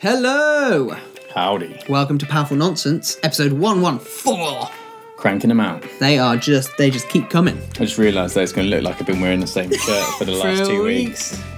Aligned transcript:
Hello! 0.00 0.94
Howdy. 1.34 1.80
Welcome 1.88 2.18
to 2.18 2.26
Powerful 2.26 2.56
Nonsense, 2.56 3.18
episode 3.24 3.52
114. 3.52 4.68
Cranking 5.16 5.48
them 5.48 5.58
out. 5.58 5.84
They 5.98 6.18
are 6.20 6.36
just, 6.36 6.70
they 6.78 6.88
just 6.90 7.08
keep 7.08 7.28
coming. 7.30 7.58
I 7.80 7.84
just 7.84 7.98
realised 7.98 8.36
that 8.36 8.42
it's 8.42 8.52
going 8.52 8.70
to 8.70 8.76
look 8.76 8.84
like 8.84 9.00
I've 9.00 9.06
been 9.08 9.20
wearing 9.20 9.40
the 9.40 9.46
same 9.48 9.70
shirt 9.72 10.06
for 10.16 10.24
the 10.24 10.32
last 10.32 10.68
two 10.70 10.82
weeks. 10.84 11.42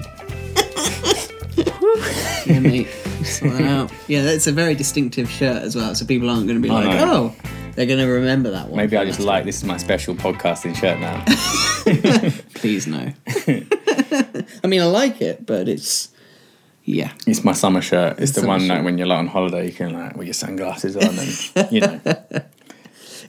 Yeah, 2.46 2.58
mate. 2.58 2.88
Sort 3.22 3.52
that 3.52 3.62
out. 3.62 3.92
Yeah, 4.08 4.22
that's 4.22 4.46
a 4.48 4.52
very 4.52 4.74
distinctive 4.74 5.30
shirt 5.30 5.62
as 5.62 5.76
well, 5.76 5.94
so 5.94 6.04
people 6.06 6.28
aren't 6.30 6.46
going 6.48 6.60
to 6.60 6.66
be 6.66 6.70
I 6.70 6.84
like, 6.84 6.98
know. 6.98 7.34
oh, 7.36 7.50
they're 7.76 7.86
going 7.86 8.00
to 8.00 8.06
remember 8.06 8.50
that 8.50 8.68
one. 8.68 8.76
Maybe 8.78 8.96
I 8.96 9.04
just 9.04 9.20
like 9.20 9.44
this 9.44 9.58
is 9.58 9.64
my 9.64 9.76
special 9.76 10.14
podcasting 10.16 10.74
shirt 10.74 10.98
now. 10.98 11.22
Please, 12.54 12.86
no. 12.88 13.12
I 14.64 14.66
mean, 14.66 14.80
I 14.80 14.86
like 14.86 15.20
it, 15.20 15.46
but 15.46 15.68
it's, 15.68 16.08
yeah. 16.90 17.12
It's 17.26 17.44
my 17.44 17.52
summer 17.52 17.80
shirt. 17.80 18.18
It's 18.18 18.32
the 18.32 18.46
one 18.46 18.60
shirt. 18.60 18.68
like 18.68 18.84
when 18.84 18.98
you're 18.98 19.06
like 19.06 19.18
on 19.18 19.26
holiday, 19.26 19.66
you 19.66 19.72
can 19.72 19.92
like 19.92 20.16
with 20.16 20.26
your 20.26 20.34
sunglasses 20.34 20.96
on 20.96 21.18
and 21.18 21.72
you 21.72 21.80
know. 21.80 22.00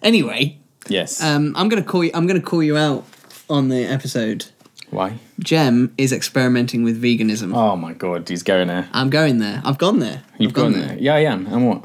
Anyway, 0.03 0.57
Yes. 0.87 1.21
um, 1.23 1.53
I'm 1.55 1.69
going 1.69 1.81
to 1.83 1.87
call 1.87 2.03
you, 2.03 2.09
I'm 2.13 2.27
to 2.27 2.41
call 2.41 2.63
you 2.63 2.75
out 2.75 3.05
on 3.49 3.69
the 3.69 3.83
episode. 3.85 4.45
Why? 4.89 5.19
Jem 5.39 5.93
is 5.97 6.11
experimenting 6.11 6.83
with 6.83 7.01
veganism. 7.01 7.55
Oh 7.55 7.75
my 7.75 7.93
god, 7.93 8.27
he's 8.27 8.43
going 8.43 8.67
there. 8.67 8.89
I'm 8.91 9.09
going 9.09 9.37
there. 9.37 9.61
I've 9.63 9.77
gone 9.77 9.99
there. 9.99 10.23
You've 10.39 10.53
gone 10.53 10.73
gone 10.73 10.81
there. 10.81 10.97
Yeah, 10.97 11.15
I 11.15 11.19
am. 11.19 11.45
And 11.47 11.67
what? 11.67 11.83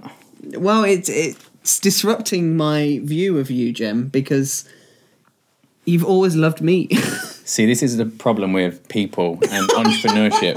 Well, 0.59 0.83
it's 0.85 1.09
it's 1.09 1.79
disrupting 1.79 2.57
my 2.57 3.01
view 3.05 3.39
of 3.39 3.51
you, 3.51 3.73
Jem, 3.73 4.09
because 4.09 4.69
you've 5.85 6.05
always 6.05 6.35
loved 6.35 6.61
meat. 6.61 6.93
See, 7.45 7.67
this 7.67 7.83
is 7.83 7.97
the 7.97 8.07
problem 8.07 8.53
with 8.53 8.89
people 8.89 9.39
and 9.51 9.69
entrepreneurship. 9.71 10.57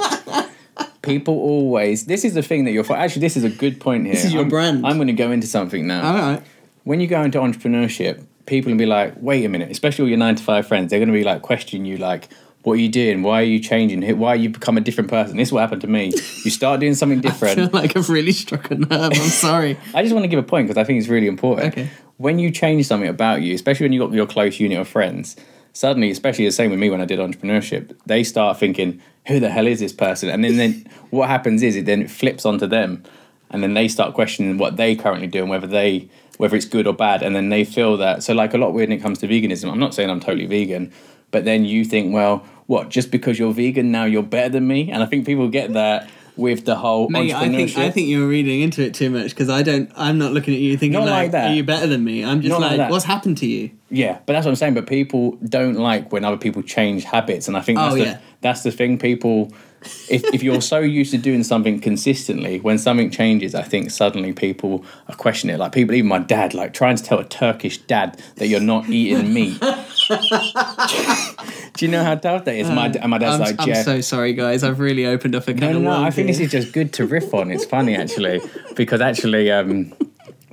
People 1.10 1.36
always. 1.36 2.06
This 2.06 2.24
is 2.24 2.34
the 2.34 2.42
thing 2.42 2.66
that 2.66 2.72
you're. 2.72 2.90
Actually, 2.92 3.22
this 3.22 3.36
is 3.38 3.44
a 3.44 3.50
good 3.50 3.80
point 3.80 4.06
here. 4.06 4.14
This 4.14 4.26
is 4.26 4.34
your 4.34 4.44
I'm, 4.44 4.50
brand. 4.50 4.86
I'm 4.86 4.96
going 4.96 5.08
to 5.08 5.14
go 5.14 5.32
into 5.32 5.48
something 5.48 5.88
now. 5.88 6.08
All 6.08 6.18
right. 6.18 6.44
when 6.84 7.00
you 7.00 7.08
go 7.08 7.22
into 7.22 7.40
entrepreneurship, 7.40 8.26
people 8.46 8.72
will 8.72 8.78
be 8.78 8.86
like, 8.86 9.14
wait 9.18 9.46
a 9.46 9.50
minute, 9.50 9.72
especially 9.72 10.04
all 10.04 10.10
your 10.10 10.18
nine 10.18 10.36
to 10.36 10.44
five 10.44 10.68
friends, 10.68 10.90
they're 10.90 11.00
going 11.00 11.08
to 11.08 11.14
be 11.14 11.24
like, 11.24 11.42
question 11.42 11.86
you, 11.86 11.98
like, 11.98 12.30
what 12.64 12.74
are 12.74 12.82
you 12.82 12.90
doing? 12.90 13.24
Why 13.24 13.42
are 13.42 13.46
you 13.46 13.60
changing? 13.60 14.18
Why 14.20 14.34
you 14.36 14.50
become 14.50 14.78
a 14.78 14.82
different 14.82 15.10
person? 15.10 15.38
This 15.38 15.48
is 15.48 15.52
what 15.54 15.62
happened 15.62 15.82
to 15.82 15.88
me. 15.88 16.12
You 16.44 16.52
start 16.52 16.82
doing 16.82 16.94
something 16.96 17.20
I 17.26 17.32
feel 17.32 17.32
different. 17.32 17.74
like 17.74 17.96
I've 17.96 18.10
really 18.10 18.34
struck 18.34 18.70
a 18.72 18.76
nerve. 18.76 19.14
I'm 19.14 19.16
sorry. 19.16 19.78
I 19.94 20.02
just 20.02 20.14
want 20.14 20.26
to 20.26 20.28
give 20.28 20.40
a 20.40 20.44
point 20.44 20.68
because 20.68 20.78
I 20.78 20.84
think 20.84 21.00
it's 21.00 21.08
really 21.08 21.28
important. 21.28 21.74
Okay. 21.74 21.90
When 22.18 22.38
you 22.38 22.52
change 22.52 22.86
something 22.86 23.08
about 23.08 23.42
you, 23.42 23.56
especially 23.56 23.86
when 23.86 23.94
you've 23.94 24.06
got 24.06 24.14
your 24.14 24.28
close 24.28 24.60
unit 24.60 24.78
of 24.78 24.90
friends, 24.90 25.38
suddenly, 25.72 26.12
especially 26.12 26.46
the 26.46 26.52
same 26.52 26.70
with 26.70 26.80
me 26.80 26.90
when 26.90 27.00
I 27.00 27.06
did 27.06 27.20
entrepreneurship, 27.20 27.98
they 28.06 28.26
start 28.26 28.60
thinking, 28.60 29.02
who 29.30 29.40
the 29.40 29.50
hell 29.50 29.68
is 29.68 29.80
this 29.80 29.94
person? 29.94 30.30
And 30.30 30.44
then, 30.44 30.58
then 30.58 30.86
what 31.12 31.30
happens 31.30 31.64
is 31.64 31.76
it 31.76 31.86
then 31.86 32.08
flips 32.08 32.46
onto 32.46 32.68
them, 32.68 33.04
and 33.52 33.64
then 33.64 33.76
they 33.76 33.88
start 33.88 34.14
questioning 34.14 34.58
what 34.58 34.76
they 34.76 34.96
currently 34.96 35.28
do 35.28 35.40
and 35.40 35.50
whether 35.50 35.68
they 35.68 36.10
whether 36.38 36.56
it's 36.56 36.66
good 36.66 36.88
or 36.88 36.94
bad, 36.94 37.22
and 37.22 37.36
then 37.36 37.50
they 37.50 37.66
feel 37.66 37.98
that. 37.98 38.24
So, 38.24 38.34
like 38.34 38.54
a 38.54 38.58
lot 38.58 38.74
when 38.74 38.92
it 38.92 39.00
comes 39.00 39.20
to 39.20 39.28
veganism, 39.28 39.70
I'm 39.70 39.80
not 39.80 39.94
saying 39.94 40.10
I'm 40.10 40.22
totally 40.22 40.46
vegan, 40.46 40.92
but 41.32 41.44
then 41.44 41.66
you 41.66 41.84
think, 41.84 42.14
well, 42.14 42.46
what? 42.68 42.90
Just 42.90 43.12
because 43.12 43.38
you're 43.38 43.54
vegan 43.54 43.92
now 43.92 44.06
you're 44.06 44.24
better 44.24 44.50
than 44.50 44.68
me? 44.68 44.90
And 44.90 45.04
I 45.04 45.06
think 45.06 45.26
people 45.26 45.50
get 45.50 45.74
that 45.74 46.10
with 46.40 46.66
the 46.66 46.76
whole 46.76 47.10
Mate, 47.10 47.34
I 47.34 47.50
think 47.50 47.78
I 47.78 47.92
think 47.92 48.08
you're 48.08 48.28
reading 48.28 48.62
into 48.62 48.82
it 48.84 48.94
too 48.94 49.10
much 49.10 49.30
because 49.32 49.50
I 49.50 49.62
don't. 49.62 49.92
I'm 49.96 50.18
not 50.18 50.32
looking 50.32 50.54
at 50.54 50.60
you 50.60 50.78
thinking 50.78 51.00
Not 51.00 51.08
like, 51.10 51.24
like 51.24 51.32
that. 51.32 51.52
"Are 51.52 51.54
you 51.54 51.64
better 51.64 51.86
than 51.88 52.04
me?" 52.04 52.24
I'm 52.24 52.42
just 52.42 52.50
Not 52.50 52.62
like 52.62 52.72
like, 52.72 52.78
that. 52.78 52.92
"What's 52.92 53.06
happened 53.06 53.38
to 53.40 53.46
you?" 53.46 53.72
Yeah, 53.90 54.20
but 54.26 54.34
that's 54.34 54.46
what 54.46 54.52
I'm 54.52 54.56
saying. 54.56 54.74
But 54.74 54.88
people 54.88 55.38
don't 55.44 55.76
like 55.76 56.12
when 56.12 56.24
other 56.24 56.38
people 56.38 56.62
change 56.64 57.04
habits, 57.04 57.48
and 57.48 57.58
I 57.58 57.62
think 57.62 57.78
oh, 57.80 57.82
that's 57.84 57.94
Oh, 57.94 57.98
the, 57.98 58.04
yeah. 58.06 58.18
that's 58.42 58.64
the 58.64 58.72
thing. 58.72 58.98
People, 58.98 59.52
if 60.10 60.24
if 60.34 60.44
you're 60.44 60.62
so 60.62 60.80
used 60.80 61.12
to 61.12 61.18
doing 61.18 61.44
something 61.44 61.80
consistently, 61.80 62.60
when 62.60 62.78
something 62.78 63.10
changes, 63.10 63.56
I 63.56 63.64
think 63.64 63.92
suddenly 63.92 64.34
people 64.34 64.84
are 65.08 65.16
questioning 65.16 65.56
it. 65.56 65.60
Like 65.60 65.72
people, 65.72 65.96
even 65.96 66.10
my 66.10 66.20
dad, 66.20 66.54
like 66.54 66.74
trying 66.74 66.98
to 66.98 67.04
tell 67.04 67.20
a 67.20 67.26
Turkish 67.26 67.78
dad 67.78 68.22
that 68.36 68.48
you're 68.48 68.60
not 68.60 68.90
eating 68.90 69.34
meat. 69.34 69.60
Do 71.74 71.86
you 71.86 71.92
know 71.92 72.04
how 72.04 72.16
tough 72.16 72.46
that 72.46 72.56
is? 72.56 72.70
My 72.70 72.88
and 72.88 73.10
my 73.10 73.18
dad's 73.18 73.36
I'm, 73.36 73.58
like, 73.58 73.60
I'm 73.60 73.84
so 73.84 74.02
sorry, 74.02 74.34
guys. 74.34 74.64
I've 74.64 74.80
really 74.80 75.06
opened 75.06 75.36
up 75.36 75.48
a 75.48 75.54
can 75.54 75.60
No, 75.60 75.72
no, 75.72 75.78
of 75.78 75.84
no. 75.84 76.04
I 76.04 76.12
think 76.12 76.28
this 76.28 76.40
is 76.40 76.52
just 76.52 76.74
good 76.74 76.94
to 76.94 77.06
riff 77.06 77.34
on. 77.34 77.52
It's 77.52 77.66
funny 77.66 77.96
actually 77.96 78.42
because 78.76 79.02
actually, 79.02 79.52
um, 79.52 79.94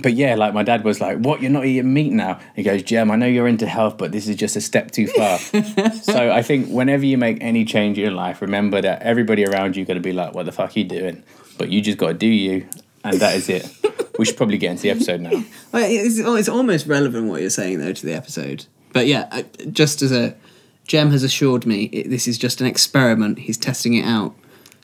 but 0.02 0.12
yeah, 0.14 0.34
like 0.34 0.52
my 0.52 0.62
dad 0.62 0.84
was 0.84 1.00
like, 1.00 1.18
"What? 1.18 1.40
You're 1.40 1.50
not 1.50 1.64
eating 1.64 1.92
meat 1.92 2.12
now?" 2.12 2.38
He 2.54 2.62
goes, 2.62 2.82
"Jem, 2.82 3.10
I 3.10 3.16
know 3.16 3.26
you're 3.26 3.48
into 3.48 3.66
health, 3.66 3.96
but 3.98 4.12
this 4.12 4.28
is 4.28 4.36
just 4.36 4.56
a 4.56 4.60
step 4.60 4.90
too 4.90 5.06
far." 5.06 5.38
so 6.02 6.30
I 6.32 6.42
think 6.42 6.68
whenever 6.68 7.04
you 7.04 7.16
make 7.18 7.38
any 7.40 7.64
change 7.64 7.98
in 7.98 8.04
your 8.04 8.12
life, 8.12 8.42
remember 8.42 8.80
that 8.82 9.02
everybody 9.02 9.44
around 9.46 9.76
you 9.76 9.84
going 9.84 9.96
to 9.96 10.02
be 10.02 10.12
like, 10.12 10.34
"What 10.34 10.46
the 10.46 10.52
fuck 10.52 10.76
are 10.76 10.78
you 10.78 10.84
doing?" 10.84 11.22
But 11.58 11.70
you 11.70 11.80
just 11.80 11.96
got 11.98 12.08
to 12.08 12.14
do 12.14 12.26
you, 12.26 12.66
and 13.04 13.18
that 13.20 13.36
is 13.36 13.48
it. 13.48 13.66
we 14.18 14.24
should 14.26 14.36
probably 14.36 14.58
get 14.58 14.72
into 14.72 14.82
the 14.82 14.90
episode 14.90 15.20
now. 15.20 15.30
Well, 15.72 15.84
it's, 15.90 16.18
it's 16.18 16.48
almost 16.48 16.86
relevant 16.86 17.28
what 17.28 17.40
you're 17.40 17.50
saying 17.50 17.78
though 17.80 17.92
to 17.92 18.06
the 18.06 18.14
episode. 18.14 18.66
But 18.92 19.06
yeah, 19.06 19.28
I- 19.30 19.44
just 19.70 20.00
as 20.02 20.12
a 20.12 20.34
Jem 20.86 21.10
has 21.10 21.22
assured 21.22 21.66
me, 21.66 21.84
it, 21.84 22.08
this 22.08 22.28
is 22.28 22.38
just 22.38 22.60
an 22.60 22.66
experiment. 22.66 23.40
He's 23.40 23.58
testing 23.58 23.94
it 23.94 24.04
out 24.04 24.34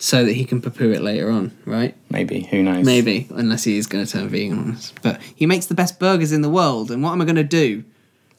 so 0.03 0.25
that 0.25 0.33
he 0.33 0.45
can 0.45 0.61
poo 0.61 0.91
it 0.91 1.01
later 1.01 1.31
on, 1.31 1.57
right? 1.65 1.95
Maybe 2.11 2.43
who 2.43 2.61
knows? 2.61 2.85
Maybe, 2.85 3.29
unless 3.31 3.63
he 3.63 3.79
is 3.79 3.87
going 3.87 4.05
to 4.05 4.11
turn 4.11 4.27
vegan 4.29 4.59
on 4.59 4.73
us. 4.73 4.93
But 5.01 5.23
he 5.23 5.47
makes 5.47 5.67
the 5.67 5.75
best 5.75 6.01
burgers 6.01 6.33
in 6.33 6.43
the 6.43 6.51
world, 6.51 6.91
and 6.91 7.05
what 7.05 7.13
am 7.13 7.23
I 7.23 7.25
going 7.25 7.37
to 7.37 7.45
do? 7.45 7.85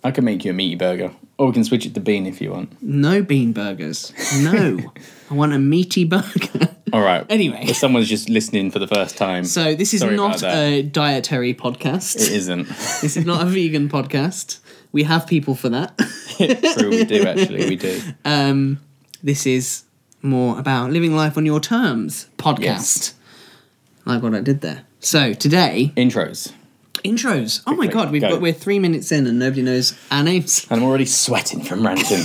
I 0.03 0.11
can 0.11 0.25
make 0.25 0.43
you 0.43 0.51
a 0.51 0.53
meaty 0.53 0.75
burger, 0.75 1.13
or 1.37 1.47
we 1.47 1.53
can 1.53 1.63
switch 1.63 1.85
it 1.85 1.93
to 1.93 2.01
bean 2.01 2.25
if 2.25 2.41
you 2.41 2.51
want. 2.51 2.83
No 2.83 3.23
bean 3.23 3.53
burgers. 3.53 4.11
No, 4.41 4.77
I 5.31 5.33
want 5.33 5.53
a 5.53 5.57
meaty 5.57 6.03
burger. 6.03 6.75
All 6.91 7.01
right. 7.01 7.25
Anyway. 7.29 7.59
if 7.61 7.77
someone's 7.77 8.09
just 8.09 8.27
listening 8.27 8.69
for 8.69 8.79
the 8.79 8.87
first 8.87 9.15
time, 9.17 9.45
So 9.45 9.73
this 9.73 9.93
is 9.93 10.03
not 10.03 10.43
a 10.43 10.83
dietary 10.83 11.53
podcast. 11.53 12.17
it 12.17 12.29
isn't. 12.33 12.67
This 12.67 13.15
is 13.15 13.25
not 13.25 13.41
a 13.41 13.45
vegan 13.45 13.87
podcast. 13.87 14.59
We 14.91 15.03
have 15.03 15.27
people 15.27 15.55
for 15.55 15.69
that. 15.69 15.97
True, 16.77 16.89
we 16.89 17.05
do 17.05 17.25
actually. 17.25 17.69
We 17.69 17.77
do. 17.77 18.01
Um, 18.25 18.81
this 19.23 19.45
is 19.47 19.85
more 20.23 20.57
about 20.59 20.89
living 20.91 21.15
life 21.15 21.37
on 21.37 21.45
your 21.45 21.59
terms 21.59 22.27
podcast. 22.37 23.13
Like 24.05 24.23
what 24.23 24.33
I 24.33 24.41
did 24.41 24.61
there. 24.61 24.85
So 24.99 25.33
today, 25.33 25.91
Intros. 25.97 26.51
intros. 27.03 27.61
Oh 27.67 27.75
my 27.75 27.87
god, 27.87 28.11
we've 28.11 28.21
go. 28.21 28.29
got 28.31 28.41
we're 28.41 28.53
three 28.53 28.79
minutes 28.79 29.11
in 29.11 29.27
and 29.27 29.37
nobody 29.39 29.61
knows 29.61 29.93
our 30.11 30.23
names. 30.23 30.65
And 30.69 30.79
I'm 30.81 30.87
already 30.87 31.05
sweating 31.05 31.61
from 31.61 31.85
ranting. 31.85 32.21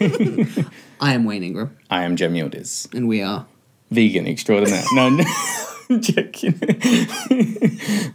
I 1.00 1.14
am 1.14 1.24
Wayne 1.24 1.44
Ingram, 1.44 1.76
I 1.90 2.02
am 2.02 2.16
Jem 2.16 2.34
Yildiz, 2.34 2.92
and 2.92 3.06
we 3.08 3.22
are. 3.22 3.46
vegan 3.90 4.26
extraordinaire. 4.26 4.82
No, 4.92 5.08
no, 5.10 5.24
I'm 5.90 6.00
joking. 6.00 6.58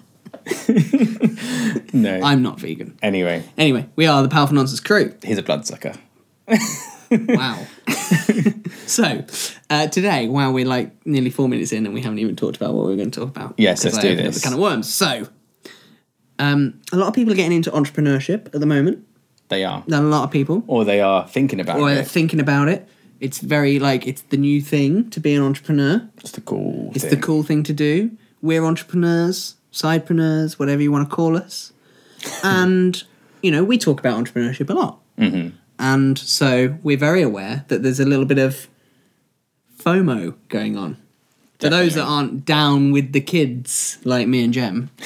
no. 1.94 2.20
I'm 2.22 2.42
not 2.42 2.60
vegan. 2.60 2.98
anyway, 3.02 3.44
Anyway, 3.58 3.88
we 3.96 4.06
are 4.06 4.22
the 4.22 4.30
Powerful 4.30 4.56
Nonsense 4.56 4.80
crew. 4.82 5.14
he's 5.24 5.38
a 5.38 5.44
bloodsucker. 5.44 5.94
Wow. 7.30 7.66
so 8.86 9.24
uh, 9.70 9.88
today, 9.88 10.28
wow, 10.28 10.52
we're 10.52 10.66
like 10.66 11.06
nearly 11.06 11.30
four 11.30 11.48
minutes 11.48 11.72
in 11.72 11.86
and 11.86 11.94
we 11.94 12.02
haven't 12.02 12.20
even 12.20 12.36
talked 12.36 12.56
about 12.56 12.74
what 12.74 12.86
we're 12.86 12.96
going 12.96 13.12
to 13.12 13.20
talk 13.20 13.30
about. 13.30 13.56
Yes, 13.58 13.84
let's 13.84 13.98
I 13.98 14.02
do 14.02 14.16
this. 14.16 14.36
The 14.36 14.42
kind 14.42 14.56
of 14.56 14.62
worms. 14.62 14.94
So, 14.94 15.28
um, 16.40 16.82
a 16.92 16.98
lot 16.98 17.08
of 17.08 17.14
people 17.14 17.34
are 17.34 17.36
getting 17.36 17.54
into 17.54 17.72
entrepreneurship 17.72 18.48
at 18.48 18.60
the 18.60 18.66
moment. 18.66 19.06
They 19.50 19.64
are. 19.64 19.84
Not 19.88 20.04
a 20.04 20.08
lot 20.08 20.24
of 20.24 20.32
people. 20.32 20.64
Or 20.68 20.86
they 20.86 21.02
are 21.02 21.28
thinking 21.28 21.60
about 21.60 21.78
it. 21.78 21.82
or 21.82 21.94
they're 21.94 22.04
thinking 22.04 22.40
about 22.40 22.68
it. 22.70 22.88
It's 23.20 23.40
very 23.40 23.80
like 23.80 24.08
it's 24.08 24.22
the 24.24 24.38
new 24.38 24.62
thing 24.62 25.10
to 25.12 25.20
be 25.20 25.34
an 25.36 25.44
entrepreneur. 25.44 26.10
It's 26.18 26.32
the 26.32 26.42
cool 26.42 26.92
It's 26.94 27.04
thing. 27.06 27.10
the 27.12 27.18
cool 27.18 27.44
thing 27.44 27.64
to 27.64 27.74
do. 27.74 28.12
We're 28.42 28.66
entrepreneurs, 28.66 29.56
sidepreneurs, 29.72 30.60
whatever 30.60 30.82
you 30.82 30.92
want 30.92 31.10
to 31.10 31.16
call 31.16 31.38
us. 31.38 31.72
and 32.44 33.02
you 33.42 33.52
know, 33.52 33.64
we 33.64 33.78
talk 33.78 34.00
about 34.00 34.22
entrepreneurship 34.22 34.70
a 34.70 34.74
lot. 34.74 35.00
Mm-hmm. 35.18 35.56
And 35.80 36.18
so 36.18 36.78
we're 36.84 36.98
very 36.98 37.22
aware 37.22 37.66
that 37.68 37.84
there's 37.84 38.00
a 38.00 38.06
little 38.06 38.26
bit 38.26 38.38
of 38.38 38.68
FOMO 39.80 40.36
going 40.50 40.78
on. 40.78 40.98
For 41.60 41.70
those 41.70 41.96
that 41.96 42.04
aren't 42.04 42.46
down 42.46 42.92
with 42.92 43.14
the 43.14 43.22
kids, 43.22 43.98
like 44.04 44.28
me 44.28 44.44
and 44.44 44.54
Jem, 44.54 44.90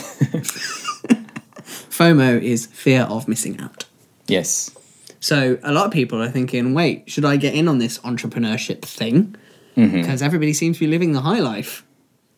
FOMO 1.90 2.42
is 2.42 2.66
fear 2.68 3.04
of 3.04 3.28
missing 3.28 3.60
out. 3.60 3.86
Yes. 4.28 4.72
So 5.20 5.58
a 5.64 5.72
lot 5.72 5.86
of 5.86 5.92
people 5.92 6.22
are 6.22 6.30
thinking, 6.30 6.74
wait, 6.74 7.10
should 7.10 7.26
I 7.26 7.38
get 7.38 7.54
in 7.54 7.68
on 7.68 7.78
this 7.80 8.00
entrepreneurship 8.00 8.82
thing? 8.82 9.36
Mm-hmm. 9.76 10.02
Because 10.02 10.22
everybody 10.22 10.54
seems 10.54 10.78
to 10.78 10.86
be 10.86 10.88
living 10.88 11.12
the 11.14 11.22
high 11.22 11.40
life, 11.40 11.84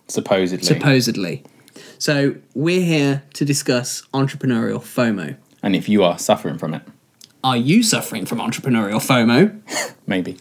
Supposedly. 0.08 0.66
supposedly. 0.66 1.44
So 1.98 2.36
we're 2.54 2.84
here 2.84 3.24
to 3.34 3.46
discuss 3.46 4.02
entrepreneurial 4.14 4.80
FOMO. 4.81 5.38
and 5.64 5.76
if 5.76 5.88
you 5.88 6.04
are 6.04 6.18
suffering 6.20 6.58
from 6.58 6.74
it, 6.74 6.81
Are 7.44 7.58
you 7.58 7.84
suffering 7.84 8.26
from 8.26 8.40
entrepreneurial 8.40 9.00
FOMO? 9.00 9.94
maybe. 10.08 10.38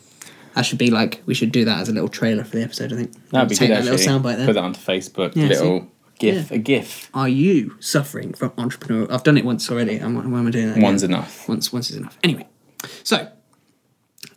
That 0.54 0.62
should 0.62 0.78
be 0.78 0.90
like 0.90 1.22
we 1.24 1.34
should 1.34 1.52
do 1.52 1.64
that 1.64 1.80
as 1.80 1.88
a 1.88 1.92
little 1.92 2.08
trailer 2.08 2.42
for 2.44 2.56
the 2.56 2.62
episode. 2.62 2.92
I 2.92 2.96
think 2.96 3.30
That'd 3.30 3.48
be 3.48 3.54
take 3.54 3.68
good 3.68 3.76
that 3.76 3.78
actually. 3.88 3.96
little 3.98 4.20
soundbite 4.20 4.36
there. 4.38 4.46
Put 4.46 4.54
that 4.54 4.64
onto 4.64 4.80
Facebook. 4.80 5.36
Yeah, 5.36 5.46
little 5.46 5.90
gif. 6.18 6.50
A 6.50 6.58
gif. 6.58 7.10
Are 7.14 7.28
you 7.28 7.76
suffering 7.80 8.32
from 8.32 8.50
entrepreneurial? 8.50 9.10
I've 9.10 9.22
done 9.22 9.38
it 9.38 9.44
once 9.44 9.70
already. 9.70 9.98
I'm, 9.98 10.14
why 10.16 10.38
am 10.38 10.46
I 10.46 10.50
doing 10.50 10.72
that? 10.72 10.82
One's 10.82 11.02
enough. 11.02 11.48
Once, 11.48 11.72
once 11.72 11.90
is 11.90 11.96
enough. 11.96 12.18
Anyway, 12.24 12.46
so 13.04 13.28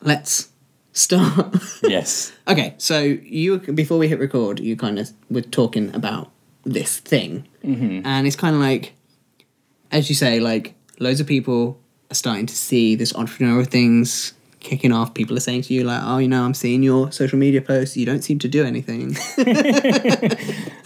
let's 0.01 0.49
start. 0.93 1.55
Yes. 1.83 2.31
okay, 2.47 2.75
so 2.77 2.99
you 3.01 3.57
before 3.57 3.97
we 3.97 4.07
hit 4.07 4.19
record, 4.19 4.59
you 4.59 4.75
kind 4.75 4.99
of 4.99 5.11
were 5.29 5.41
talking 5.41 5.93
about 5.95 6.31
this 6.63 6.99
thing, 6.99 7.47
mm-hmm. 7.63 8.05
and 8.05 8.27
it's 8.27 8.35
kind 8.35 8.55
of 8.55 8.61
like, 8.61 8.93
as 9.91 10.07
you 10.07 10.15
say, 10.15 10.39
like 10.39 10.75
loads 10.99 11.19
of 11.19 11.27
people 11.27 11.80
starting 12.13 12.45
to 12.45 12.55
see 12.55 12.95
this 12.95 13.13
entrepreneurial 13.13 13.67
things 13.67 14.33
kicking 14.59 14.91
off. 14.91 15.13
People 15.13 15.35
are 15.35 15.39
saying 15.41 15.63
to 15.63 15.73
you 15.73 15.83
like, 15.83 16.01
"Oh, 16.03 16.17
you 16.19 16.27
know, 16.27 16.43
I'm 16.43 16.53
seeing 16.53 16.83
your 16.83 17.11
social 17.11 17.39
media 17.39 17.61
posts. 17.61 17.97
You 17.97 18.05
don't 18.05 18.21
seem 18.23 18.39
to 18.39 18.47
do 18.47 18.63
anything. 18.65 19.15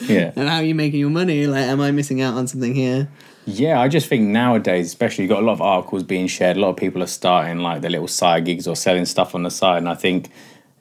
Yeah. 0.07 0.31
and 0.35 0.47
how 0.47 0.57
are 0.57 0.63
you 0.63 0.75
making 0.75 0.99
your 0.99 1.09
money? 1.09 1.47
Like, 1.47 1.63
am 1.63 1.81
I 1.81 1.89
missing 1.91 2.21
out 2.21 2.35
on 2.35 2.47
something 2.47 2.75
here?" 2.75 3.07
Yeah, 3.47 3.79
I 3.79 3.87
just 3.87 4.07
think 4.07 4.23
nowadays, 4.23 4.87
especially, 4.87 5.23
you've 5.25 5.29
got 5.29 5.41
a 5.43 5.45
lot 5.45 5.53
of 5.53 5.61
articles 5.61 6.03
being 6.03 6.27
shared. 6.27 6.57
A 6.57 6.59
lot 6.59 6.69
of 6.69 6.77
people 6.77 7.03
are 7.03 7.07
starting 7.07 7.59
like 7.59 7.81
their 7.81 7.91
little 7.91 8.07
side 8.07 8.45
gigs 8.45 8.67
or 8.67 8.75
selling 8.75 9.05
stuff 9.05 9.35
on 9.35 9.43
the 9.43 9.51
side. 9.51 9.77
And 9.77 9.89
I 9.89 9.93
think 9.95 10.29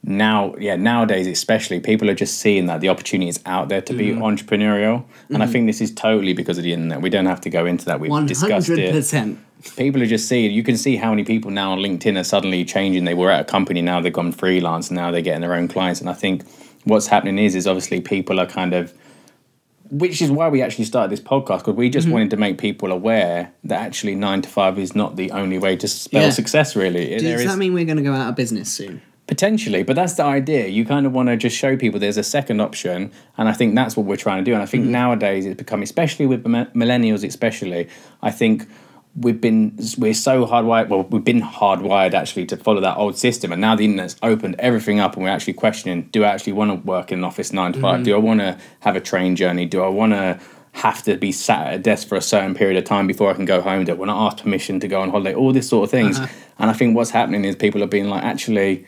now, 0.06 0.54
yeah, 0.58 0.76
nowadays, 0.76 1.26
especially, 1.26 1.80
people 1.80 2.10
are 2.10 2.14
just 2.14 2.38
seeing 2.38 2.66
that 2.66 2.82
the 2.82 2.90
opportunity 2.90 3.28
is 3.30 3.40
out 3.46 3.70
there 3.70 3.80
to 3.80 3.94
be 3.94 4.08
entrepreneurial. 4.10 5.04
And 5.30 5.42
I 5.42 5.46
think 5.46 5.66
this 5.66 5.80
is 5.80 5.92
totally 5.94 6.34
because 6.34 6.58
of 6.58 6.64
the 6.64 6.74
internet. 6.74 7.00
We 7.00 7.08
don't 7.08 7.24
have 7.24 7.40
to 7.42 7.50
go 7.50 7.64
into 7.64 7.86
that. 7.86 8.00
We've 8.00 8.10
One 8.10 8.26
discussed 8.26 8.68
hundred 8.68 8.94
it. 8.94 9.38
People 9.76 10.02
are 10.02 10.06
just 10.06 10.28
seeing, 10.28 10.52
you 10.52 10.62
can 10.62 10.76
see 10.76 10.96
how 10.96 11.08
many 11.08 11.24
people 11.24 11.50
now 11.50 11.72
on 11.72 11.78
LinkedIn 11.78 12.20
are 12.20 12.24
suddenly 12.24 12.66
changing. 12.66 13.04
They 13.06 13.14
were 13.14 13.30
at 13.30 13.40
a 13.40 13.44
company, 13.44 13.80
now 13.80 14.02
they've 14.02 14.12
gone 14.12 14.30
freelance, 14.32 14.90
now 14.90 15.10
they're 15.10 15.22
getting 15.22 15.40
their 15.40 15.54
own 15.54 15.68
clients. 15.68 16.02
And 16.02 16.10
I 16.10 16.12
think 16.12 16.44
what's 16.84 17.06
happening 17.06 17.38
is, 17.38 17.54
is 17.54 17.66
obviously 17.66 18.02
people 18.02 18.38
are 18.40 18.46
kind 18.46 18.74
of 18.74 18.92
which 19.90 20.20
is 20.22 20.30
why 20.30 20.48
we 20.48 20.60
actually 20.60 20.84
started 20.86 21.10
this 21.10 21.20
podcast 21.20 21.58
because 21.58 21.74
we 21.74 21.86
Mm-hmm. 21.86 21.92
just 21.92 22.08
wanted 22.08 22.30
to 22.30 22.36
make 22.36 22.58
people 22.58 22.90
aware 22.92 23.52
that 23.64 23.80
actually 23.80 24.14
nine 24.14 24.42
to 24.42 24.48
five 24.48 24.78
is 24.78 24.94
not 24.94 25.16
the 25.16 25.30
only 25.30 25.58
way 25.58 25.76
to 25.76 25.86
spell 25.88 26.22
Yeah. 26.24 26.30
success. 26.30 26.74
Really, 26.76 27.10
Does 27.10 27.22
there 27.22 27.38
is 27.40 27.46
that 27.46 27.56
mean 27.58 27.72
we're 27.74 27.84
going 27.84 27.98
to 27.98 28.02
go 28.02 28.12
out 28.12 28.28
of 28.30 28.34
business 28.36 28.70
soon? 28.72 29.00
Potentially, 29.26 29.82
but 29.82 29.96
that's 29.96 30.14
the 30.14 30.24
idea. 30.24 30.66
You 30.68 30.84
kind 30.84 31.06
of 31.06 31.12
want 31.12 31.28
to 31.28 31.36
just 31.36 31.56
show 31.56 31.76
people 31.76 31.98
there's 32.00 32.16
a 32.16 32.22
second 32.22 32.60
option, 32.60 33.12
and 33.36 33.48
I 33.48 33.52
think 33.52 33.74
that's 33.74 33.96
what 33.96 34.06
we're 34.06 34.16
trying 34.16 34.44
to 34.44 34.50
do. 34.50 34.54
And 34.54 34.62
I 34.62 34.66
think 34.66 34.84
mm-hmm. 34.84 34.92
nowadays 34.92 35.46
it's 35.46 35.56
become, 35.56 35.82
especially 35.82 36.26
with 36.26 36.44
millennials, 36.44 37.26
especially, 37.26 37.88
I 38.22 38.30
think 38.30 38.68
we've 39.16 39.40
been 39.40 39.78
we're 39.98 40.14
so 40.14 40.46
hardwired. 40.46 40.88
Well, 40.88 41.04
we've 41.04 41.24
been 41.24 41.40
hardwired 41.40 42.14
actually 42.14 42.46
to 42.46 42.56
follow 42.56 42.80
that 42.80 42.96
old 42.96 43.16
system, 43.16 43.52
and 43.52 43.60
now 43.60 43.76
the 43.76 43.84
internet's 43.84 44.16
opened 44.22 44.56
everything 44.58 45.00
up, 45.00 45.14
and 45.14 45.24
we're 45.24 45.30
actually 45.30 45.54
questioning: 45.54 46.08
Do 46.12 46.24
I 46.24 46.28
actually 46.28 46.54
want 46.54 46.70
to 46.70 46.86
work 46.86 47.12
in 47.12 47.20
an 47.20 47.24
office 47.24 47.52
nine 47.52 47.72
to 47.72 47.80
5 47.80 47.94
mm-hmm. 47.94 48.04
Do 48.04 48.14
I 48.14 48.18
want 48.18 48.40
to 48.40 48.58
have 48.80 48.96
a 48.96 49.00
train 49.00 49.36
journey? 49.36 49.66
Do 49.66 49.82
I 49.82 49.88
want 49.88 50.12
to 50.12 50.40
have 50.72 51.04
to 51.04 51.16
be 51.16 51.30
sat 51.30 51.68
at 51.68 51.74
a 51.74 51.78
desk 51.78 52.08
for 52.08 52.16
a 52.16 52.20
certain 52.20 52.52
period 52.52 52.76
of 52.76 52.84
time 52.84 53.06
before 53.06 53.30
I 53.30 53.34
can 53.34 53.44
go 53.44 53.60
home? 53.60 53.84
Do 53.84 53.92
I 53.92 53.94
want 53.94 54.10
to 54.10 54.14
ask 54.14 54.38
permission 54.38 54.80
to 54.80 54.88
go 54.88 55.00
on 55.00 55.10
holiday? 55.10 55.34
All 55.34 55.52
this 55.52 55.68
sort 55.68 55.84
of 55.84 55.90
things. 55.90 56.18
Uh-huh. 56.18 56.26
And 56.58 56.70
I 56.70 56.72
think 56.72 56.96
what's 56.96 57.10
happening 57.10 57.44
is 57.44 57.54
people 57.54 57.82
are 57.82 57.88
being 57.88 58.08
like, 58.08 58.24
actually, 58.24 58.84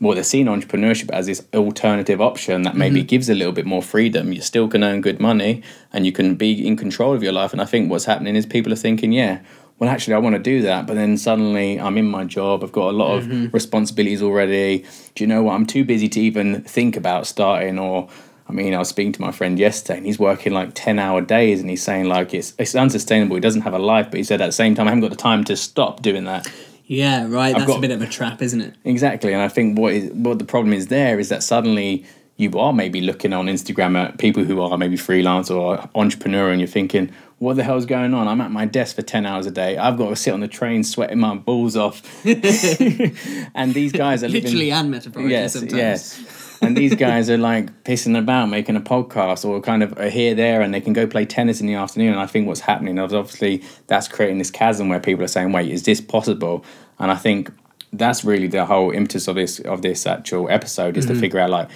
well, 0.00 0.14
they're 0.14 0.24
seeing 0.24 0.46
entrepreneurship 0.46 1.10
as 1.10 1.26
this 1.26 1.46
alternative 1.54 2.20
option 2.20 2.62
that 2.62 2.76
maybe 2.76 3.00
mm-hmm. 3.00 3.06
gives 3.06 3.28
a 3.28 3.34
little 3.34 3.52
bit 3.52 3.64
more 3.64 3.82
freedom. 3.82 4.32
You 4.32 4.40
still 4.40 4.66
can 4.66 4.82
earn 4.82 5.00
good 5.00 5.20
money 5.20 5.62
and 5.92 6.04
you 6.04 6.10
can 6.10 6.34
be 6.34 6.66
in 6.66 6.76
control 6.76 7.14
of 7.14 7.22
your 7.22 7.32
life. 7.32 7.52
And 7.52 7.62
I 7.62 7.64
think 7.64 7.90
what's 7.90 8.04
happening 8.04 8.34
is 8.34 8.44
people 8.44 8.72
are 8.72 8.76
thinking, 8.76 9.12
yeah, 9.12 9.40
well, 9.78 9.88
actually, 9.88 10.14
I 10.14 10.18
want 10.18 10.34
to 10.34 10.42
do 10.42 10.62
that. 10.62 10.86
But 10.86 10.94
then 10.94 11.16
suddenly 11.16 11.78
I'm 11.78 11.96
in 11.96 12.06
my 12.06 12.24
job, 12.24 12.64
I've 12.64 12.72
got 12.72 12.90
a 12.90 12.96
lot 12.96 13.18
of 13.18 13.24
mm-hmm. 13.24 13.50
responsibilities 13.52 14.20
already. 14.20 14.84
Do 15.14 15.22
you 15.22 15.28
know 15.28 15.44
what? 15.44 15.54
I'm 15.54 15.66
too 15.66 15.84
busy 15.84 16.08
to 16.08 16.20
even 16.20 16.62
think 16.62 16.96
about 16.96 17.26
starting 17.26 17.78
or. 17.78 18.08
I 18.46 18.52
mean, 18.52 18.74
I 18.74 18.78
was 18.78 18.90
speaking 18.90 19.12
to 19.12 19.22
my 19.22 19.32
friend 19.32 19.58
yesterday, 19.58 19.96
and 19.96 20.04
he's 20.04 20.18
working 20.18 20.52
like 20.52 20.72
ten 20.74 20.98
hour 20.98 21.22
days, 21.22 21.62
and 21.62 21.70
he's 21.70 21.82
saying 21.82 22.08
like 22.08 22.34
it's 22.34 22.52
it's 22.58 22.74
unsustainable. 22.74 23.36
He 23.36 23.40
doesn't 23.40 23.62
have 23.62 23.72
a 23.72 23.78
life, 23.78 24.10
but 24.10 24.18
he 24.18 24.22
said 24.22 24.42
at 24.42 24.46
the 24.46 24.52
same 24.52 24.74
time, 24.74 24.86
I 24.86 24.90
haven't 24.90 25.00
got 25.00 25.08
the 25.08 25.16
time 25.16 25.44
to 25.44 25.56
stop 25.56 26.02
doing 26.02 26.24
that. 26.24 26.46
Yeah, 26.86 27.26
right. 27.28 27.54
That's 27.54 27.66
got- 27.66 27.78
a 27.78 27.80
bit 27.80 27.90
of 27.90 28.02
a 28.02 28.06
trap, 28.06 28.42
isn't 28.42 28.60
it? 28.60 28.74
Exactly, 28.84 29.32
and 29.32 29.40
I 29.42 29.48
think 29.48 29.78
what 29.78 29.92
is 29.94 30.10
what 30.12 30.38
the 30.38 30.44
problem 30.44 30.72
is 30.74 30.88
there 30.88 31.18
is 31.18 31.28
that 31.30 31.42
suddenly 31.42 32.04
you 32.36 32.50
are 32.58 32.72
maybe 32.72 33.00
looking 33.00 33.32
on 33.32 33.46
Instagram 33.46 33.96
at 33.96 34.18
people 34.18 34.42
who 34.44 34.60
are 34.60 34.76
maybe 34.76 34.96
freelance 34.96 35.50
or 35.50 35.88
entrepreneur, 35.94 36.50
and 36.50 36.60
you're 36.60 36.66
thinking, 36.68 37.10
"What 37.38 37.56
the 37.56 37.62
hell's 37.64 37.86
going 37.86 38.12
on? 38.12 38.28
I'm 38.28 38.40
at 38.40 38.50
my 38.50 38.66
desk 38.66 38.96
for 38.96 39.02
ten 39.02 39.24
hours 39.24 39.46
a 39.46 39.50
day. 39.50 39.78
I've 39.78 39.96
got 39.96 40.08
to 40.10 40.16
sit 40.16 40.34
on 40.34 40.40
the 40.40 40.48
train 40.48 40.84
sweating 40.84 41.18
my 41.20 41.36
balls 41.36 41.76
off." 41.76 42.02
and 42.26 43.72
these 43.72 43.92
guys 43.92 44.22
are 44.22 44.28
living, 44.28 44.44
Literally 44.44 44.72
and 44.72 44.90
metaphorically 44.90 45.32
yes, 45.32 45.52
sometimes. 45.52 45.74
yes. 45.74 46.43
And 46.66 46.76
these 46.76 46.94
guys 46.94 47.28
are 47.30 47.38
like 47.38 47.84
pissing 47.84 48.18
about, 48.18 48.48
making 48.48 48.76
a 48.76 48.80
podcast, 48.80 49.44
or 49.44 49.60
kind 49.60 49.82
of 49.82 49.98
here, 50.12 50.34
there, 50.34 50.60
and 50.62 50.72
they 50.72 50.80
can 50.80 50.92
go 50.92 51.06
play 51.06 51.24
tennis 51.24 51.60
in 51.60 51.66
the 51.66 51.74
afternoon. 51.74 52.12
And 52.12 52.20
I 52.20 52.26
think 52.26 52.46
what's 52.46 52.60
happening 52.60 52.98
is 52.98 53.12
obviously 53.12 53.62
that's 53.86 54.08
creating 54.08 54.38
this 54.38 54.50
chasm 54.50 54.88
where 54.88 55.00
people 55.00 55.24
are 55.24 55.28
saying, 55.28 55.52
"Wait, 55.52 55.70
is 55.70 55.82
this 55.84 56.00
possible?" 56.00 56.64
And 56.98 57.10
I 57.10 57.16
think 57.16 57.50
that's 57.92 58.24
really 58.24 58.48
the 58.48 58.64
whole 58.66 58.90
impetus 58.90 59.28
of 59.28 59.36
this 59.36 59.60
of 59.60 59.82
this 59.82 60.06
actual 60.06 60.48
episode 60.50 60.96
is 60.96 61.06
to 61.06 61.14
figure 61.14 61.38
out 61.38 61.50
like, 61.50 61.68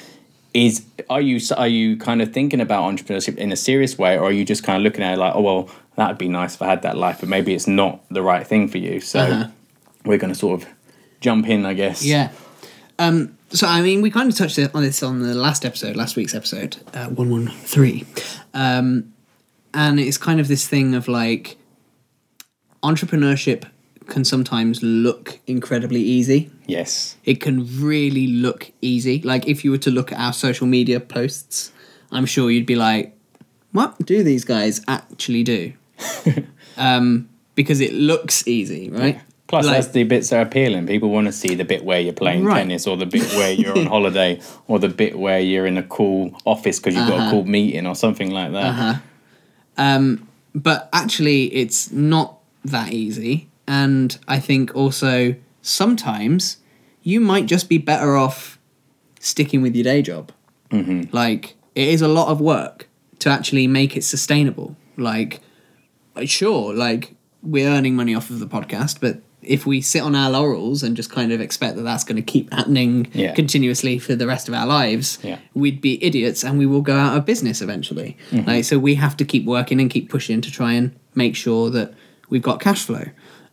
is 0.54 0.84
are 1.08 1.20
you 1.20 1.40
are 1.56 1.68
you 1.68 1.96
kind 1.96 2.20
of 2.22 2.32
thinking 2.32 2.60
about 2.60 2.82
entrepreneurship 2.92 3.36
in 3.36 3.52
a 3.52 3.56
serious 3.56 3.96
way, 3.98 4.18
or 4.18 4.24
are 4.24 4.32
you 4.32 4.44
just 4.44 4.64
kind 4.64 4.76
of 4.78 4.82
looking 4.82 5.04
at 5.04 5.14
it 5.14 5.18
like, 5.18 5.34
"Oh 5.34 5.42
well, 5.42 5.70
that'd 5.96 6.18
be 6.18 6.28
nice 6.28 6.54
if 6.54 6.62
I 6.62 6.66
had 6.66 6.82
that 6.82 6.96
life," 6.96 7.18
but 7.20 7.28
maybe 7.28 7.54
it's 7.54 7.66
not 7.68 8.00
the 8.10 8.22
right 8.22 8.46
thing 8.46 8.66
for 8.68 8.78
you. 8.78 9.00
So 9.00 9.20
Uh-huh. 9.20 9.48
we're 10.04 10.18
going 10.18 10.32
to 10.32 10.38
sort 10.38 10.62
of 10.62 10.68
jump 11.20 11.48
in, 11.48 11.66
I 11.66 11.74
guess. 11.74 12.04
Yeah. 12.04 12.30
Um, 12.98 13.37
so 13.50 13.66
I 13.66 13.80
mean, 13.80 14.02
we 14.02 14.10
kind 14.10 14.30
of 14.30 14.36
touched 14.36 14.58
on 14.58 14.82
this 14.82 15.02
on 15.02 15.20
the 15.20 15.34
last 15.34 15.64
episode, 15.64 15.96
last 15.96 16.16
week's 16.16 16.34
episode, 16.34 16.76
uh, 16.94 17.06
one 17.06 17.30
one 17.30 17.48
three, 17.48 18.04
um, 18.54 19.12
and 19.72 19.98
it's 19.98 20.18
kind 20.18 20.40
of 20.40 20.48
this 20.48 20.68
thing 20.68 20.94
of 20.94 21.08
like 21.08 21.56
entrepreneurship 22.82 23.64
can 24.06 24.24
sometimes 24.24 24.82
look 24.82 25.38
incredibly 25.46 26.00
easy. 26.00 26.50
Yes. 26.66 27.16
It 27.24 27.40
can 27.40 27.66
really 27.80 28.26
look 28.26 28.72
easy. 28.80 29.20
Like 29.22 29.46
if 29.46 29.64
you 29.64 29.70
were 29.70 29.78
to 29.78 29.90
look 29.90 30.12
at 30.12 30.18
our 30.18 30.32
social 30.32 30.66
media 30.66 30.98
posts, 30.98 31.72
I'm 32.10 32.26
sure 32.26 32.50
you'd 32.50 32.66
be 32.66 32.76
like, 32.76 33.16
"What 33.72 33.98
do 34.04 34.22
these 34.22 34.44
guys 34.44 34.80
actually 34.88 35.44
do?" 35.44 35.72
um, 36.76 37.28
because 37.54 37.80
it 37.80 37.92
looks 37.92 38.46
easy, 38.46 38.90
right? 38.90 39.20
Plus, 39.48 39.64
Like- 39.66 39.76
that's 39.76 39.88
the 39.88 40.04
bits 40.04 40.28
that 40.30 40.38
are 40.38 40.42
appealing. 40.42 40.86
People 40.86 41.08
want 41.10 41.26
to 41.26 41.32
see 41.32 41.54
the 41.54 41.64
bit 41.64 41.82
where 41.84 41.98
you're 42.00 42.12
playing 42.12 42.44
Right. 42.44 42.58
tennis, 42.58 42.86
or 42.86 42.96
the 42.96 43.06
bit 43.06 43.22
where 43.34 43.50
you're 43.52 43.76
on 43.76 43.86
holiday, 43.96 44.40
or 44.68 44.78
the 44.78 44.88
bit 44.90 45.18
where 45.18 45.40
you're 45.40 45.66
in 45.66 45.78
a 45.78 45.82
cool 45.82 46.36
office 46.44 46.78
because 46.78 46.94
you've 46.94 47.08
got 47.08 47.18
Uh-huh. 47.18 47.28
a 47.28 47.30
cool 47.30 47.44
meeting 47.44 47.86
or 47.86 47.94
something 47.96 48.30
like 48.30 48.52
that. 48.52 49.00
but 50.54 50.88
actually 50.92 51.44
it's 51.54 51.92
not 51.92 52.38
that 52.64 52.92
easy 52.92 53.48
and 53.66 54.18
i 54.26 54.38
think 54.40 54.74
also 54.74 55.34
sometimes 55.62 56.56
you 57.02 57.20
might 57.20 57.46
just 57.46 57.68
be 57.68 57.78
better 57.78 58.16
off 58.16 58.58
sticking 59.20 59.62
with 59.62 59.74
your 59.76 59.84
day 59.84 60.02
job 60.02 60.32
mm-hmm. 60.70 61.02
like 61.14 61.54
it 61.74 61.88
is 61.88 62.00
a 62.02 62.08
lot 62.08 62.28
of 62.28 62.40
work 62.40 62.88
to 63.18 63.28
actually 63.30 63.66
make 63.66 63.96
it 63.96 64.02
sustainable 64.02 64.74
like 64.96 65.40
sure 66.24 66.74
like 66.74 67.14
we're 67.42 67.68
earning 67.68 67.94
money 67.94 68.14
off 68.14 68.30
of 68.30 68.40
the 68.40 68.46
podcast 68.46 68.98
but 69.00 69.20
if 69.48 69.66
we 69.66 69.80
sit 69.80 70.02
on 70.02 70.14
our 70.14 70.30
laurels 70.30 70.82
and 70.82 70.96
just 70.96 71.10
kind 71.10 71.32
of 71.32 71.40
expect 71.40 71.76
that 71.76 71.82
that's 71.82 72.04
going 72.04 72.16
to 72.16 72.22
keep 72.22 72.52
happening 72.52 73.06
Yeah. 73.14 73.32
continuously 73.34 73.98
for 73.98 74.14
the 74.14 74.26
rest 74.26 74.48
of 74.48 74.54
our 74.54 74.66
lives 74.66 75.18
Yeah. 75.22 75.38
we'd 75.54 75.80
be 75.80 76.02
idiots 76.04 76.44
and 76.44 76.58
we 76.58 76.66
will 76.66 76.82
go 76.82 76.96
out 76.96 77.16
of 77.16 77.24
business 77.24 77.60
eventually. 77.62 78.16
Like 78.32 78.64
so 78.64 78.78
we 78.78 78.94
have 78.96 79.16
to 79.16 79.24
keep 79.24 79.44
working 79.44 79.80
and 79.80 79.90
keep 79.90 80.08
pushing 80.10 80.40
to 80.42 80.50
try 80.50 80.74
and 80.74 80.92
make 81.14 81.34
sure 81.34 81.70
that 81.70 81.94
we've 82.28 82.42
got 82.42 82.60
cash 82.60 82.84
flow. 82.84 83.06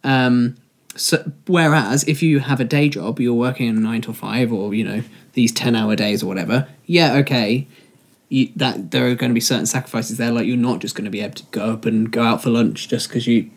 Um, 0.03 0.55
so 0.95 1.31
whereas 1.47 2.03
if 2.05 2.21
you 2.23 2.39
have 2.39 2.59
a 2.59 2.65
day 2.65 2.89
job, 2.89 3.19
you're 3.19 3.33
working 3.33 3.67
in 3.67 3.81
nine 3.81 4.01
to 4.01 4.13
five 4.13 4.51
or 4.53 4.73
you 4.73 4.83
know 4.83 5.01
these 5.33 5.51
ten 5.51 5.75
hour 5.75 5.95
days 5.95 6.23
or 6.23 6.27
whatever. 6.27 6.67
Yeah, 6.85 7.15
okay. 7.17 7.67
You, 8.29 8.49
that 8.55 8.91
there 8.91 9.05
are 9.07 9.15
going 9.15 9.29
to 9.29 9.33
be 9.35 9.39
certain 9.41 9.65
sacrifices 9.65 10.17
there. 10.17 10.31
Like 10.31 10.47
you're 10.47 10.57
not 10.57 10.79
just 10.79 10.95
going 10.95 11.05
to 11.05 11.11
be 11.11 11.21
able 11.21 11.35
to 11.35 11.43
go 11.51 11.73
up 11.73 11.85
and 11.85 12.09
go 12.11 12.23
out 12.23 12.41
for 12.41 12.49
lunch 12.49 12.87
just 12.87 13.07
because 13.09 13.27
you 13.27 13.49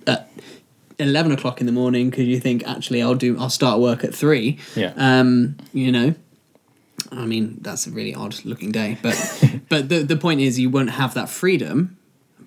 at 0.98 1.06
eleven 1.06 1.32
o'clock 1.32 1.60
in 1.60 1.66
the 1.66 1.72
morning 1.72 2.10
because 2.10 2.26
you 2.26 2.40
think 2.40 2.66
actually 2.66 3.02
I'll 3.02 3.14
do 3.14 3.38
I'll 3.38 3.50
start 3.50 3.80
work 3.80 4.04
at 4.04 4.14
three. 4.14 4.58
Yeah. 4.74 4.92
Um, 4.96 5.56
you 5.72 5.92
know, 5.92 6.14
I 7.12 7.24
mean, 7.24 7.58
that's 7.60 7.86
a 7.86 7.90
really 7.90 8.14
odd 8.14 8.44
looking 8.44 8.72
day, 8.72 8.98
but 9.02 9.44
but 9.68 9.88
the 9.88 10.00
the 10.00 10.16
point 10.16 10.40
is 10.40 10.58
you 10.58 10.70
won't 10.70 10.90
have 10.90 11.14
that 11.14 11.28
freedom, 11.28 11.96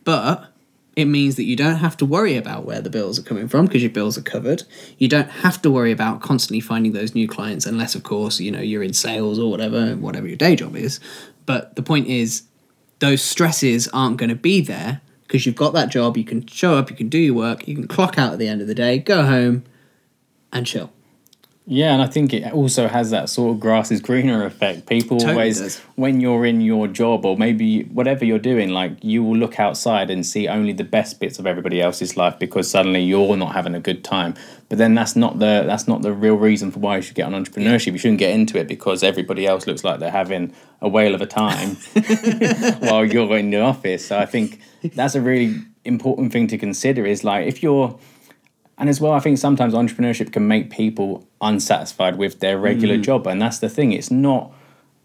but 0.04 0.48
it 0.96 1.06
means 1.06 1.38
that 1.38 1.44
you 1.44 1.56
don't 1.56 1.78
have 1.78 1.96
to 1.98 2.06
worry 2.06 2.36
about 2.36 2.66
where 2.66 2.82
the 2.82 2.90
bills 2.90 3.18
are 3.18 3.24
coming 3.24 3.48
from 3.48 3.66
because 3.66 3.82
your 3.82 3.92
bills 3.92 4.18
are 4.18 4.22
covered. 4.22 4.64
You 4.98 5.08
don't 5.08 5.30
have 5.30 5.62
to 5.62 5.72
worry 5.72 5.92
about 5.92 6.22
constantly 6.22 6.60
finding 6.60 6.92
those 6.92 7.16
new 7.16 7.28
clients 7.28 7.66
unless 7.66 7.96
of 7.96 8.04
course, 8.04 8.40
you 8.40 8.52
know, 8.52 8.60
you're 8.60 8.84
in 8.84 8.94
sales 8.94 9.40
or 9.40 9.50
whatever, 9.50 9.96
whatever 9.96 10.28
your 10.28 10.38
day 10.38 10.56
job 10.56 10.76
is. 10.76 11.00
But 11.46 11.76
the 11.76 11.82
point 11.82 12.08
is 12.08 12.44
those 13.00 13.22
stresses 13.22 13.88
aren't 13.90 14.18
going 14.18 14.30
to 14.30 14.36
be 14.36 14.62
there 14.62 15.02
because 15.32 15.46
you've 15.46 15.56
got 15.56 15.72
that 15.72 15.88
job, 15.88 16.18
you 16.18 16.26
can 16.26 16.46
show 16.46 16.76
up, 16.76 16.90
you 16.90 16.96
can 16.98 17.08
do 17.08 17.18
your 17.18 17.34
work, 17.34 17.66
you 17.66 17.74
can 17.74 17.88
clock 17.88 18.18
out 18.18 18.34
at 18.34 18.40
the 18.40 18.50
end 18.50 18.60
of 18.60 18.68
the 18.68 18.76
day, 18.76 18.98
go 18.98 19.24
home 19.24 19.64
and 20.52 20.68
chill. 20.68 20.92
Yeah, 21.68 21.94
and 21.94 22.02
I 22.02 22.08
think 22.08 22.34
it 22.34 22.52
also 22.52 22.88
has 22.88 23.12
that 23.12 23.30
sort 23.30 23.54
of 23.54 23.60
grass 23.60 23.92
is 23.92 24.02
greener 24.02 24.46
effect. 24.46 24.88
People 24.88 25.20
Totally 25.20 25.34
always, 25.34 25.60
does. 25.60 25.78
when 25.96 26.20
you're 26.20 26.44
in 26.46 26.60
your 26.60 26.88
job 26.88 27.24
or 27.24 27.38
maybe 27.38 27.84
whatever 27.84 28.26
you're 28.26 28.40
doing, 28.40 28.70
like 28.70 29.04
you 29.04 29.24
will 29.24 29.38
look 29.38 29.60
outside 29.60 30.10
and 30.10 30.26
see 30.26 30.48
only 30.48 30.74
the 30.74 30.84
best 30.84 31.20
bits 31.20 31.38
of 31.38 31.46
everybody 31.46 31.80
else's 31.80 32.18
life 32.18 32.40
because 32.40 32.70
suddenly 32.70 33.04
you're 33.04 33.38
not 33.38 33.54
having 33.54 33.76
a 33.76 33.80
good 33.80 34.04
time. 34.04 34.34
But 34.70 34.80
then 34.80 34.96
that's 34.96 35.16
not 35.16 35.38
the 35.38 35.64
that's 35.68 35.88
not 35.88 36.02
the 36.02 36.12
real 36.12 36.36
reason 36.36 36.72
for 36.72 36.80
why 36.80 36.96
you 36.96 37.04
should 37.04 37.16
get 37.16 37.32
on 37.32 37.34
entrepreneurship. 37.34 37.92
You 37.92 38.00
shouldn't 38.00 38.20
get 38.20 38.32
into 38.32 38.58
it 38.58 38.68
because 38.68 39.04
everybody 39.04 39.46
else 39.46 39.68
looks 39.68 39.84
like 39.84 40.00
they're 40.00 40.10
having 40.10 40.54
a 40.82 40.90
whale 40.90 41.14
of 41.14 41.22
a 41.22 41.28
time 41.28 41.76
while 42.80 43.06
you're 43.06 43.38
in 43.38 43.52
the 43.52 43.62
office. 43.62 44.08
So 44.08 44.18
I 44.18 44.26
think 44.26 44.60
that's 44.96 45.14
a 45.14 45.22
really 45.22 45.62
important 45.86 46.34
thing 46.34 46.48
to 46.48 46.58
consider. 46.58 47.06
Is 47.06 47.24
like 47.24 47.48
if 47.48 47.62
you're 47.62 48.00
and 48.82 48.90
as 48.90 49.00
well, 49.00 49.14
I 49.14 49.20
think 49.20 49.38
sometimes 49.38 49.74
entrepreneurship 49.74 50.34
can 50.34 50.46
make 50.48 50.70
people 50.70 51.26
unsatisfied 51.40 52.18
with 52.18 52.40
their 52.42 52.58
regular 52.58 52.98
Mm. 52.98 53.04
job, 53.04 53.28
and 53.28 53.42
that's 53.42 53.60
the 53.60 53.70
thing. 53.70 53.94
It's 53.94 54.12
not. 54.12 54.52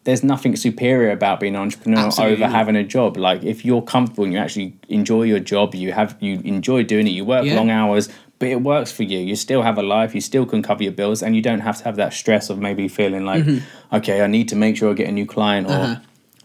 There's 0.04 0.22
nothing 0.24 0.54
superior 0.56 1.10
about 1.10 1.40
being 1.40 1.54
an 1.56 1.62
entrepreneur 1.62 2.06
Absolutely 2.06 2.44
over 2.44 2.46
having 2.52 2.76
a 2.76 2.84
job. 2.84 3.16
Like 3.16 3.42
if 3.44 3.64
you're 3.64 3.82
comfortable 3.82 4.24
and 4.24 4.32
you 4.32 4.38
actually 4.38 4.74
enjoy 4.88 5.22
your 5.24 5.40
job, 5.40 5.74
you 5.74 5.92
have 5.92 6.16
you 6.20 6.40
enjoy 6.44 6.82
doing 6.84 7.06
it. 7.08 7.10
You 7.10 7.24
work 7.24 7.44
Yeah. 7.44 7.56
long 7.56 7.70
hours, 7.70 8.08
but 8.38 8.48
it 8.48 8.62
works 8.62 8.90
for 8.92 9.02
you. 9.02 9.18
You 9.18 9.34
still 9.36 9.62
have 9.62 9.78
a 9.78 9.82
life. 9.82 10.14
You 10.14 10.20
still 10.20 10.46
can 10.46 10.62
cover 10.62 10.82
your 10.84 10.92
bills, 10.92 11.22
and 11.24 11.34
you 11.36 11.42
don't 11.42 11.60
have 11.60 11.78
to 11.78 11.84
have 11.84 11.96
that 11.96 12.12
stress 12.12 12.50
of 12.50 12.58
maybe 12.58 12.86
feeling 12.88 13.24
like, 13.24 13.44
okay, 13.92 14.22
I 14.22 14.26
need 14.28 14.48
to 14.50 14.56
make 14.56 14.76
sure 14.76 14.90
I 14.90 14.94
get 14.94 15.08
a 15.08 15.12
new 15.12 15.26
client 15.26 15.66
or 15.68 15.70
Mm-hmm. 15.72 15.92
Uh-huh. 15.92 16.00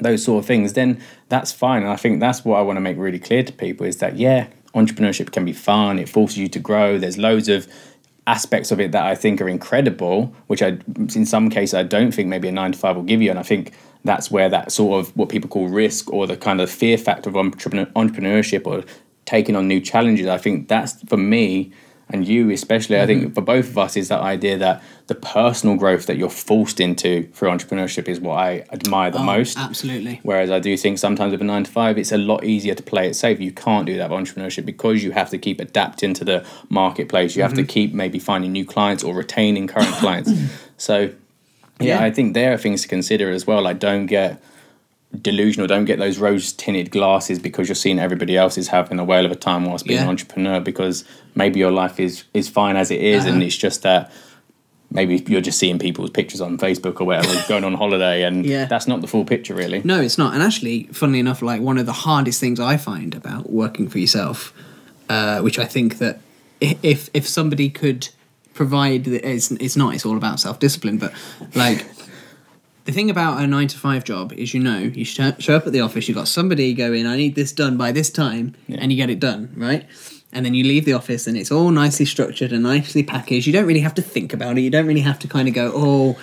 those 0.09 0.23
sort 0.23 0.39
of 0.43 0.47
things, 0.47 0.73
then 0.73 0.97
that's 1.29 1.51
fine. 1.51 1.83
And 1.83 1.91
I 1.91 1.95
think 1.95 2.19
that's 2.19 2.43
what 2.43 2.57
I 2.57 2.63
want 2.63 2.77
to 2.77 2.81
make 2.81 2.97
really 2.97 3.19
clear 3.19 3.43
to 3.43 3.53
people 3.53 3.85
is 3.85 3.97
that, 3.97 4.17
yeah, 4.17 4.47
entrepreneurship 4.73 5.31
can 5.31 5.45
be 5.45 5.53
fun, 5.53 5.99
it 5.99 6.09
forces 6.09 6.37
you 6.37 6.47
to 6.49 6.59
grow. 6.59 6.97
There's 6.97 7.17
loads 7.17 7.49
of 7.49 7.67
aspects 8.27 8.71
of 8.71 8.79
it 8.79 8.91
that 8.91 9.03
I 9.03 9.15
think 9.15 9.41
are 9.41 9.49
incredible, 9.49 10.33
which 10.47 10.61
I, 10.61 10.77
in 11.15 11.25
some 11.25 11.49
cases, 11.49 11.73
I 11.73 11.83
don't 11.83 12.11
think 12.11 12.29
maybe 12.29 12.47
a 12.47 12.51
nine 12.51 12.71
to 12.71 12.77
five 12.77 12.95
will 12.95 13.03
give 13.03 13.21
you. 13.21 13.29
And 13.29 13.39
I 13.39 13.43
think 13.43 13.73
that's 14.03 14.31
where 14.31 14.49
that 14.49 14.71
sort 14.71 14.99
of 14.99 15.15
what 15.15 15.29
people 15.29 15.49
call 15.49 15.67
risk 15.67 16.11
or 16.11 16.27
the 16.27 16.37
kind 16.37 16.61
of 16.61 16.69
fear 16.69 16.97
factor 16.97 17.29
of 17.29 17.35
entrepreneurship 17.35 18.65
or 18.65 18.83
taking 19.25 19.55
on 19.55 19.67
new 19.67 19.79
challenges, 19.79 20.27
I 20.27 20.37
think 20.37 20.67
that's 20.67 21.01
for 21.03 21.17
me 21.17 21.71
and 22.11 22.27
you 22.27 22.49
especially 22.51 22.99
i 22.99 23.05
think 23.05 23.33
for 23.33 23.41
both 23.41 23.69
of 23.69 23.77
us 23.77 23.95
is 23.97 24.07
that 24.09 24.21
idea 24.21 24.57
that 24.57 24.81
the 25.07 25.15
personal 25.15 25.75
growth 25.75 26.05
that 26.05 26.17
you're 26.17 26.29
forced 26.29 26.79
into 26.79 27.23
through 27.33 27.49
entrepreneurship 27.49 28.07
is 28.07 28.19
what 28.19 28.35
i 28.37 28.63
admire 28.71 29.09
the 29.11 29.19
Oh, 29.19 29.23
most 29.23 29.57
Absolutely. 29.57 30.19
Whereas 30.23 30.49
I 30.51 30.59
do 30.59 30.75
think 30.77 30.97
sometimes 30.99 31.31
with 31.31 31.41
a 31.41 31.43
nine 31.43 31.63
to 31.65 31.71
five, 31.71 31.97
it's 31.97 32.11
a 32.11 32.17
lot 32.17 32.43
easier 32.43 32.75
to 32.75 32.83
play 32.83 33.07
it 33.07 33.15
safe. 33.15 33.39
You 33.39 33.51
can't 33.51 33.85
do 33.85 33.97
that 33.97 34.09
with 34.09 34.19
entrepreneurship 34.19 34.65
because 34.65 35.03
you 35.03 35.11
have 35.11 35.29
to 35.31 35.37
keep 35.37 35.59
adapting 35.59 36.13
to 36.15 36.23
the 36.25 36.45
marketplace. 36.69 37.35
You 37.35 37.41
have 37.43 37.51
Mm-hmm. 37.53 37.61
to 37.67 37.73
keep 37.73 37.93
maybe 37.93 38.19
finding 38.19 38.51
new 38.51 38.65
clients 38.65 39.03
or 39.03 39.13
retaining 39.15 39.67
current 39.67 39.93
clients. 39.95 40.31
So, 40.77 40.95
yeah, 41.79 41.97
Yeah. 41.99 42.03
I 42.03 42.09
think 42.11 42.33
there 42.33 42.53
are 42.53 42.57
things 42.57 42.81
to 42.83 42.87
consider 42.87 43.29
as 43.29 43.45
well. 43.45 43.61
Like, 43.61 43.79
don't 43.79 44.05
get 44.07 44.41
delusional. 45.19 45.67
Don't 45.67 45.85
get 45.85 45.99
those 45.99 46.17
rose 46.17 46.53
tinted 46.53 46.91
glasses 46.91 47.39
because 47.39 47.67
you're 47.67 47.75
seeing 47.75 47.99
everybody 47.99 48.37
else 48.37 48.57
is 48.57 48.67
having 48.69 48.99
a 48.99 49.03
whale 49.03 49.25
of 49.25 49.31
a 49.31 49.35
time 49.35 49.65
whilst 49.65 49.85
being 49.85 49.99
an 49.99 50.07
entrepreneur. 50.07 50.59
Because 50.59 51.03
maybe 51.35 51.59
your 51.59 51.71
life 51.71 51.99
is 51.99 52.23
is 52.33 52.49
fine 52.49 52.75
as 52.77 52.91
it 52.91 53.01
is, 53.01 53.25
and 53.25 53.35
Uh-huh. 53.37 53.45
it's 53.45 53.57
just 53.57 53.81
that. 53.83 54.11
Maybe 54.93 55.23
you're 55.27 55.39
just 55.39 55.57
seeing 55.57 55.79
people's 55.79 56.09
pictures 56.09 56.41
on 56.41 56.57
Facebook 56.57 56.99
or 56.99 57.05
whatever, 57.05 57.33
going 57.47 57.63
on 57.63 57.75
holiday, 57.75 58.23
and 58.23 58.45
Yeah. 58.45 58.65
that's 58.65 58.87
not 58.89 58.99
the 58.99 59.07
full 59.07 59.23
picture, 59.23 59.55
really. 59.55 59.81
No, 59.85 60.01
it's 60.01 60.17
not. 60.17 60.33
And 60.33 60.43
actually, 60.43 60.89
funnily 60.91 61.19
enough, 61.19 61.41
like 61.41 61.61
one 61.61 61.77
of 61.77 61.85
the 61.85 61.93
hardest 61.93 62.41
things 62.41 62.59
I 62.59 62.75
find 62.75 63.15
about 63.15 63.49
working 63.49 63.87
for 63.87 63.99
yourself, 63.99 64.53
uh, 65.07 65.39
which 65.39 65.57
I 65.57 65.63
think 65.65 65.97
that 65.99 66.19
if 66.59 67.09
if 67.13 67.25
somebody 67.25 67.69
could 67.69 68.09
provide, 68.53 69.07
it's 69.07 69.49
it's 69.51 69.77
not. 69.77 69.95
It's 69.95 70.05
all 70.05 70.17
about 70.17 70.41
self 70.41 70.59
discipline. 70.59 70.97
But 70.97 71.13
like 71.55 71.85
the 72.85 72.91
thing 72.91 73.09
about 73.09 73.41
a 73.41 73.47
nine 73.47 73.67
to 73.67 73.77
five 73.77 74.03
job 74.03 74.33
is, 74.33 74.53
you 74.53 74.59
know, 74.59 74.79
you 74.79 75.05
show, 75.05 75.27
up 75.27 75.67
at 75.67 75.71
the 75.71 75.81
office, 75.81 76.07
you've 76.07 76.17
got 76.17 76.27
somebody 76.27 76.73
going, 76.73 77.05
I 77.05 77.17
need 77.17 77.35
this 77.35 77.51
done 77.51 77.77
by 77.77 77.91
this 77.91 78.09
time, 78.09 78.55
and 78.67 78.91
you 78.91 78.97
get 78.97 79.09
it 79.09 79.19
done, 79.19 79.53
right? 79.55 79.85
And 80.33 80.45
then 80.45 80.53
you 80.53 80.63
leave 80.63 80.85
the 80.85 80.93
office 80.93 81.27
and 81.27 81.37
it's 81.37 81.51
all 81.51 81.71
nicely 81.71 82.05
structured 82.05 82.53
and 82.53 82.63
nicely 82.63 83.03
packaged. 83.03 83.47
You 83.47 83.53
don't 83.53 83.65
really 83.65 83.81
have 83.81 83.95
to 83.95 84.01
think 84.01 84.33
about 84.33 84.57
it. 84.57 84.61
You 84.61 84.69
don't 84.69 84.87
really 84.87 85.01
have 85.01 85.19
to 85.19 85.27
kind 85.27 85.49
of 85.49 85.53
go, 85.53 85.71
oh, 85.75 86.19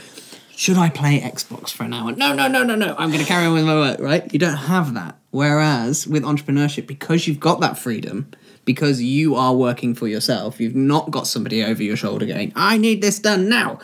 should 0.57 0.79
I 0.79 0.89
play 0.89 1.21
Xbox 1.21 1.71
for 1.71 1.85
an 1.85 1.93
hour? 1.93 2.13
No, 2.13 2.35
no, 2.35 2.49
no, 2.49 2.65
no, 2.65 2.75
no. 2.75 2.95
I'm 2.99 3.11
going 3.11 3.21
to 3.21 3.27
carry 3.27 3.45
on 3.45 3.53
with 3.53 3.67
my 3.67 3.75
work, 3.75 4.01
right? 4.01 4.33
You 4.33 4.39
don't 4.39 4.57
have 4.57 4.95
that. 4.95 5.17
Whereas 5.31 6.07
with 6.07 6.23
entrepreneurship, 6.23 6.87
because 6.87 7.29
you've 7.29 7.39
got 7.39 7.61
that 7.61 7.79
freedom, 7.79 8.31
because 8.65 9.03
you 9.03 9.35
are 9.35 9.55
working 9.55 9.95
for 9.95 10.09
yourself, 10.09 10.59
you've 10.59 10.75
not 10.75 11.11
got 11.11 11.27
somebody 11.27 11.63
over 11.63 11.83
your 11.83 11.97
shoulder 11.97 12.25
going, 12.25 12.53
I 12.57 12.79
need 12.79 13.03
this 13.03 13.19
done 13.19 13.49
now. 13.49 13.79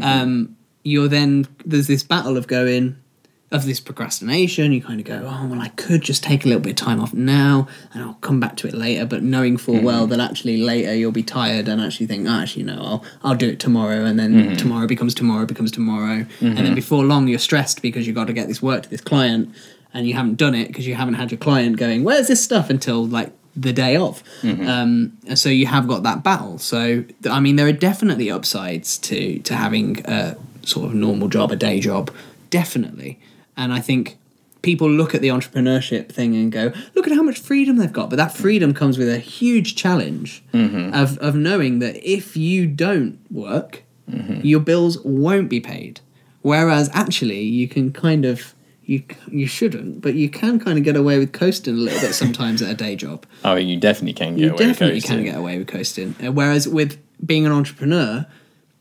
Um, 0.00 0.55
you're 0.86 1.08
then, 1.08 1.48
there's 1.64 1.88
this 1.88 2.04
battle 2.04 2.36
of 2.36 2.46
going, 2.46 2.96
of 3.50 3.64
this 3.64 3.80
procrastination. 3.80 4.72
You 4.72 4.82
kind 4.82 5.00
of 5.00 5.06
go, 5.06 5.22
oh, 5.24 5.46
well, 5.46 5.60
I 5.60 5.68
could 5.68 6.02
just 6.02 6.22
take 6.22 6.44
a 6.44 6.48
little 6.48 6.62
bit 6.62 6.70
of 6.80 6.86
time 6.86 7.00
off 7.00 7.12
now 7.12 7.66
and 7.92 8.02
I'll 8.02 8.14
come 8.14 8.38
back 8.38 8.56
to 8.58 8.68
it 8.68 8.74
later. 8.74 9.04
But 9.04 9.22
knowing 9.22 9.56
full 9.56 9.80
well 9.80 10.02
mm-hmm. 10.02 10.10
that 10.10 10.20
actually 10.20 10.58
later 10.58 10.94
you'll 10.94 11.12
be 11.12 11.22
tired 11.22 11.68
and 11.68 11.80
actually 11.80 12.06
think, 12.06 12.26
oh, 12.28 12.40
actually, 12.40 12.64
no, 12.64 12.80
I'll, 12.80 13.04
I'll 13.22 13.36
do 13.36 13.48
it 13.48 13.60
tomorrow. 13.60 14.04
And 14.04 14.18
then 14.18 14.34
mm-hmm. 14.34 14.56
tomorrow 14.56 14.86
becomes 14.86 15.14
tomorrow, 15.14 15.44
becomes 15.44 15.72
tomorrow. 15.72 16.24
And 16.40 16.56
then 16.56 16.56
mm-hmm. 16.56 16.74
before 16.74 17.04
long, 17.04 17.28
you're 17.28 17.38
stressed 17.38 17.82
because 17.82 18.06
you've 18.06 18.16
got 18.16 18.28
to 18.28 18.32
get 18.32 18.46
this 18.46 18.62
work 18.62 18.84
to 18.84 18.88
this 18.88 19.00
client 19.00 19.54
and 19.92 20.06
you 20.06 20.14
haven't 20.14 20.36
done 20.36 20.54
it 20.54 20.68
because 20.68 20.86
you 20.86 20.94
haven't 20.94 21.14
had 21.14 21.30
your 21.30 21.38
client 21.38 21.78
going, 21.78 22.04
where's 22.04 22.28
this 22.28 22.42
stuff 22.42 22.70
until 22.70 23.06
like 23.06 23.32
the 23.56 23.72
day 23.72 23.96
of. 23.96 24.22
Um, 24.68 25.16
and 25.26 25.38
so 25.38 25.48
you 25.48 25.66
have 25.66 25.88
got 25.88 26.02
that 26.02 26.22
battle. 26.22 26.58
So, 26.58 27.04
I 27.30 27.40
mean, 27.40 27.56
there 27.56 27.66
are 27.66 27.72
definitely 27.72 28.30
upsides 28.30 28.98
to, 28.98 29.38
to 29.38 29.54
having 29.54 30.04
a 30.04 30.36
sort 30.66 30.86
of 30.86 30.94
normal 30.94 31.28
job, 31.28 31.52
a 31.52 31.56
day 31.56 31.80
job, 31.80 32.12
definitely. 32.50 33.18
And 33.56 33.72
I 33.72 33.80
think 33.80 34.18
people 34.62 34.90
look 34.90 35.14
at 35.14 35.20
the 35.20 35.28
entrepreneurship 35.28 36.08
thing 36.10 36.34
and 36.34 36.50
go, 36.50 36.72
look 36.94 37.06
at 37.06 37.12
how 37.14 37.22
much 37.22 37.38
freedom 37.38 37.76
they've 37.76 37.92
got. 37.92 38.10
But 38.10 38.16
that 38.16 38.32
freedom 38.32 38.74
comes 38.74 38.98
with 38.98 39.08
a 39.08 39.18
huge 39.18 39.76
challenge 39.76 40.42
mm-hmm. 40.52 40.92
of, 40.92 41.16
of 41.18 41.34
knowing 41.36 41.78
that 41.78 41.96
if 42.04 42.36
you 42.36 42.66
don't 42.66 43.18
work, 43.30 43.84
mm-hmm. 44.10 44.40
your 44.44 44.60
bills 44.60 44.98
won't 45.04 45.48
be 45.48 45.60
paid. 45.60 46.00
Whereas 46.42 46.90
actually, 46.92 47.42
you 47.42 47.68
can 47.68 47.92
kind 47.92 48.24
of. 48.24 48.52
You, 48.88 49.02
you 49.26 49.48
shouldn't, 49.48 50.00
but 50.00 50.14
you 50.14 50.28
can 50.28 50.60
kind 50.60 50.78
of 50.78 50.84
get 50.84 50.94
away 50.94 51.18
with 51.18 51.32
coasting 51.32 51.74
a 51.74 51.76
little 51.76 52.00
bit 52.00 52.14
sometimes 52.14 52.62
at 52.62 52.70
a 52.70 52.74
day 52.74 52.94
job. 52.94 53.26
Oh, 53.44 53.56
you 53.56 53.76
definitely 53.76 54.12
can 54.12 54.36
get 54.36 54.40
You 54.40 54.46
away 54.50 54.52
with 54.52 54.68
definitely 54.68 55.00
coasting. 55.00 55.16
can 55.16 55.24
get 55.24 55.34
away 55.34 55.58
with 55.58 55.66
coasting. 55.66 56.12
Whereas 56.12 56.68
with 56.68 56.96
being 57.26 57.46
an 57.46 57.50
entrepreneur, 57.50 58.26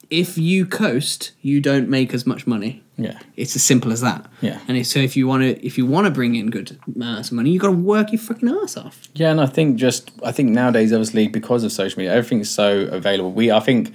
if 0.10 0.38
you 0.38 0.66
coast, 0.66 1.32
you 1.42 1.62
don't 1.62 1.90
make 1.90 2.14
as 2.14 2.26
much 2.26 2.48
money. 2.48 2.84
Yeah. 2.98 3.20
It's 3.36 3.56
as 3.56 3.64
simple 3.64 3.92
as 3.92 4.02
that. 4.02 4.26
Yeah. 4.42 4.60
And 4.68 4.78
if- 4.78 4.88
so 4.88 5.00
if 5.00 5.18
you 5.18 5.28
want 5.28 5.44
to 5.44 5.66
if 5.66 5.78
you 5.78 5.86
want 5.86 6.06
to 6.06 6.12
bring 6.12 6.36
in 6.36 6.50
good 6.50 6.80
amounts 6.96 7.30
of 7.30 7.36
money, 7.36 7.50
you 7.52 7.60
got 7.60 7.68
to 7.68 7.74
work 7.74 8.12
your 8.12 8.22
fucking 8.22 8.50
ass 8.50 8.78
off. 8.78 9.08
Yeah, 9.14 9.32
and 9.32 9.42
I 9.42 9.48
think 9.48 9.78
just 9.78 10.12
I 10.24 10.32
think 10.32 10.52
nowadays, 10.52 10.94
obviously, 10.94 11.28
because 11.28 11.64
of 11.64 11.72
social 11.72 12.00
media, 12.00 12.14
everything's 12.14 12.50
so 12.50 12.88
available. 12.88 13.32
We 13.32 13.52
I 13.52 13.60
think 13.60 13.94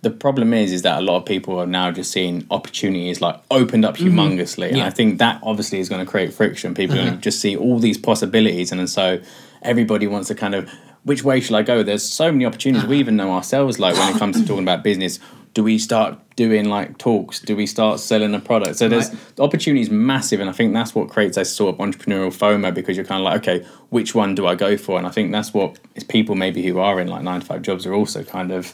the 0.00 0.10
problem 0.10 0.54
is 0.54 0.72
is 0.72 0.82
that 0.82 0.98
a 0.98 1.02
lot 1.02 1.16
of 1.16 1.26
people 1.26 1.58
are 1.58 1.66
now 1.66 1.90
just 1.90 2.10
seeing 2.12 2.46
opportunities 2.50 3.20
like 3.20 3.40
opened 3.50 3.84
up 3.84 3.96
mm-hmm. 3.96 4.18
humongously, 4.18 4.68
and 4.68 4.78
Yeah. 4.78 4.86
I 4.86 4.90
think 4.90 5.18
that 5.18 5.40
obviously 5.42 5.80
is 5.80 5.88
going 5.88 6.04
to 6.04 6.10
create 6.10 6.32
friction. 6.32 6.74
People 6.74 6.96
to 6.96 7.02
uh-huh. 7.02 7.16
just 7.16 7.40
see 7.40 7.56
all 7.56 7.78
these 7.78 7.98
possibilities, 7.98 8.70
and 8.70 8.78
then 8.80 8.86
so 8.86 9.20
everybody 9.62 10.06
wants 10.06 10.28
to 10.28 10.34
kind 10.34 10.54
of 10.54 10.70
which 11.04 11.22
way 11.24 11.40
shall 11.40 11.56
I 11.56 11.62
go? 11.62 11.82
There's 11.82 12.02
so 12.04 12.30
many 12.32 12.44
opportunities. 12.44 12.86
We 12.88 12.98
even 12.98 13.16
know 13.16 13.32
ourselves, 13.32 13.78
like 13.78 13.94
when 13.96 14.14
it 14.14 14.18
comes 14.18 14.40
to 14.40 14.46
talking 14.46 14.62
about 14.64 14.82
business. 14.82 15.18
Do 15.54 15.64
we 15.64 15.78
start 15.78 16.18
doing 16.36 16.66
like 16.68 16.98
talks? 16.98 17.40
Do 17.40 17.56
we 17.56 17.66
start 17.66 17.98
selling 17.98 18.32
a 18.34 18.38
product? 18.38 18.76
So 18.76 18.88
there's 18.88 19.08
Right. 19.08 19.36
the 19.36 19.42
opportunity 19.42 19.80
is 19.80 19.90
massive, 19.90 20.38
and 20.40 20.48
I 20.48 20.52
think 20.52 20.72
that's 20.74 20.94
what 20.94 21.08
creates 21.08 21.36
a 21.36 21.44
sort 21.44 21.74
of 21.74 21.80
entrepreneurial 21.80 22.32
FOMO 22.32 22.72
because 22.72 22.96
you're 22.96 23.06
kind 23.06 23.20
of 23.20 23.24
like, 23.24 23.38
okay, 23.48 23.66
which 23.88 24.14
one 24.14 24.34
do 24.34 24.46
I 24.46 24.54
go 24.54 24.76
for? 24.76 24.98
And 24.98 25.06
I 25.06 25.10
think 25.10 25.32
that's 25.32 25.52
what 25.54 25.78
is 25.96 26.04
people 26.04 26.34
maybe 26.36 26.62
who 26.64 26.78
are 26.78 27.00
in 27.00 27.08
like 27.08 27.22
nine 27.22 27.40
to 27.40 27.46
five 27.46 27.62
jobs 27.62 27.86
are 27.86 27.94
also 27.94 28.22
kind 28.22 28.52
of, 28.52 28.72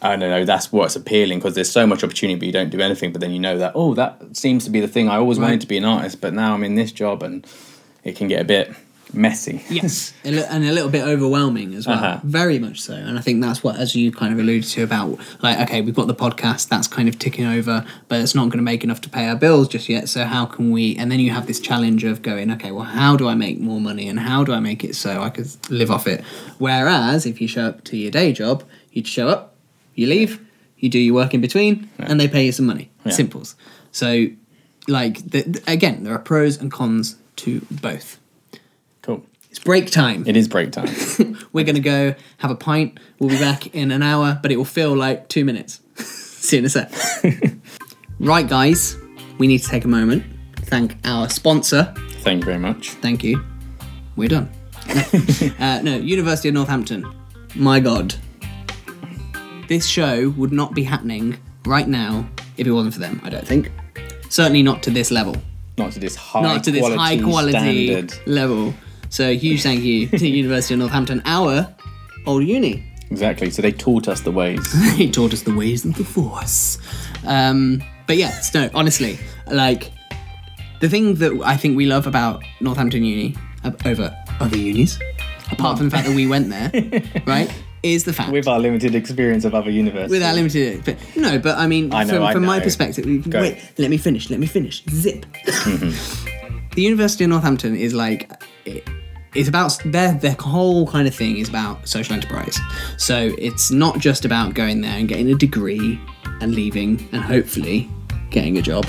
I 0.00 0.10
don't 0.16 0.30
know, 0.30 0.44
that's 0.44 0.72
what's 0.72 0.96
appealing 0.96 1.40
because 1.40 1.54
there's 1.56 1.70
so 1.70 1.86
much 1.86 2.02
opportunity, 2.04 2.38
but 2.38 2.46
you 2.46 2.52
don't 2.52 2.70
do 2.70 2.80
anything. 2.80 3.10
But 3.12 3.20
then 3.20 3.32
you 3.32 3.40
know 3.40 3.58
that 3.58 3.72
oh, 3.74 3.92
that 3.94 4.22
seems 4.36 4.64
to 4.64 4.70
be 4.70 4.80
the 4.80 4.88
thing. 4.88 5.08
I 5.10 5.16
always 5.16 5.38
Right. 5.38 5.46
wanted 5.46 5.60
to 5.62 5.66
be 5.66 5.76
an 5.76 5.84
artist, 5.84 6.20
but 6.22 6.32
now 6.32 6.54
I'm 6.54 6.64
in 6.64 6.76
this 6.76 6.92
job, 6.92 7.22
and 7.22 7.44
it 8.04 8.16
can 8.16 8.28
get 8.28 8.40
a 8.40 8.44
bit 8.44 8.72
messy. 9.12 9.64
Yes, 9.70 10.12
and 10.24 10.36
a 10.36 10.72
little 10.72 10.90
bit 10.90 11.02
overwhelming 11.02 11.74
as 11.74 11.86
well. 11.86 11.96
Uh-huh. 11.98 12.20
Very 12.24 12.58
much 12.58 12.80
so. 12.80 12.94
And 12.94 13.18
I 13.18 13.20
think 13.20 13.40
that's 13.42 13.62
what, 13.62 13.76
as 13.76 13.94
you 13.94 14.12
kind 14.12 14.32
of 14.32 14.38
alluded 14.38 14.68
to 14.70 14.82
about, 14.82 15.18
like, 15.42 15.58
okay, 15.60 15.80
we've 15.80 15.94
got 15.94 16.06
the 16.06 16.14
podcast 16.14 16.68
that's 16.68 16.86
kind 16.88 17.08
of 17.08 17.18
ticking 17.18 17.46
over, 17.46 17.84
but 18.08 18.20
it's 18.20 18.34
not 18.34 18.42
going 18.44 18.58
to 18.58 18.62
make 18.62 18.84
enough 18.84 19.00
to 19.02 19.08
pay 19.08 19.26
our 19.28 19.36
bills 19.36 19.68
just 19.68 19.88
yet. 19.88 20.08
So 20.08 20.24
how 20.24 20.46
can 20.46 20.70
we? 20.70 20.96
And 20.96 21.10
then 21.10 21.20
you 21.20 21.30
have 21.30 21.46
this 21.46 21.60
challenge 21.60 22.04
of 22.04 22.22
going, 22.22 22.50
okay, 22.52 22.70
well, 22.70 22.84
how 22.84 23.16
do 23.16 23.28
I 23.28 23.34
make 23.34 23.58
more 23.60 23.80
money, 23.80 24.08
and 24.08 24.18
how 24.20 24.44
do 24.44 24.52
I 24.52 24.60
make 24.60 24.84
it 24.84 24.94
so 24.94 25.22
I 25.22 25.30
could 25.30 25.48
live 25.70 25.90
off 25.90 26.06
it? 26.06 26.22
Whereas 26.58 27.26
if 27.26 27.40
you 27.40 27.48
show 27.48 27.66
up 27.66 27.84
to 27.84 27.96
your 27.96 28.10
day 28.10 28.32
job, 28.32 28.64
you'd 28.92 29.06
show 29.06 29.28
up, 29.28 29.54
you 29.94 30.06
leave, 30.06 30.44
you 30.76 30.88
do 30.88 30.98
your 30.98 31.14
work 31.14 31.34
in 31.34 31.40
between, 31.40 31.88
and 31.98 32.20
they 32.20 32.28
pay 32.28 32.46
you 32.46 32.52
some 32.52 32.66
money. 32.66 32.90
Yeah. 33.04 33.12
Simples. 33.12 33.56
So, 33.90 34.26
like, 34.86 35.30
the- 35.30 35.60
again, 35.66 36.04
there 36.04 36.14
are 36.14 36.18
pros 36.18 36.56
and 36.60 36.70
cons 36.70 37.16
to 37.36 37.62
both. 37.70 38.18
It's 39.58 39.64
break 39.64 39.90
time. 39.90 40.22
It 40.24 40.36
is 40.36 40.46
break 40.46 40.70
time. 40.70 40.86
We're 41.52 41.64
going 41.64 41.74
to 41.74 41.80
go 41.80 42.14
have 42.36 42.52
a 42.52 42.54
pint. 42.54 43.00
We'll 43.18 43.30
be 43.30 43.40
back 43.40 43.74
in 43.74 43.90
an 43.90 44.04
hour, 44.04 44.38
but 44.40 44.52
it 44.52 44.56
will 44.56 44.64
feel 44.64 44.94
like 44.94 45.28
two 45.28 45.44
minutes. 45.44 45.80
See 45.96 46.58
you 46.58 46.60
in 46.60 46.66
a 46.66 46.68
sec. 46.68 46.92
right, 48.20 48.48
guys, 48.48 48.96
we 49.38 49.48
need 49.48 49.58
to 49.58 49.68
take 49.68 49.84
a 49.84 49.88
moment. 49.88 50.22
Thank 50.58 50.96
our 51.02 51.28
sponsor. 51.28 51.92
Thank 52.20 52.42
you 52.42 52.44
very 52.44 52.60
much. 52.60 52.90
Thank 52.90 53.24
you. 53.24 53.44
We're 54.14 54.28
done. 54.28 54.48
uh, 55.58 55.80
no, 55.82 55.96
University 55.96 56.50
of 56.50 56.54
Northampton. 56.54 57.12
My 57.56 57.80
God. 57.80 58.14
This 59.66 59.88
show 59.88 60.30
would 60.36 60.52
not 60.52 60.72
be 60.72 60.84
happening 60.84 61.36
right 61.66 61.88
now 61.88 62.28
if 62.58 62.64
it 62.68 62.70
wasn't 62.70 62.94
for 62.94 63.00
them, 63.00 63.20
I 63.24 63.30
don't 63.30 63.46
think. 63.46 63.72
Certainly 64.28 64.62
not 64.62 64.84
to 64.84 64.90
this 64.90 65.10
level. 65.10 65.34
Not 65.76 65.90
to 65.92 65.98
this 65.98 66.14
high 66.14 66.42
not 66.42 66.62
to 66.62 66.70
this 66.70 66.82
quality 66.82 66.96
high 66.96 67.20
quality 67.20 67.88
standard. 67.88 68.28
level. 68.28 68.72
So 69.10 69.32
huge 69.34 69.62
thank 69.62 69.82
you 69.82 70.06
to 70.08 70.18
the 70.18 70.28
University 70.28 70.74
of 70.74 70.80
Northampton, 70.80 71.22
our 71.24 71.74
old 72.26 72.44
uni. 72.44 72.84
Exactly. 73.10 73.50
So 73.50 73.62
they 73.62 73.72
taught 73.72 74.08
us 74.08 74.20
the 74.20 74.30
ways. 74.30 74.72
they 74.96 75.10
taught 75.10 75.32
us 75.32 75.42
the 75.42 75.54
ways 75.54 75.84
of 75.84 75.94
the 75.96 76.04
force. 76.04 76.78
Um, 77.26 77.82
but 78.06 78.16
yeah, 78.16 78.38
no, 78.54 78.70
honestly, 78.74 79.18
like 79.46 79.92
the 80.80 80.88
thing 80.88 81.16
that 81.16 81.40
I 81.44 81.56
think 81.56 81.76
we 81.76 81.86
love 81.86 82.06
about 82.06 82.42
Northampton 82.60 83.04
Uni 83.04 83.34
uh, 83.64 83.72
over 83.84 84.16
other 84.40 84.56
unis, 84.56 84.98
apart 85.50 85.78
from 85.78 85.88
the 85.88 85.96
fact 85.96 86.06
that 86.06 86.14
we 86.14 86.26
went 86.26 86.50
there, 86.50 86.70
right, 87.26 87.52
is 87.82 88.04
the 88.04 88.12
fact 88.12 88.30
With 88.30 88.48
our 88.48 88.58
limited 88.58 88.94
experience 88.94 89.44
of 89.44 89.54
other 89.54 89.70
universities. 89.70 90.10
with 90.10 90.22
our 90.22 90.34
limited, 90.34 90.84
but 90.84 90.96
no, 91.16 91.38
but 91.38 91.56
I 91.58 91.66
mean, 91.66 91.92
I 91.92 92.04
know, 92.04 92.14
from, 92.14 92.22
I 92.22 92.32
from 92.32 92.44
my 92.44 92.60
perspective, 92.60 93.28
Go. 93.28 93.40
wait, 93.40 93.72
let 93.78 93.90
me 93.90 93.96
finish, 93.96 94.30
let 94.30 94.40
me 94.40 94.46
finish. 94.46 94.84
Zip. 94.90 95.26
the 95.44 95.94
University 96.76 97.24
of 97.24 97.30
Northampton 97.30 97.76
is 97.76 97.94
like, 97.94 98.30
it, 98.64 98.88
it's 99.34 99.48
about 99.48 99.78
their 99.84 100.14
their 100.14 100.36
whole 100.38 100.86
kind 100.86 101.06
of 101.06 101.14
thing 101.14 101.36
is 101.36 101.48
about 101.48 101.86
social 101.86 102.14
enterprise. 102.14 102.58
So 102.96 103.34
it's 103.38 103.70
not 103.70 103.98
just 103.98 104.24
about 104.24 104.54
going 104.54 104.80
there 104.80 104.98
and 104.98 105.08
getting 105.08 105.30
a 105.30 105.34
degree 105.34 106.00
and 106.40 106.54
leaving 106.54 107.08
and 107.12 107.22
hopefully 107.22 107.88
getting 108.30 108.58
a 108.58 108.62
job. 108.62 108.86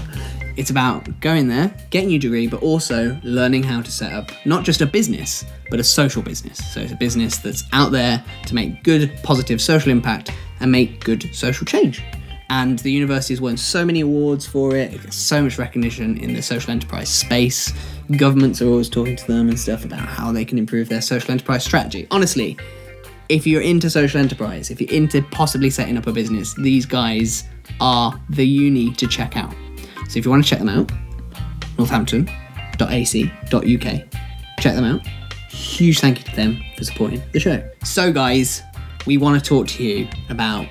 It's 0.58 0.69
about 0.69 1.22
going 1.22 1.48
there, 1.48 1.74
getting 1.89 2.10
your 2.10 2.19
degree, 2.19 2.48
but 2.48 2.62
also 2.62 3.17
learning 3.24 3.63
how 3.63 3.81
to 3.81 3.89
set 3.89 4.12
up 4.12 4.31
not 4.46 4.65
just 4.65 4.81
a 4.81 4.86
business, 4.86 5.46
but 5.69 5.79
a 5.79 5.84
social 5.84 6.22
business. 6.22 6.58
So 6.74 6.81
it's 6.81 6.91
a 6.91 6.98
business 6.98 7.38
that's 7.38 7.63
out 7.72 7.91
there 7.93 8.24
to 8.46 8.55
make 8.55 8.84
good, 8.84 9.17
positive 9.24 9.62
social 9.62 9.89
impact 9.89 10.31
and 10.60 10.69
make 10.69 11.03
good 11.03 11.34
social 11.34 11.65
change. 11.65 12.03
And 12.51 12.79
the 12.79 12.91
university 12.91 13.34
has 13.34 13.41
won 13.41 13.58
so 13.58 13.86
many 13.86 14.01
awards 14.01 14.48
for 14.48 14.75
it, 14.75 14.94
it 14.94 15.03
gets 15.03 15.15
so 15.15 15.44
much 15.44 15.60
recognition 15.60 16.18
in 16.18 16.34
the 16.34 16.41
social 16.41 16.72
enterprise 16.72 17.10
space. 17.10 17.72
Governments 18.18 18.60
are 18.62 18.68
always 18.68 18.89
talking 18.89 19.15
to 19.15 19.27
them 19.27 19.50
and 19.50 19.60
stuff 19.60 19.86
about 19.86 20.00
how 20.00 20.32
they 20.32 20.44
can 20.44 20.58
improve 20.58 20.89
their 20.89 21.01
social 21.01 21.32
enterprise 21.32 21.63
strategy. 21.63 22.08
Honestly, 22.10 22.58
if 23.29 23.46
you're 23.46 23.62
into 23.62 23.89
social 23.89 24.20
enterprise, 24.20 24.72
if 24.72 24.82
you're 24.82 24.91
into 24.91 25.22
possibly 25.22 25.70
setting 25.70 25.96
up 25.96 26.08
a 26.08 26.12
business, 26.12 26.56
these 26.56 26.88
guys 26.88 27.44
are 27.79 28.20
the 28.29 28.46
uni 28.46 28.91
to 28.96 29.08
check 29.08 29.38
out. 29.38 29.53
So 30.10 30.18
if 30.18 30.25
you 30.25 30.32
want 30.32 30.44
to 30.44 30.50
check 30.50 30.58
them 30.58 30.70
out, 30.70 30.91
northampton.ac.uk, 31.77 34.13
check 34.60 34.75
them 34.75 34.86
out. 34.86 35.08
Huge 35.51 36.00
thank 36.00 36.18
you 36.18 36.24
to 36.24 36.36
them 36.36 36.60
for 36.75 36.84
supporting 36.84 37.22
the 37.32 37.39
show. 37.39 37.63
So, 37.84 38.12
guys, 38.12 38.63
we 39.06 39.18
want 39.18 39.41
to 39.41 39.48
talk 39.48 39.68
to 39.68 39.84
you 39.84 40.08
about 40.29 40.68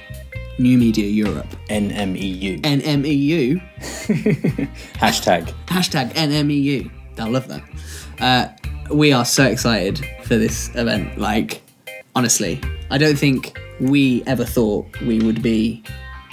New 0.58 0.76
Media 0.78 1.06
Europe, 1.06 1.46
NMEU. 1.70 2.60
NMEU, 2.62 3.60
Hashtag. 4.94 5.52
hashtag 5.66 6.12
NMEU. 6.14 6.90
They'll 7.14 7.30
love 7.30 7.48
that. 7.48 7.62
Uh, 8.20 8.48
we 8.92 9.12
are 9.12 9.24
so 9.24 9.44
excited 9.44 10.04
for 10.24 10.36
this 10.36 10.74
event. 10.74 11.18
Like, 11.18 11.62
honestly, 12.16 12.60
I 12.90 12.98
don't 12.98 13.16
think 13.18 13.56
we 13.80 14.22
ever 14.26 14.44
thought 14.44 14.86
we 15.02 15.20
would 15.20 15.42
be 15.42 15.82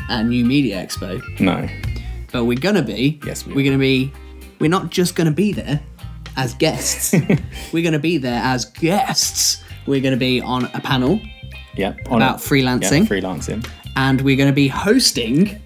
at 0.10 0.24
New 0.24 0.44
Media 0.46 0.84
Expo, 0.84 1.22
No. 1.39 1.67
but 2.32 2.46
we're 2.46 2.58
gonna 2.60 2.82
be. 2.84 3.20
Yes, 3.25 3.46
we 3.46 3.53
we're 3.53 3.65
gonna 3.65 3.77
be. 3.77 4.12
We're 4.60 4.70
not 4.70 4.89
just 4.89 5.15
gonna 5.15 5.32
be 5.32 5.51
there 5.51 5.82
as 6.38 6.53
guests. 6.55 7.13
we're 7.74 7.84
gonna 7.84 8.00
be 8.00 8.17
there 8.17 8.41
as 8.44 8.65
guests. 8.65 9.63
We're 9.86 10.01
gonna 10.01 10.17
be 10.17 10.41
on 10.41 10.65
a 10.74 10.79
panel, 10.82 11.20
Yeah. 11.75 11.94
About 12.08 12.39
it. 12.39 12.44
freelancing. 12.44 13.01
Yeah, 13.10 13.20
freelancing. 13.22 13.67
And 13.96 14.22
we're 14.22 14.36
gonna 14.38 14.52
be 14.54 14.67
hosting 14.67 15.60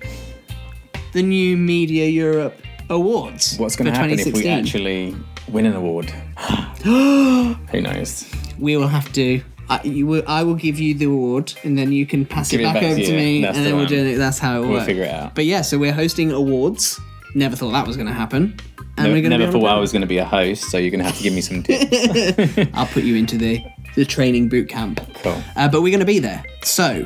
the 1.14 1.24
New 1.24 1.58
Media 1.58 2.06
Europe 2.08 2.56
Awards. 2.90 3.58
What's 3.58 3.76
going 3.76 3.92
to 3.92 3.98
happen 3.98 4.20
if 4.20 4.32
we 4.34 4.48
actually 4.48 5.16
win 5.48 5.66
an 5.66 5.76
award? 5.76 6.10
Who 6.84 7.82
knows? 7.82 8.30
we 8.58 8.76
will 8.78 8.88
have 8.88 9.12
to. 9.14 9.42
I, 9.70 9.82
you 9.84 10.08
will, 10.08 10.24
I 10.28 10.44
will 10.44 10.56
give 10.56 10.80
you 10.80 10.94
the 10.96 11.06
award, 11.06 11.54
and 11.64 11.78
then 11.78 11.92
you 11.92 12.06
can 12.06 12.26
pass 12.26 12.52
it 12.52 12.60
it 12.60 12.64
back, 12.64 12.76
back 12.76 12.84
over 12.84 12.96
to 13.00 13.06
to 13.06 13.16
me, 13.16 13.42
That's 13.42 13.56
and 13.58 13.66
the 13.66 13.70
then 13.70 13.78
we'll 13.78 13.88
do 13.88 14.04
it. 14.04 14.16
That's 14.18 14.40
how 14.40 14.58
it 14.58 14.62
We'll 14.62 14.72
works. 14.72 14.86
figure 14.88 15.04
it 15.04 15.12
out. 15.12 15.36
But 15.36 15.46
yeah, 15.46 15.62
so 15.62 15.78
we're 15.78 15.94
hosting 15.94 16.32
awards. 16.32 17.00
Never 17.36 17.56
thought 17.56 17.72
that 17.72 17.86
was 17.86 17.96
going 17.96 18.08
to 18.08 18.14
happen. 18.14 18.58
And 18.98 19.08
No- 19.08 19.14
we're 19.14 19.22
going 19.22 19.32
to 19.32 19.38
never 19.38 19.52
thought 19.52 19.66
I 19.68 19.78
was 19.80 19.92
going 19.92 20.02
to 20.02 20.08
be 20.08 20.18
a 20.18 20.26
host, 20.26 20.64
so 20.72 20.78
you're 20.80 20.90
going 20.90 21.00
to 21.00 21.06
have 21.06 21.18
to 21.18 21.24
give 21.24 21.34
me 21.34 21.42
some 21.42 21.62
tips. 21.64 22.70
I'll 22.74 22.88
put 22.88 23.04
you 23.04 23.16
into 23.16 23.38
the 23.38 23.64
the 23.96 24.06
training 24.06 24.50
boot 24.50 24.70
camp. 24.70 25.00
cool. 25.24 25.42
Uh, 25.56 25.68
but 25.70 25.82
we're 25.82 25.90
going 25.92 26.00
to 26.00 26.06
be 26.06 26.20
there. 26.20 26.44
So 26.64 27.06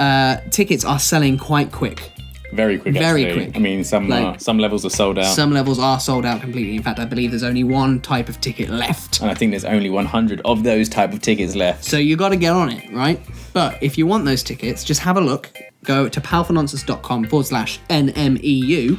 uh, 0.00 0.40
tickets 0.50 0.84
are 0.84 0.98
selling 0.98 1.38
quite 1.38 1.70
quick. 1.72 2.10
Very 2.52 2.78
quick. 2.78 2.94
Very 2.94 3.26
actually. 3.26 3.44
quick. 3.44 3.56
I 3.56 3.60
mean, 3.60 3.84
some 3.84 4.08
Like- 4.08 4.24
uh, 4.36 4.38
some 4.38 4.58
levels 4.58 4.84
are 4.84 4.90
sold 4.90 5.18
out, 5.18 5.34
Some 5.34 5.52
levels 5.52 5.78
are 5.78 6.00
sold 6.00 6.26
out 6.26 6.40
completely. 6.40 6.74
In 6.74 6.82
fact, 6.82 6.98
I 6.98 7.04
believe 7.04 7.30
there's 7.30 7.44
only 7.44 7.62
one 7.62 8.00
type 8.00 8.28
of 8.28 8.40
ticket 8.40 8.70
left. 8.70 9.20
and 9.20 9.30
I 9.30 9.34
think 9.34 9.52
there's 9.52 9.64
only 9.64 9.88
100 9.88 10.40
of 10.44 10.64
those 10.64 10.88
type 10.88 11.12
of 11.12 11.20
tickets 11.22 11.54
left. 11.54 11.84
So 11.84 11.96
you 11.96 12.16
got 12.16 12.30
to 12.30 12.36
get 12.36 12.52
on 12.52 12.70
it, 12.70 12.92
right? 12.92 13.20
But 13.52 13.80
if 13.80 13.96
you 13.96 14.06
want 14.06 14.24
those 14.24 14.42
tickets, 14.42 14.82
just 14.82 15.00
have 15.02 15.16
a 15.16 15.20
look. 15.20 15.52
Go 15.84 16.08
to 16.08 16.20
powerfulnonsense.com 16.20 17.26
forward 17.26 17.46
slash 17.46 17.78
NMEU. 17.88 18.98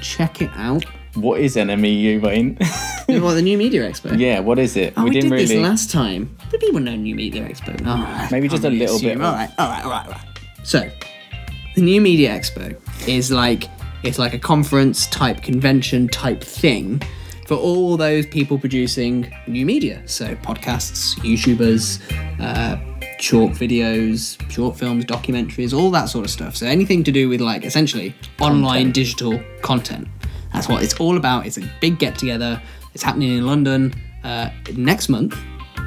Check 0.00 0.42
it 0.42 0.50
out. 0.56 0.84
What 1.14 1.40
is 1.40 1.56
NMEU, 1.56 2.20
Wayne? 2.22 2.56
what, 3.20 3.34
the 3.34 3.42
New 3.42 3.58
Media 3.58 3.88
Expo? 3.88 4.16
yeah, 4.18 4.38
what 4.40 4.58
is 4.58 4.76
it? 4.76 4.94
Oh, 4.96 5.04
we, 5.04 5.10
didn't 5.10 5.30
did 5.30 5.36
really. 5.36 5.46
this 5.46 5.62
last 5.62 5.90
time. 5.90 6.36
Do 6.50 6.58
people 6.58 6.80
know 6.80 6.94
New 6.94 7.14
Media 7.16 7.48
Expo? 7.48 7.80
Oh, 7.84 8.28
Maybe 8.30 8.48
just 8.48 8.64
a 8.64 8.70
little 8.70 8.96
assume. 8.96 9.18
bit. 9.18 9.24
All 9.24 9.32
right, 9.32 9.50
all 9.58 9.68
right, 9.68 9.84
all 9.84 9.90
right, 9.90 10.06
all 10.06 10.12
right. 10.12 10.29
So, 10.70 10.88
the 11.74 11.80
New 11.82 12.00
Media 12.00 12.30
Expo 12.30 12.78
is 13.08 13.32
like 13.32 13.64
it's 14.04 14.20
like 14.20 14.34
a 14.34 14.38
conference 14.38 15.08
type 15.08 15.42
convention 15.42 16.06
type 16.06 16.44
thing 16.44 17.02
for 17.48 17.56
all 17.56 17.96
those 17.96 18.24
people 18.24 18.56
producing 18.56 19.34
new 19.48 19.66
media. 19.66 20.00
So 20.06 20.36
podcasts, 20.36 21.16
YouTubers, 21.24 21.98
uh, 22.40 22.76
short 23.18 23.54
videos, 23.54 24.40
short 24.48 24.78
films, 24.78 25.06
documentaries, 25.06 25.76
all 25.76 25.90
that 25.90 26.08
sort 26.08 26.24
of 26.24 26.30
stuff. 26.30 26.54
So 26.54 26.66
anything 26.66 27.02
to 27.02 27.10
do 27.10 27.28
with 27.28 27.40
like 27.40 27.64
essentially 27.64 28.14
online 28.40 28.92
digital 28.92 29.42
content. 29.62 30.06
That's 30.52 30.68
what 30.68 30.84
it's 30.84 30.94
all 31.00 31.16
about. 31.16 31.46
It's 31.46 31.58
a 31.58 31.68
big 31.80 31.98
get 31.98 32.16
together. 32.16 32.62
It's 32.94 33.02
happening 33.02 33.36
in 33.36 33.44
London 33.44 33.92
uh, 34.22 34.50
next 34.76 35.08
month, 35.08 35.36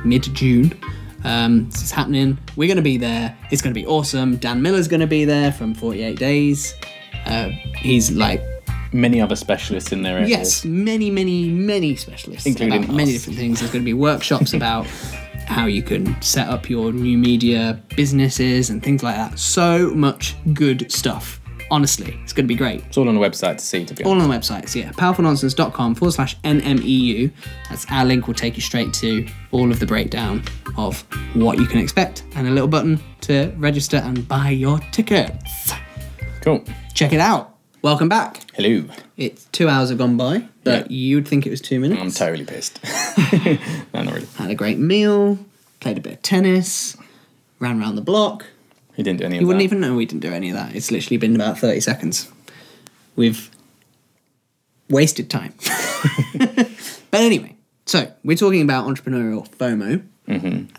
mid 0.04 0.24
June. 0.36 0.78
Um, 1.24 1.70
this 1.70 1.84
is 1.84 1.92
happening. 1.92 2.38
We're 2.56 2.68
going 2.68 2.78
to 2.78 2.82
be 2.84 2.98
there. 2.98 3.36
It's 3.52 3.62
going 3.62 3.74
to 3.74 3.80
be 3.80 3.86
awesome. 3.88 4.38
Dan 4.38 4.62
Miller's 4.62 4.88
going 4.88 5.00
to 5.02 5.08
be 5.08 5.26
there 5.26 5.52
from 5.52 5.74
48 5.74 6.18
Days. 6.18 6.74
Uh, 7.26 7.50
he's 7.78 8.12
like, 8.12 8.42
Many 8.92 9.20
other 9.20 9.36
specialists 9.36 9.92
in 9.92 10.04
their 10.04 10.18
area. 10.18 10.28
yes, 10.28 10.64
many, 10.66 11.10
many, 11.10 11.50
many 11.50 11.96
specialists 11.96 12.46
Including 12.46 12.84
about 12.84 12.96
many 12.96 13.14
different 13.14 13.40
things. 13.40 13.60
There's 13.60 13.72
going 13.72 13.82
to 13.84 13.86
be 13.86 13.94
workshops 13.96 14.54
about 14.60 14.86
how 15.48 15.66
you 15.66 15.82
can 15.82 16.22
set 16.22 16.48
up 16.48 16.70
your 16.70 16.94
new 16.94 17.18
media 17.18 17.82
businesses 17.96 18.70
and 18.70 18.84
things 18.84 19.02
like 19.02 19.16
that. 19.16 19.40
So 19.40 19.90
much 19.96 20.36
good 20.54 20.92
stuff. 20.92 21.40
Honestly, 21.72 22.18
it's 22.24 22.34
going 22.34 22.46
to 22.46 22.48
be 22.48 22.56
great. 22.56 22.84
It's 22.86 22.98
all 22.98 23.08
on 23.10 23.16
the 23.16 23.22
website 23.22 23.58
to 23.58 23.66
see, 23.66 23.84
to 23.86 23.94
be 23.94 24.04
All 24.04 24.12
honest. 24.12 24.24
on 24.52 24.60
the 24.60 24.66
websites, 24.68 24.76
yeah. 24.76 24.92
Powerfulnonsense.com 24.92 25.96
forward 25.96 26.12
slash 26.12 26.38
NMEU. 26.42 27.32
That's 27.70 27.86
our 27.92 28.06
link 28.06 28.28
will 28.28 28.34
take 28.36 28.56
you 28.56 28.62
straight 28.62 28.94
to 28.96 29.28
all 29.52 29.72
of 29.72 29.80
the 29.80 29.86
breakdown 29.86 30.44
of 30.78 31.02
what 31.36 31.58
you 31.58 31.66
can 31.66 31.80
expect 31.80 32.24
and 32.36 32.48
a 32.48 32.52
little 32.52 32.68
button 32.68 33.00
to 33.22 33.54
register 33.58 33.98
and 33.98 34.28
buy 34.28 34.50
your 34.50 34.80
tickets. 34.92 35.72
Cool. 36.42 36.64
Check 36.94 37.14
it 37.14 37.20
out. 37.20 37.56
Welcome 37.82 38.08
back. 38.08 38.42
Hello. 38.54 38.86
It's 39.18 39.46
two 39.46 39.68
hours 39.68 39.90
have 39.90 39.98
gone 39.98 40.16
by, 40.16 40.48
but 40.64 40.90
Yeah. 40.92 40.98
you'd 40.98 41.28
think 41.28 41.46
it 41.46 41.50
was 41.50 41.60
two 41.62 41.80
minutes. 41.80 42.02
I'm 42.02 42.12
totally 42.12 42.46
pissed. 42.46 42.80
no, 43.94 44.04
not 44.04 44.14
really. 44.14 44.28
Had 44.38 44.52
a 44.52 44.56
great 44.56 44.78
meal, 44.80 45.38
played 45.80 45.98
a 45.98 46.02
bit 46.02 46.14
of 46.14 46.22
tennis, 46.22 46.96
ran 47.60 47.80
around 47.82 47.96
the 47.96 48.02
block. 48.02 48.46
He 48.96 49.04
didn't 49.04 49.20
do 49.20 49.26
any 49.26 49.38
of 49.38 49.42
You 49.42 49.48
wouldn't 49.48 49.62
that. 49.62 49.64
even 49.66 49.80
know 49.82 49.96
we 49.96 50.06
didn't 50.06 50.22
do 50.22 50.32
any 50.34 50.50
of 50.50 50.56
that. 50.56 50.76
It's 50.76 50.92
literally 50.92 51.18
been 51.18 51.36
about 51.36 51.58
30 51.58 51.80
seconds. 51.82 52.32
We've 53.16 53.50
wasted 54.90 55.30
time. 55.30 55.54
but 56.36 56.70
anyway, 57.22 57.56
so 57.86 58.12
we're 58.24 58.38
talking 58.38 58.62
about 58.62 58.86
entrepreneurial 58.88 59.48
FOMO 59.56 60.04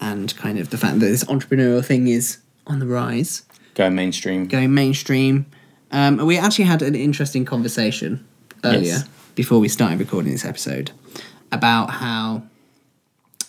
and 0.00 0.37
kind 0.37 0.59
of 0.59 0.70
the 0.70 0.79
fact 0.79 0.94
that 1.00 1.07
this 1.07 1.24
entrepreneurial 1.24 1.85
thing 1.85 2.09
is 2.09 2.38
on 2.66 2.79
the 2.79 2.87
rise, 2.87 3.42
Going 3.74 3.94
mainstream. 3.94 4.46
going 4.46 4.72
mainstream. 4.74 5.46
Um, 5.92 6.16
we 6.27 6.38
actually 6.38 6.64
had 6.64 6.83
an 6.83 6.94
interesting 6.94 7.44
conversation 7.44 8.27
earlier 8.64 8.81
Yes. 8.83 9.09
before 9.35 9.61
we 9.61 9.68
started 9.68 9.98
recording 10.00 10.33
this 10.33 10.44
episode 10.44 10.90
about 11.53 11.90
how 11.90 12.42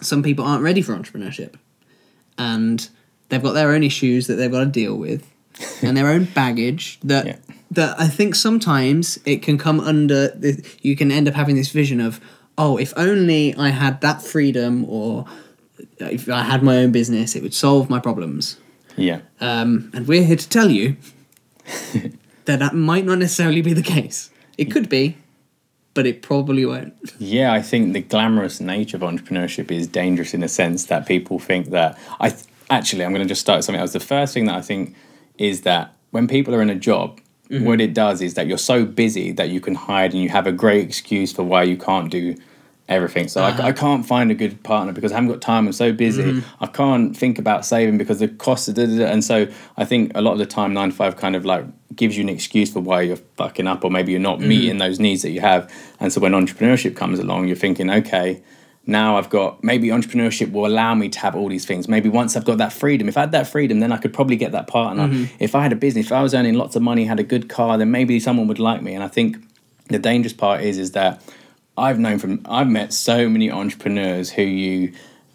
some 0.02 0.22
people 0.22 0.44
aren't 0.46 0.64
ready 0.64 0.82
for 0.82 0.94
entrepreneurship 0.96 1.54
and 2.38 2.90
they've 3.30 3.44
got 3.44 3.54
their 3.54 3.72
own 3.72 3.84
issues 3.84 4.28
that 4.28 4.36
they've 4.36 4.52
got 4.52 4.60
to 4.60 4.66
deal 4.68 4.96
with 4.96 5.26
and 5.82 5.96
their 5.96 6.08
own 6.08 6.26
baggage 6.26 7.00
that 7.04 7.26
Yeah. 7.32 7.36
that 7.72 8.00
I 8.00 8.08
think 8.08 8.36
sometimes 8.36 9.20
it 9.26 9.42
can 9.42 9.58
come 9.58 9.80
under 9.80 10.30
the, 10.30 10.64
you 10.82 10.96
can 10.96 11.12
end 11.12 11.28
up 11.28 11.34
having 11.34 11.56
this 11.56 11.70
vision 11.70 12.00
of 12.02 12.20
oh 12.58 12.78
if 12.78 12.94
only 12.98 13.56
I 13.56 13.70
had 13.70 14.02
that 14.02 14.22
freedom 14.22 14.86
or 14.90 15.26
if 16.00 16.30
I 16.30 16.44
had 16.44 16.62
my 16.64 16.78
own 16.78 16.92
business 16.92 17.36
it 17.36 17.42
would 17.44 17.54
solve 17.54 17.90
my 17.90 18.00
problems 18.00 18.58
Yeah. 18.98 19.22
um, 19.40 19.90
and 19.94 20.08
we're 20.08 20.24
here 20.24 20.36
to 20.38 20.50
tell 20.50 20.70
you 20.70 20.98
that 22.46 22.60
that 22.60 22.74
might 22.76 23.06
not 23.06 23.18
necessarily 23.20 23.62
be 23.62 23.74
the 23.74 23.82
case 23.82 24.30
it 24.58 24.66
could 24.66 24.90
be 24.90 25.18
but 25.94 26.06
it 26.06 26.22
probably 26.22 26.66
won't 26.66 26.94
Yeah, 27.20 27.54
I 27.54 27.62
think 27.62 27.94
the 27.94 28.02
glamorous 28.02 28.60
nature 28.60 28.98
of 28.98 29.04
entrepreneurship 29.04 29.72
is 29.72 29.88
dangerous 29.88 30.34
in 30.34 30.44
a 30.44 30.48
sense 30.50 30.86
that 30.86 31.08
people 31.08 31.40
think 31.40 31.70
that 31.70 31.98
I 32.20 32.30
th- 32.30 32.44
actually 32.70 33.06
I'm 33.06 33.12
going 33.12 33.26
to 33.26 33.28
just 33.28 33.42
start 33.42 33.64
something 33.64 33.80
else. 33.80 33.94
The 33.94 34.00
first 34.00 34.34
thing 34.34 34.46
that 34.46 34.56
I 34.56 34.62
think 34.62 34.96
is 35.38 35.62
that 35.62 35.94
when 36.12 36.28
people 36.28 36.56
are 36.56 36.62
in 36.62 36.70
a 36.70 36.76
job, 36.76 37.20
mm-hmm. 37.50 37.66
what 37.66 37.82
it 37.82 37.94
does 37.94 38.22
is 38.22 38.36
that 38.36 38.48
you're 38.48 38.58
so 38.58 38.86
busy 38.86 39.32
that 39.34 39.50
you 39.50 39.60
can 39.60 39.76
hide 39.76 40.14
and 40.14 40.22
you 40.22 40.30
have 40.30 40.48
a 40.48 40.52
great 40.52 40.86
excuse 40.86 41.32
for 41.34 41.44
why 41.44 41.64
you 41.64 41.78
can't 41.78 42.10
do 42.10 42.36
everything. 42.88 43.28
So 43.28 43.42
I, 43.42 43.68
I 43.68 43.72
can't 43.72 44.06
find 44.06 44.30
a 44.30 44.36
good 44.36 44.62
partner 44.64 44.94
because 44.94 45.12
I 45.12 45.16
haven't 45.16 45.32
got 45.32 45.42
time. 45.42 45.66
I'm 45.66 45.74
so 45.74 45.92
busy. 45.92 46.24
Mm-hmm. 46.24 46.64
I 46.64 46.68
can't 46.68 47.18
think 47.18 47.40
about 47.40 47.66
saving 47.66 47.98
because 47.98 48.20
the 48.20 48.28
costs. 48.28 48.68
Da, 48.68 48.86
da, 48.86 48.98
da. 48.98 49.06
And 49.06 49.24
so 49.24 49.48
I 49.78 49.86
think 49.86 50.12
a 50.14 50.22
lot 50.22 50.34
of 50.34 50.38
the 50.38 50.46
time, 50.46 50.74
nine 50.74 50.92
to 50.92 50.96
five 50.96 51.16
kind 51.16 51.36
of 51.36 51.46
like 51.46 51.66
gives 51.96 52.16
you 52.16 52.24
an 52.24 52.30
excuse 52.30 52.72
for 52.72 52.82
why 52.82 53.02
you're 53.02 53.18
fucking 53.38 53.68
up 53.68 53.84
or 53.84 53.90
maybe 53.90 54.12
you're 54.12 54.22
not 54.22 54.40
mm-hmm. 54.40 54.50
meeting 54.50 54.78
those 54.78 55.00
needs 55.00 55.24
that 55.24 55.32
you 55.32 55.42
have. 55.42 55.72
And 56.00 56.14
so 56.14 56.22
when 56.22 56.34
entrepreneurship 56.34 56.96
comes 56.96 57.20
along, 57.20 57.48
you're 57.48 57.56
thinking, 57.56 57.90
okay. 57.90 58.42
Now 58.88 59.18
I've 59.18 59.30
got 59.30 59.64
maybe 59.64 59.88
entrepreneurship 59.88 60.52
will 60.52 60.68
allow 60.68 60.94
me 60.94 61.10
to 61.10 61.20
have 61.20 61.36
all 61.36 61.50
these 61.50 61.66
things. 61.66 61.88
Maybe 61.88 62.10
once 62.10 62.36
I've 62.36 62.46
got 62.46 62.60
that 62.60 62.72
freedom, 62.72 63.10
if 63.10 63.18
I 63.18 63.22
had 63.22 63.32
that 63.32 63.48
freedom, 63.48 63.80
then 63.80 63.92
I 63.92 63.98
could 63.98 64.14
probably 64.14 64.36
get 64.36 64.52
that 64.52 64.68
partner. 64.68 65.08
Mm-hmm. 65.08 65.36
If 65.40 65.56
I 65.56 65.64
had 65.64 65.72
a 65.74 65.76
business, 65.76 66.08
if 66.08 66.12
I 66.12 66.22
was 66.22 66.34
earning 66.34 66.54
lots 66.54 66.76
of 66.76 66.82
money, 66.82 67.06
had 67.06 67.20
a 67.20 67.24
good 67.24 67.50
car, 67.50 67.78
then 67.78 67.90
maybe 67.92 68.20
someone 68.20 68.48
would 68.48 68.60
like 68.60 68.82
me. 68.82 68.94
And 68.94 69.04
I 69.04 69.08
think 69.08 69.38
the 69.90 70.00
dangerous 70.00 70.34
part 70.34 70.62
is 70.62 70.78
is 70.78 70.92
that 70.92 71.22
I've 71.78 72.00
known 72.00 72.20
from 72.20 72.42
I've 72.46 72.70
met 72.70 72.94
so 72.94 73.28
many 73.28 73.52
entrepreneurs 73.52 74.32
who 74.32 74.44
you 74.44 74.94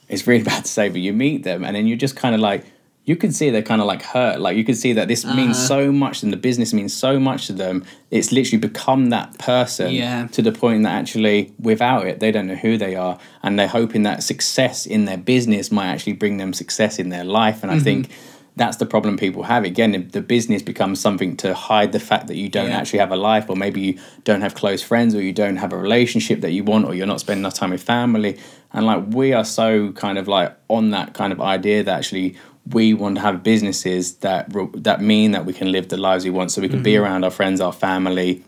it's 0.09 0.27
really 0.27 0.45
bad 0.53 0.65
to 0.65 0.71
say, 0.71 0.89
but 0.89 1.01
you 1.01 1.13
meet 1.13 1.43
them 1.43 1.65
and 1.65 1.75
then 1.75 1.87
you're 1.87 1.99
just 1.99 2.17
kind 2.17 2.35
of 2.35 2.41
like 2.41 2.65
you 3.11 3.17
can 3.17 3.33
see 3.33 3.51
they're 3.51 3.71
kind 3.73 3.81
of 3.81 3.89
like 3.89 4.03
hurt. 4.03 4.41
Like 4.41 4.57
you 4.57 4.63
can 4.63 4.77
see 4.77 4.93
that 4.93 5.09
this 5.09 5.25
means 5.25 5.57
uh-huh. 5.57 5.67
so 5.75 5.93
much 5.93 6.23
and 6.23 6.33
the 6.33 6.37
business 6.37 6.73
means 6.73 6.93
so 6.97 7.19
much 7.19 7.49
to 7.49 7.53
them. 7.53 7.85
It's 8.13 8.31
literally 8.31 8.61
become 8.61 9.11
that 9.11 9.37
person 9.37 9.91
Yeah. 9.91 10.29
to 10.29 10.41
the 10.41 10.53
point 10.53 10.85
that 10.85 10.93
actually 10.93 11.53
without 11.59 12.07
it 12.07 12.21
they 12.21 12.31
don't 12.31 12.47
know 12.47 12.61
who 12.67 12.79
they 12.79 12.95
are 12.95 13.19
and 13.43 13.59
they're 13.59 13.75
hoping 13.81 14.05
that 14.05 14.23
success 14.23 14.87
in 14.87 15.07
their 15.07 15.19
business 15.19 15.73
might 15.73 15.89
actually 15.89 16.13
bring 16.13 16.37
them 16.37 16.53
success 16.53 17.01
in 17.01 17.09
their 17.09 17.25
life. 17.25 17.65
And 17.65 17.73
I 17.73 17.81
think 17.81 18.07
mm-hmm. 18.07 18.53
that's 18.55 18.77
the 18.77 18.87
problem 18.87 19.17
people 19.17 19.43
have. 19.43 19.65
Again, 19.65 20.09
the 20.13 20.25
business 20.37 20.63
becomes 20.63 21.01
something 21.01 21.37
to 21.39 21.53
hide 21.53 21.91
the 21.91 22.05
fact 22.11 22.29
that 22.29 22.37
you 22.37 22.49
don't 22.49 22.71
Yeah. 22.71 22.79
actually 22.79 23.01
have 23.01 23.11
a 23.11 23.17
life, 23.33 23.47
or 23.51 23.57
maybe 23.57 23.81
you 23.81 23.99
don't 24.23 24.43
have 24.43 24.55
close 24.55 24.83
friends, 24.91 25.17
or 25.17 25.23
you 25.29 25.33
don't 25.33 25.57
have 25.57 25.73
a 25.73 25.81
relationship 25.89 26.43
that 26.43 26.53
you 26.53 26.63
want, 26.63 26.87
or 26.87 26.95
you're 26.95 27.13
not 27.15 27.19
spending 27.19 27.43
enough 27.43 27.55
time 27.55 27.71
with 27.71 27.83
family. 27.83 28.39
And 28.73 28.87
like 28.87 29.03
we 29.21 29.33
are 29.33 29.45
so 29.45 29.91
kind 30.05 30.17
of 30.17 30.29
like 30.29 30.51
on 30.69 30.91
that 30.91 31.15
kind 31.15 31.33
of 31.33 31.41
idea 31.41 31.83
that 31.83 31.99
actually 31.99 32.37
we 32.73 32.95
want 32.95 33.17
to 33.17 33.21
have 33.23 33.43
businesses 33.43 34.15
that 34.17 34.53
that 34.83 35.01
mean 35.01 35.33
that 35.33 35.45
we 35.47 35.53
can 35.53 35.71
live 35.73 35.89
the 35.89 35.97
lives 35.97 36.25
we 36.25 36.31
want, 36.31 36.51
so 36.53 36.61
we 36.61 36.69
can 36.69 36.83
be 36.83 36.97
around 36.97 37.25
our 37.25 37.31
friends, 37.31 37.61
our 37.61 37.73
family. 37.73 38.43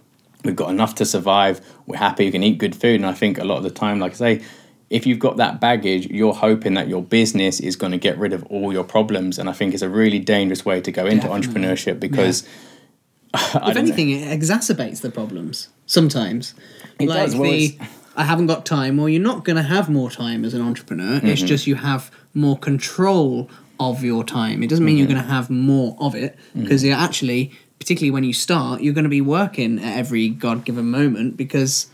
We've 0.44 0.56
got 0.56 0.70
enough 0.70 0.94
to 0.96 1.04
survive. 1.04 1.60
We're 1.86 1.98
happy. 1.98 2.24
We 2.26 2.32
can 2.32 2.42
eat 2.42 2.58
good 2.58 2.74
food. 2.74 2.96
And 2.96 3.06
I 3.06 3.12
think 3.12 3.38
a 3.38 3.44
lot 3.44 3.58
of 3.58 3.62
the 3.62 3.70
time, 3.70 4.00
like 4.00 4.12
I 4.12 4.16
say, 4.16 4.42
if 4.90 5.06
you've 5.06 5.20
got 5.20 5.36
that 5.36 5.60
baggage, 5.60 6.06
you're 6.06 6.34
hoping 6.34 6.74
that 6.74 6.88
your 6.88 7.00
business 7.02 7.60
is 7.60 7.76
going 7.76 7.92
to 7.92 7.98
get 7.98 8.18
rid 8.18 8.32
of 8.32 8.44
all 8.46 8.72
your 8.72 8.82
problems. 8.84 9.38
And 9.38 9.48
I 9.48 9.52
think 9.52 9.72
it's 9.72 9.82
a 9.84 9.88
really 9.88 10.18
dangerous 10.18 10.64
way 10.64 10.80
to 10.80 10.90
go 10.90 11.06
into 11.06 11.28
Definitely. 11.28 11.62
entrepreneurship 11.62 12.00
because 12.00 12.42
if 13.34 13.76
anything, 13.76 14.10
it 14.10 14.38
exacerbates 14.38 15.00
the 15.00 15.10
problems 15.10 15.68
sometimes. 15.86 16.54
It 16.98 17.08
like 17.08 17.26
does, 17.26 17.36
well, 17.36 17.50
the 17.50 17.78
I 18.16 18.24
haven't 18.24 18.46
got 18.48 18.66
time, 18.66 18.98
or 18.98 19.08
you're 19.08 19.22
not 19.22 19.44
going 19.44 19.56
to 19.56 19.62
have 19.62 19.88
more 19.88 20.10
time 20.10 20.44
as 20.44 20.52
an 20.54 20.60
entrepreneur. 20.60 21.16
It's 21.22 21.40
Mm-hmm. 21.40 21.46
just 21.46 21.66
you 21.66 21.76
have 21.76 22.10
more 22.34 22.58
control 22.58 23.48
of 23.90 24.02
your 24.04 24.24
time. 24.24 24.62
It 24.62 24.68
doesn't 24.68 24.84
mean 24.84 24.94
Mm-hmm. 24.94 24.98
you're 24.98 25.08
going 25.14 25.26
to 25.26 25.32
have 25.32 25.50
more 25.50 25.96
of 26.00 26.14
it 26.14 26.38
because 26.54 26.82
you're 26.84 26.96
actually, 26.96 27.52
particularly 27.78 28.10
when 28.10 28.24
you 28.24 28.32
start, 28.32 28.80
you're 28.82 28.94
going 28.94 29.04
to 29.04 29.10
be 29.10 29.20
working 29.20 29.78
at 29.78 29.96
every 29.98 30.28
God 30.28 30.64
given 30.64 30.90
moment 30.90 31.36
because 31.36 31.88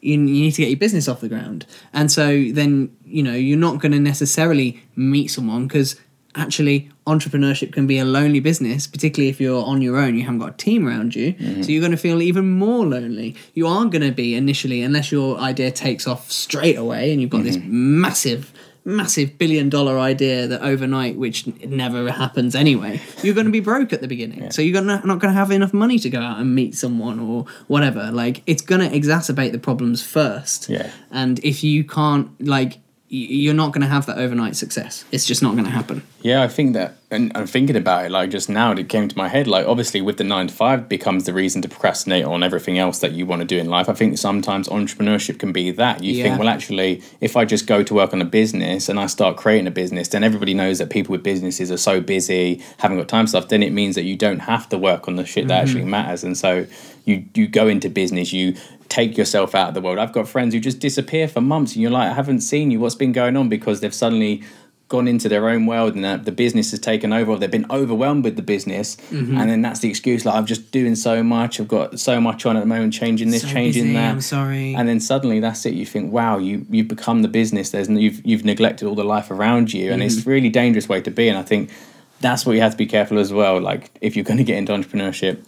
you, 0.00 0.12
you 0.12 0.18
need 0.44 0.52
to 0.52 0.62
get 0.62 0.68
your 0.70 0.78
business 0.78 1.08
off 1.08 1.20
the 1.20 1.28
ground. 1.28 1.66
And 1.92 2.10
so 2.10 2.26
then, 2.52 2.94
you 3.04 3.22
know, 3.22 3.34
you're 3.34 3.58
not 3.58 3.80
going 3.80 3.92
to 3.92 3.98
necessarily 4.00 4.82
meet 4.96 5.28
someone 5.28 5.66
because 5.66 6.00
actually 6.34 6.88
entrepreneurship 7.06 7.72
can 7.72 7.86
be 7.86 7.98
a 7.98 8.04
lonely 8.04 8.38
business, 8.38 8.86
particularly 8.86 9.28
if 9.28 9.40
you're 9.40 9.64
on 9.64 9.82
your 9.82 9.96
own, 9.96 10.14
you 10.14 10.20
haven't 10.22 10.38
got 10.38 10.50
a 10.50 10.56
team 10.56 10.86
around 10.86 11.16
you. 11.16 11.34
So 11.62 11.70
you're 11.70 11.80
going 11.80 11.90
to 11.90 11.96
feel 11.96 12.22
even 12.22 12.50
more 12.52 12.86
lonely. 12.86 13.34
You 13.54 13.66
are 13.66 13.86
going 13.86 14.02
to 14.02 14.12
be 14.12 14.34
initially, 14.36 14.82
unless 14.82 15.10
your 15.10 15.38
idea 15.38 15.70
takes 15.72 16.06
off 16.06 16.30
straight 16.30 16.76
away 16.76 17.10
and 17.10 17.20
you've 17.20 17.30
got 17.30 17.42
this 17.42 17.58
massive 17.64 18.52
massive 18.88 19.36
billion 19.38 19.68
dollar 19.68 19.98
idea 19.98 20.46
that 20.46 20.62
overnight 20.62 21.16
which 21.16 21.46
never 21.64 22.10
happens 22.10 22.54
anyway 22.54 23.00
you're 23.22 23.34
going 23.34 23.46
to 23.46 23.52
be 23.52 23.60
broke 23.60 23.92
at 23.92 24.00
the 24.00 24.08
beginning. 24.08 24.50
So 24.50 24.62
you're 24.62 24.80
gonna, 24.80 25.02
not 25.04 25.18
going 25.18 25.32
to 25.32 25.38
have 25.38 25.50
enough 25.50 25.72
money 25.72 25.98
to 25.98 26.10
go 26.10 26.20
out 26.20 26.38
and 26.40 26.54
meet 26.54 26.74
someone 26.74 27.20
or 27.20 27.46
whatever. 27.66 28.10
Like 28.10 28.42
it's 28.46 28.62
going 28.62 28.80
to 28.80 28.96
exacerbate 28.96 29.52
the 29.52 29.58
problems 29.58 30.02
first. 30.02 30.68
Yeah. 30.68 30.90
and 31.10 31.38
if 31.44 31.64
you 31.64 31.84
can't 31.84 32.28
like 32.44 32.78
you're 33.08 33.54
not 33.54 33.72
going 33.72 33.80
to 33.80 33.88
have 33.88 34.06
that 34.06 34.18
overnight 34.18 34.54
success 34.56 35.04
it's 35.12 35.24
just 35.24 35.42
not 35.42 35.52
going 35.52 35.64
to 35.64 35.70
happen 35.70 36.02
Yeah, 36.20 36.42
I 36.42 36.48
think 36.48 36.72
that, 36.72 36.96
and 37.12 37.30
I'm 37.36 37.46
thinking 37.46 37.76
about 37.76 38.06
it 38.06 38.10
like 38.10 38.30
just 38.30 38.48
now, 38.48 38.72
it 38.72 38.88
came 38.88 39.06
to 39.06 39.16
my 39.16 39.28
head. 39.28 39.46
Like, 39.46 39.66
obviously, 39.66 40.00
with 40.00 40.16
the 40.16 40.24
nine 40.24 40.48
to 40.48 40.54
five 40.54 40.88
becomes 40.88 41.24
the 41.24 41.32
reason 41.32 41.62
to 41.62 41.68
procrastinate 41.68 42.24
on 42.24 42.42
everything 42.42 42.76
else 42.76 42.98
that 42.98 43.12
you 43.12 43.24
want 43.24 43.40
to 43.40 43.46
do 43.46 43.56
in 43.56 43.68
life. 43.68 43.88
I 43.88 43.92
think 43.92 44.18
sometimes 44.18 44.68
entrepreneurship 44.68 45.38
can 45.38 45.52
be 45.52 45.70
that. 45.70 46.02
You 46.02 46.12
Yeah. 46.12 46.24
think, 46.24 46.38
well, 46.40 46.48
actually, 46.48 47.02
if 47.20 47.36
I 47.36 47.44
just 47.44 47.68
go 47.68 47.84
to 47.84 47.94
work 47.94 48.12
on 48.12 48.20
a 48.20 48.24
business 48.24 48.88
and 48.88 48.98
I 48.98 49.06
start 49.06 49.36
creating 49.36 49.68
a 49.68 49.70
business, 49.70 50.08
then 50.08 50.24
everybody 50.24 50.54
knows 50.54 50.78
that 50.78 50.90
people 50.90 51.12
with 51.12 51.22
businesses 51.22 51.70
are 51.70 51.76
so 51.76 52.00
busy, 52.00 52.60
haven't 52.78 52.98
got 52.98 53.08
time 53.08 53.28
stuff. 53.28 53.46
Then 53.46 53.62
it 53.62 53.72
means 53.72 53.94
that 53.94 54.02
you 54.04 54.16
don't 54.16 54.40
have 54.40 54.68
to 54.70 54.76
work 54.76 55.06
on 55.06 55.14
the 55.14 55.24
shit 55.24 55.46
that 55.46 55.54
mm-hmm. 55.54 55.68
actually 55.68 55.84
matters. 55.84 56.24
And 56.24 56.36
so 56.36 56.66
you 57.04 57.24
you 57.34 57.46
go 57.46 57.68
into 57.68 57.88
business, 57.88 58.32
you 58.32 58.54
take 58.88 59.16
yourself 59.18 59.54
out 59.54 59.68
of 59.68 59.74
the 59.74 59.80
world. 59.80 59.98
I've 59.98 60.12
got 60.12 60.28
friends 60.28 60.54
who 60.54 60.60
just 60.60 60.78
disappear 60.80 61.28
for 61.28 61.40
months, 61.40 61.72
and 61.74 61.82
you're 61.82 61.90
like, 61.90 62.10
I 62.10 62.14
haven't 62.14 62.40
seen 62.40 62.70
you. 62.70 62.80
What's 62.80 62.94
been 62.94 63.12
going 63.12 63.36
on? 63.36 63.48
Because 63.48 63.80
they've 63.80 63.94
suddenly 63.94 64.42
gone 64.88 65.06
into 65.06 65.28
their 65.28 65.50
own 65.50 65.66
world 65.66 65.94
and 65.94 66.02
that 66.02 66.24
the 66.24 66.32
business 66.32 66.70
has 66.70 66.80
taken 66.80 67.12
over 67.12 67.32
or 67.32 67.36
they've 67.36 67.50
been 67.50 67.70
overwhelmed 67.70 68.24
with 68.24 68.36
the 68.36 68.42
business 68.42 68.96
Mm-hmm. 69.10 69.36
and 69.36 69.50
then 69.50 69.60
that's 69.60 69.80
the 69.80 69.90
excuse 69.90 70.24
like 70.24 70.34
i'm 70.34 70.46
just 70.46 70.70
doing 70.72 70.94
so 70.94 71.22
much 71.22 71.60
i've 71.60 71.68
got 71.68 72.00
so 72.00 72.18
much 72.22 72.46
on 72.46 72.56
at 72.56 72.60
the 72.60 72.66
moment 72.66 72.94
changing 72.94 73.28
this 73.30 73.42
So 73.42 73.48
changing 73.48 73.82
busy, 73.82 73.92
that 73.92 74.10
I'm 74.12 74.22
sorry. 74.22 74.74
and 74.74 74.88
then 74.88 74.98
suddenly 74.98 75.40
that's 75.40 75.66
it 75.66 75.74
you 75.74 75.84
think 75.84 76.10
wow 76.10 76.38
you 76.38 76.64
you've 76.70 76.88
become 76.88 77.20
the 77.20 77.28
business 77.28 77.68
there's 77.68 77.90
you've 77.90 78.24
you've 78.26 78.46
neglected 78.46 78.88
all 78.88 78.94
the 78.94 79.04
life 79.04 79.30
around 79.30 79.74
you 79.74 79.92
and 79.92 80.02
it's 80.02 80.14
Mm-hmm. 80.16 80.30
a 80.30 80.32
really 80.32 80.48
dangerous 80.48 80.88
way 80.88 81.02
to 81.02 81.10
be 81.10 81.28
and 81.28 81.36
i 81.36 81.42
think 81.42 81.70
that's 82.22 82.46
what 82.46 82.52
you 82.54 82.62
have 82.62 82.72
to 82.72 82.78
be 82.78 82.86
careful 82.86 83.18
as 83.18 83.30
well 83.30 83.60
like 83.60 83.90
if 84.00 84.16
you're 84.16 84.24
going 84.24 84.38
to 84.38 84.44
get 84.44 84.56
into 84.56 84.72
entrepreneurship 84.72 85.44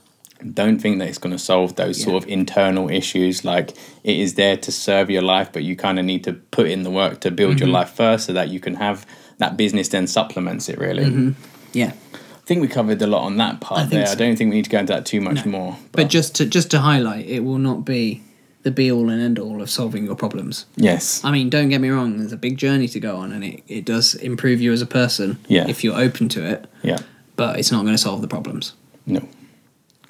don't 0.53 0.79
think 0.81 0.99
that 0.99 1.09
it's 1.09 1.19
going 1.19 1.35
to 1.37 1.39
solve 1.43 1.77
those 1.77 2.03
sort 2.03 2.23
of 2.23 2.29
internal 2.29 2.89
issues 2.91 3.45
like 3.45 3.71
it 4.05 4.17
is 4.19 4.35
there 4.35 4.57
to 4.57 4.73
serve 4.73 5.11
your 5.11 5.23
life 5.23 5.51
but 5.53 5.63
you 5.63 5.77
kind 5.77 5.99
of 5.99 6.05
need 6.05 6.25
to 6.25 6.33
put 6.33 6.67
in 6.69 6.83
the 6.83 6.91
work 6.91 7.21
to 7.21 7.31
build 7.31 7.57
Mm-hmm. 7.57 7.67
your 7.67 7.73
life 7.73 7.91
first 7.91 8.27
so 8.27 8.33
that 8.33 8.49
you 8.49 8.61
can 8.61 8.75
have 8.77 9.07
that 9.39 9.57
business 9.57 9.89
then 9.89 10.07
supplements 10.07 10.69
it 10.69 10.79
really 10.79 11.35
yeah 11.73 11.93
i 12.15 12.47
think 12.47 12.61
we 12.61 12.69
covered 12.69 13.01
a 13.03 13.07
lot 13.07 13.23
on 13.25 13.37
that 13.37 13.61
part 13.61 13.81
Mm-hmm. 13.83 13.93
I 13.95 13.97
there 13.97 14.07
so. 14.07 14.13
i 14.13 14.15
don't 14.17 14.37
think 14.37 14.51
we 14.51 14.57
need 14.57 14.65
to 14.65 14.71
go 14.71 14.79
into 14.79 14.93
that 14.93 15.07
too 15.07 15.21
much 15.21 15.45
more 15.45 15.77
but 15.93 16.09
just 16.09 16.35
to 16.37 16.47
just 16.47 16.71
to 16.73 16.81
highlight 16.81 17.27
it 17.27 17.41
will 17.41 17.59
not 17.59 17.85
be 17.85 18.23
the 18.63 18.71
be 18.71 18.91
all 18.93 19.09
and 19.09 19.23
end 19.23 19.39
all 19.39 19.63
of 19.63 19.71
solving 19.71 20.05
your 20.05 20.15
problems 20.17 20.67
yes 20.77 21.25
I 21.25 21.31
mean, 21.31 21.49
don't 21.49 21.71
get 21.71 21.81
me 21.81 21.89
wrong, 21.89 22.19
there's 22.19 22.33
a 22.33 22.37
big 22.37 22.59
journey 22.59 22.89
to 22.89 23.01
go 23.01 23.17
on 23.17 23.33
and 23.33 23.43
it, 23.43 23.63
it 23.69 23.85
does 23.87 24.15
improve 24.17 24.61
you 24.61 24.71
as 24.73 24.83
a 24.83 24.87
person 24.87 25.39
Yeah. 25.49 25.67
if 25.69 25.83
you're 25.83 25.99
open 25.99 26.29
to 26.31 26.45
it, 26.45 26.67
yeah 26.83 26.99
but 27.37 27.59
it's 27.59 27.73
not 27.73 27.83
going 27.85 27.95
to 27.95 27.99
solve 28.09 28.21
the 28.21 28.29
problems. 28.29 28.75
no 29.07 29.27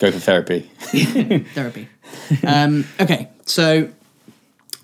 go 0.00 0.10
for 0.10 0.18
therapy 0.18 0.60
Therapy. 1.54 1.88
um, 2.44 2.84
okay, 3.00 3.28
so 3.46 3.88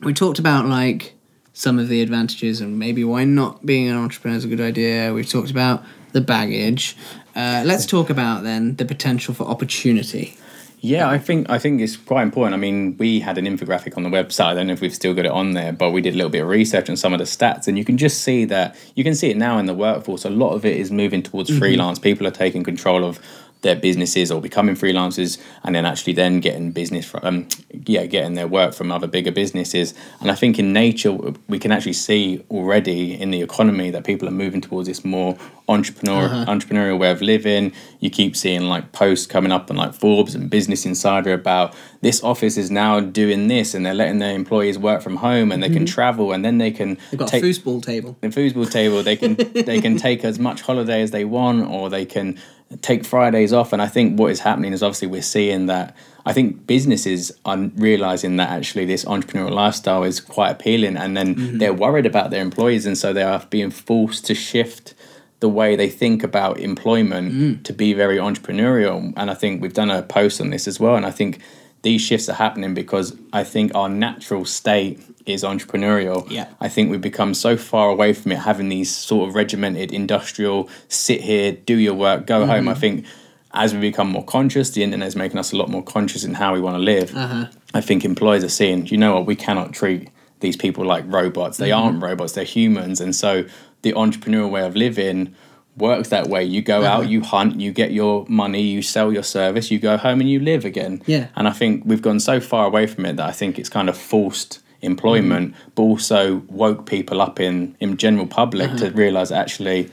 we 0.02 0.14
talked 0.14 0.38
about 0.38 0.66
like 0.66 1.14
some 1.52 1.79
of 1.79 1.88
the 1.88 2.02
advantages 2.02 2.61
and 2.61 2.79
maybe 2.79 3.02
why 3.02 3.24
not 3.24 3.64
being 3.64 3.88
an 3.88 3.96
entrepreneur 3.96 4.37
is 4.37 4.44
a 4.44 4.48
good 4.48 4.61
idea. 4.61 5.12
We've 5.12 5.29
talked 5.29 5.50
about 5.50 5.83
the 6.12 6.20
baggage. 6.20 6.96
Uh, 7.35 7.62
let's 7.64 7.87
talk 7.87 8.11
about 8.11 8.42
then 8.42 8.76
the 8.76 8.85
potential 8.85 9.35
for 9.35 9.44
opportunity. 9.44 10.37
Yeah, 10.81 11.09
I 11.09 11.18
think 11.18 11.48
I 11.48 11.59
think 11.59 11.81
it's 11.81 11.96
quite 11.96 12.22
important. 12.22 12.55
I 12.55 12.59
mean, 12.59 12.96
we 12.98 13.20
had 13.20 13.38
an 13.38 13.46
infographic 13.46 13.96
on 13.96 14.02
the 14.02 14.11
website. 14.11 14.46
I 14.46 14.55
don't 14.55 14.66
know 14.66 14.74
if 14.74 14.81
we've 14.83 14.94
still 14.94 15.14
got 15.14 15.24
it 15.24 15.33
on 15.33 15.52
there, 15.52 15.72
but 15.72 15.90
we 15.90 16.02
did 16.02 16.14
a 16.14 16.16
little 16.16 16.31
bit 16.31 16.42
of 16.42 16.48
research 16.48 16.90
on 16.90 16.96
some 16.96 17.12
of 17.14 17.18
the 17.18 17.24
stats, 17.24 17.66
and 17.66 17.79
you 17.79 17.85
can 17.85 17.96
just 17.96 18.22
see 18.22 18.44
that 18.44 18.76
you 18.94 19.02
can 19.02 19.14
see 19.14 19.31
it 19.31 19.37
now 19.37 19.59
in 19.59 19.66
the 19.66 19.74
workforce. 19.74 20.24
A 20.24 20.31
lot 20.31 20.52
of 20.52 20.64
it 20.64 20.76
is 20.76 20.90
moving 20.92 21.22
towards 21.22 21.57
freelance. 21.59 21.98
People 21.98 22.26
are 22.26 22.31
taking 22.31 22.62
control 22.62 23.05
of 23.05 23.18
their 23.62 23.75
businesses 23.77 24.31
or 24.31 24.40
becoming 24.40 24.75
freelancers 24.77 25.38
and 25.64 25.75
then 25.75 25.85
actually 25.85 26.12
then 26.12 26.40
getting 26.40 26.71
business 26.71 27.05
from 27.07 27.21
um, 27.25 27.49
yeah 27.87 28.05
getting 28.07 28.35
their 28.35 28.47
work 28.47 28.75
from 28.75 28.92
other 28.92 29.07
bigger 29.09 29.33
businesses 29.33 29.92
and 30.21 30.31
i 30.31 30.35
think 30.35 30.59
in 30.59 30.73
nature 30.73 31.12
we 31.49 31.59
can 31.59 31.73
actually 31.73 31.92
see 31.92 32.45
already 32.51 33.14
in 33.21 33.31
the 33.31 33.40
economy 33.42 33.90
that 33.90 34.05
people 34.05 34.29
are 34.29 34.33
moving 34.33 34.61
towards 34.61 34.87
this 34.88 35.05
more 35.05 35.37
entrepreneur 35.69 36.25
Uh-huh. 36.27 36.45
entrepreneurial 36.53 36.99
way 36.99 37.11
of 37.11 37.21
living 37.23 37.73
you 37.99 38.09
keep 38.11 38.37
seeing 38.37 38.62
like 38.62 38.92
posts 38.92 39.27
coming 39.27 39.51
up 39.51 39.69
on 39.71 39.77
like 39.77 39.95
forbes 39.95 40.35
and 40.35 40.49
business 40.51 40.87
insider 40.87 41.33
about 41.33 41.75
this 42.03 42.23
office 42.23 42.57
is 42.57 42.71
now 42.71 43.01
doing 43.01 43.49
this 43.49 43.75
and 43.75 43.85
they're 43.85 43.95
letting 43.95 44.19
their 44.19 44.35
employees 44.35 44.79
work 44.79 45.03
from 45.03 45.16
home 45.16 45.51
and 45.51 45.62
they 45.62 45.71
can 45.71 45.85
travel 45.87 46.33
and 46.33 46.45
then 46.45 46.59
they 46.59 46.71
can 46.71 46.87
Mm-hmm. 46.97 47.03
They've 47.11 47.19
got 47.19 47.29
take 47.29 47.42
a 47.42 47.47
foosball 47.47 47.83
table. 47.83 48.16
the 48.21 48.29
foosball 48.29 48.71
table 48.71 49.03
they 49.03 49.16
can 49.16 49.35
they 49.71 49.81
can 49.81 49.97
take 49.97 50.25
as 50.25 50.38
much 50.38 50.61
holiday 50.62 51.03
as 51.03 51.11
they 51.11 51.25
want 51.25 51.69
or 51.69 51.90
they 51.90 52.05
can 52.05 52.38
take 52.83 53.05
fridays 53.05 53.52
off 53.52 53.72
and 53.72 53.81
i 53.81 53.87
think 53.87 54.18
what 54.18 54.31
is 54.31 54.40
happening 54.40 54.72
is 54.72 54.83
obviously 54.83 55.07
we're 55.07 55.22
seeing 55.22 55.66
that 55.66 55.96
i 56.24 56.33
think 56.33 56.66
businesses 56.66 57.31
are 57.44 57.57
realizing 57.76 58.37
that 58.37 58.50
actually 58.50 58.85
this 58.85 59.05
entrepreneurial 59.05 59.52
lifestyle 59.52 60.02
is 60.02 60.20
quite 60.20 60.50
appealing 60.50 60.96
and 60.96 61.16
then 61.16 61.35
mm-hmm. 61.35 61.59
they're 61.59 61.72
worried 61.72 62.07
about 62.07 62.31
their 62.31 62.42
employees 62.42 62.85
and 62.85 62.98
so 62.98 63.12
they 63.12 63.22
are 63.22 63.44
being 63.50 63.70
forced 63.70 64.26
to 64.26 64.35
shift 64.35 64.94
the 65.38 65.48
way 65.48 65.76
they 65.76 65.88
think 65.88 66.24
about 66.24 66.59
employment 66.59 67.33
mm. 67.33 67.62
to 67.62 67.72
be 67.74 67.92
very 67.92 68.16
entrepreneurial. 68.16 69.12
And 69.16 69.31
i 69.31 69.35
think 69.35 69.62
we've 69.62 69.74
done 69.74 69.90
a 69.90 70.02
post 70.02 70.40
on 70.40 70.50
this 70.50 70.66
as 70.66 70.81
well 70.81 70.96
and 70.96 71.07
i 71.07 71.11
think 71.11 71.40
these 71.83 72.00
shifts 72.00 72.29
are 72.29 72.35
happening 72.35 72.74
because 72.74 73.16
i 73.33 73.44
think 73.44 73.72
our 73.74 73.88
natural 73.88 74.44
state 74.44 75.00
is 75.27 75.43
entrepreneurial 75.43 76.31
Yeah. 76.31 76.49
I 76.61 76.69
think 76.69 76.91
we've 76.91 77.01
become 77.01 77.35
so 77.35 77.57
far 77.57 77.91
away 77.91 78.12
from 78.12 78.33
it, 78.33 78.39
having 78.39 78.69
these 78.69 78.95
sort 78.95 79.29
of 79.29 79.35
regimented 79.35 79.93
industrial 79.93 80.69
sit 80.89 81.21
here, 81.21 81.53
do 81.53 81.77
your 81.77 81.95
work, 81.95 82.27
go 82.27 82.47
home. 82.47 82.69
I 82.69 82.73
mm-hmm. 82.73 82.81
think 82.81 83.07
as 83.53 83.75
we 83.75 83.81
become 83.81 84.09
more 84.09 84.25
conscious, 84.25 84.71
the 84.71 84.83
internet 84.83 85.09
is 85.09 85.17
making 85.17 85.39
us 85.39 85.53
a 85.53 85.57
lot 85.57 85.69
more 85.69 85.83
conscious 85.83 86.25
in 86.25 86.35
how 86.35 86.55
we 86.55 86.61
want 86.61 86.77
to 86.77 86.83
live. 86.83 87.11
Mm-hmm. 87.11 87.59
I 87.75 87.81
think 87.81 88.05
employers 88.05 88.45
are 88.45 88.49
seeing, 88.49 88.87
you 88.87 88.97
know 88.97 89.15
what, 89.15 89.27
we 89.27 89.37
cannot 89.37 89.73
treat 89.73 90.11
these 90.41 90.57
people 90.57 90.85
like 90.85 91.05
robots. 91.07 91.59
They 91.59 91.71
mm-hmm. 91.71 91.83
aren't 91.83 92.03
robots, 92.03 92.33
they're 92.33 92.45
humans. 92.45 93.01
And 93.01 93.15
so 93.15 93.45
the 93.83 93.93
entrepreneurial 93.93 94.51
way 94.51 94.65
of 94.65 94.77
living 94.77 95.35
works 95.77 96.09
that 96.09 96.29
way. 96.29 96.45
You 96.45 96.62
go 96.62 96.85
out, 96.85 97.01
uh-huh. 97.01 97.09
you 97.09 97.21
hunt, 97.23 97.61
you 97.61 97.73
get 97.73 97.93
your 97.93 98.25
money, 98.29 98.62
you 98.62 98.83
sell 98.83 99.12
your 99.12 99.23
service, 99.23 99.71
you 99.71 99.79
go 99.79 99.97
home 99.97 100.21
and 100.21 100.31
you 100.31 100.41
live 100.41 100.65
again. 100.65 101.03
Yeah. 101.07 101.29
And 101.37 101.47
I 101.47 101.53
think 101.53 101.85
we've 101.85 102.03
gone 102.03 102.21
so 102.21 102.41
far 102.41 102.67
away 102.67 102.87
from 102.87 103.07
it 103.07 103.17
that 103.17 103.29
I 103.29 103.33
think 103.33 103.59
it's 103.59 103.69
kind 103.69 103.89
of 103.89 103.97
forced 103.97 104.61
employment, 104.87 105.53
mm-hmm. 105.53 105.70
but 105.75 105.83
also 105.83 106.37
woke 106.49 106.87
people 106.87 107.20
up 107.20 107.38
in 107.40 107.77
in 107.81 107.96
general 107.96 108.27
public 108.27 108.70
to 108.77 108.87
uh-huh. 108.87 108.96
realize 108.96 109.31
actually 109.31 109.90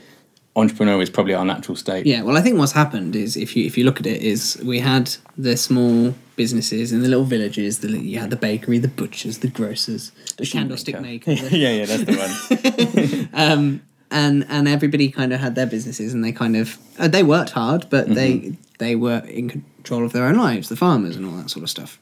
entrepreneur 0.56 1.00
is 1.02 1.10
probably 1.10 1.34
our 1.34 1.44
natural 1.44 1.76
state. 1.76 2.06
Yeah, 2.06 2.22
well, 2.22 2.36
I 2.36 2.40
think 2.40 2.58
what's 2.58 2.72
happened 2.72 3.16
is 3.16 3.36
if 3.36 3.56
you 3.56 3.66
if 3.66 3.76
you 3.76 3.84
look 3.84 4.00
at 4.00 4.06
it, 4.06 4.22
is 4.22 4.60
we 4.64 4.80
had 4.80 5.14
the 5.36 5.56
small 5.56 6.14
businesses 6.36 6.92
in 6.92 7.02
the 7.02 7.08
little 7.08 7.24
villages. 7.24 7.80
The 7.80 7.88
you 7.90 8.18
had 8.18 8.30
the 8.30 8.36
bakery, 8.36 8.78
the 8.78 8.88
butchers, 8.88 9.38
the 9.38 9.48
grocers, 9.48 10.12
the, 10.36 10.46
candlestick 10.46 11.00
maker, 11.00 11.34
the- 11.34 11.56
yeah, 11.56 11.70
yeah, 11.70 11.86
that's 11.86 12.04
the 12.04 13.28
one. 13.28 13.28
Um, 13.52 13.82
and 14.10 14.46
and 14.48 14.68
everybody 14.68 15.10
kind 15.10 15.32
of 15.32 15.40
had 15.40 15.54
their 15.54 15.66
businesses, 15.66 16.14
and 16.14 16.24
they 16.24 16.32
kind 16.32 16.56
of 16.56 16.78
uh, 16.98 17.08
they 17.08 17.22
worked 17.22 17.50
hard, 17.50 17.86
but 17.90 18.14
they 18.14 18.34
mm-hmm. 18.34 18.54
they 18.78 18.94
were 18.94 19.24
in 19.26 19.64
control 19.84 20.04
of 20.04 20.12
their 20.12 20.24
own 20.24 20.36
lives, 20.36 20.70
the 20.70 20.76
farmers 20.76 21.14
and 21.14 21.26
all 21.26 21.32
that 21.32 21.50
sort 21.50 21.62
of 21.62 21.68
stuff. 21.68 21.98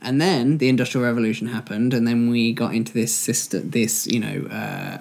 And 0.00 0.20
then 0.20 0.58
the 0.58 0.68
industrial 0.68 1.04
revolution 1.04 1.48
happened, 1.48 1.92
and 1.92 2.06
then 2.06 2.30
we 2.30 2.52
got 2.52 2.74
into 2.74 2.92
this 2.92 3.14
system, 3.14 3.70
this 3.70 4.06
you 4.06 4.20
know. 4.20 4.46
Uh, 4.50 4.98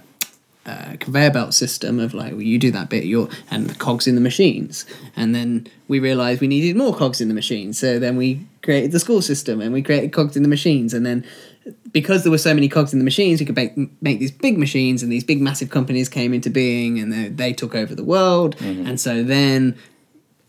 uh, 0.65 0.95
conveyor 1.01 1.29
belt 1.29 1.53
system 1.53 1.99
of 1.99 2.13
like 2.13 2.31
well, 2.31 2.41
you 2.41 2.57
do 2.57 2.71
that 2.71 2.89
bit 2.89 3.03
you're 3.03 3.27
and 3.51 3.69
the 3.69 3.75
cogs 3.75 4.07
in 4.07 4.15
the 4.15 4.21
machines 4.21 4.85
and 5.13 5.35
then 5.35 5.67
we 5.89 5.99
realized 5.99 6.39
we 6.39 6.47
needed 6.47 6.77
more 6.77 6.95
cogs 6.95 7.19
in 7.19 7.27
the 7.27 7.33
machines 7.33 7.77
so 7.77 7.99
then 7.99 8.15
we 8.15 8.39
created 8.61 8.93
the 8.93 8.99
school 9.01 9.21
system 9.21 9.59
and 9.59 9.73
we 9.73 9.81
created 9.81 10.13
cogs 10.13 10.37
in 10.37 10.41
the 10.41 10.47
machines 10.47 10.93
and 10.93 11.05
then 11.05 11.25
because 11.91 12.23
there 12.23 12.31
were 12.31 12.37
so 12.37 12.53
many 12.53 12.69
cogs 12.69 12.93
in 12.93 12.99
the 12.99 13.03
machines 13.03 13.41
we 13.41 13.45
could 13.45 13.57
make, 13.57 13.75
make 14.01 14.19
these 14.19 14.31
big 14.31 14.57
machines 14.57 15.03
and 15.03 15.11
these 15.11 15.25
big 15.25 15.41
massive 15.41 15.69
companies 15.69 16.07
came 16.07 16.33
into 16.33 16.49
being 16.49 16.97
and 16.97 17.11
they, 17.11 17.27
they 17.27 17.51
took 17.51 17.75
over 17.75 17.93
the 17.93 18.01
world 18.01 18.55
and 18.61 19.01
so 19.01 19.21
then 19.21 19.77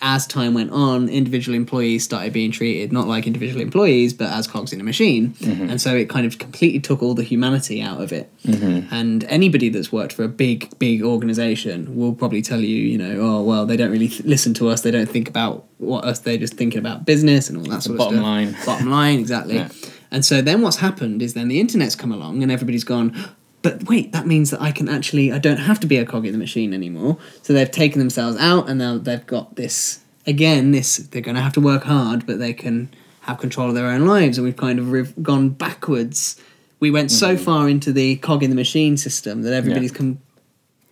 as 0.04 0.26
time 0.26 0.52
went 0.52 0.70
on, 0.70 1.08
individual 1.08 1.56
employees 1.56 2.04
started 2.04 2.30
being 2.30 2.52
treated 2.52 2.92
not 2.92 3.08
like 3.08 3.26
individual 3.26 3.62
employees, 3.62 4.12
but 4.12 4.30
as 4.30 4.46
cogs 4.46 4.70
in 4.70 4.78
a 4.78 4.84
machine. 4.84 5.30
Mm-hmm. 5.30 5.70
And 5.70 5.80
so 5.80 5.96
it 5.96 6.10
kind 6.10 6.26
of 6.26 6.38
completely 6.38 6.78
took 6.78 7.02
all 7.02 7.14
the 7.14 7.22
humanity 7.22 7.80
out 7.80 8.02
of 8.02 8.12
it. 8.12 8.30
Mm-hmm. 8.42 8.94
And 8.94 9.24
anybody 9.24 9.70
that's 9.70 9.90
worked 9.90 10.12
for 10.12 10.22
a 10.22 10.28
big, 10.28 10.78
big 10.78 11.02
organization 11.02 11.96
will 11.96 12.14
probably 12.14 12.42
tell 12.42 12.60
you, 12.60 12.76
you 12.76 12.98
know, 12.98 13.18
oh, 13.18 13.42
well, 13.42 13.64
they 13.64 13.78
don't 13.78 13.90
really 13.90 14.08
th- 14.08 14.24
listen 14.24 14.52
to 14.54 14.68
us. 14.68 14.82
They 14.82 14.90
don't 14.90 15.08
think 15.08 15.26
about 15.26 15.64
what 15.78 16.04
us. 16.04 16.18
They're 16.18 16.36
just 16.36 16.54
thinking 16.54 16.78
about 16.78 17.06
business 17.06 17.48
and 17.48 17.56
all 17.56 17.64
that 17.64 17.82
sort 17.82 17.94
of 17.94 17.98
bottom 17.98 18.18
stuff. 18.18 18.24
Bottom 18.24 18.52
line. 18.52 18.56
Bottom 18.66 18.90
line, 18.90 19.18
exactly. 19.18 19.54
Yeah. 19.64 19.68
And 20.10 20.24
so 20.24 20.42
then 20.42 20.62
what's 20.62 20.76
happened 20.76 21.22
is 21.22 21.34
then 21.34 21.48
the 21.48 21.58
internet's 21.58 21.96
come 21.96 22.12
along 22.12 22.42
and 22.44 22.52
everybody's 22.52 22.84
gone, 22.84 23.16
but 23.64 23.88
wait, 23.88 24.12
that 24.12 24.26
means 24.26 24.50
that 24.50 24.60
I 24.60 24.72
can 24.72 24.90
actually, 24.90 25.32
I 25.32 25.38
don't 25.38 25.56
have 25.56 25.80
to 25.80 25.86
be 25.86 25.96
a 25.96 26.04
cog 26.04 26.26
in 26.26 26.32
the 26.32 26.38
machine 26.38 26.74
anymore. 26.74 27.16
So 27.40 27.54
they've 27.54 27.70
taken 27.70 27.98
themselves 27.98 28.36
out 28.36 28.68
and 28.68 28.78
now 28.78 28.98
they've 28.98 29.26
got 29.26 29.56
this, 29.56 30.00
again, 30.26 30.70
this, 30.70 30.98
they're 30.98 31.22
going 31.22 31.34
to 31.34 31.40
have 31.40 31.54
to 31.54 31.62
work 31.62 31.84
hard, 31.84 32.26
but 32.26 32.38
they 32.38 32.52
can 32.52 32.90
have 33.22 33.38
control 33.38 33.70
of 33.70 33.74
their 33.74 33.86
own 33.86 34.06
lives. 34.06 34.36
And 34.36 34.44
we've 34.44 34.54
kind 34.54 34.78
of 34.78 34.92
rev- 34.92 35.14
gone 35.22 35.48
backwards. 35.48 36.38
We 36.78 36.90
went 36.90 37.10
so 37.10 37.34
mm-hmm. 37.34 37.42
far 37.42 37.66
into 37.70 37.90
the 37.90 38.16
cog 38.16 38.42
in 38.42 38.50
the 38.50 38.56
machine 38.56 38.98
system 38.98 39.40
that 39.44 39.54
everybody's 39.54 39.92
Yeah. 39.92 39.96
com- 39.96 40.18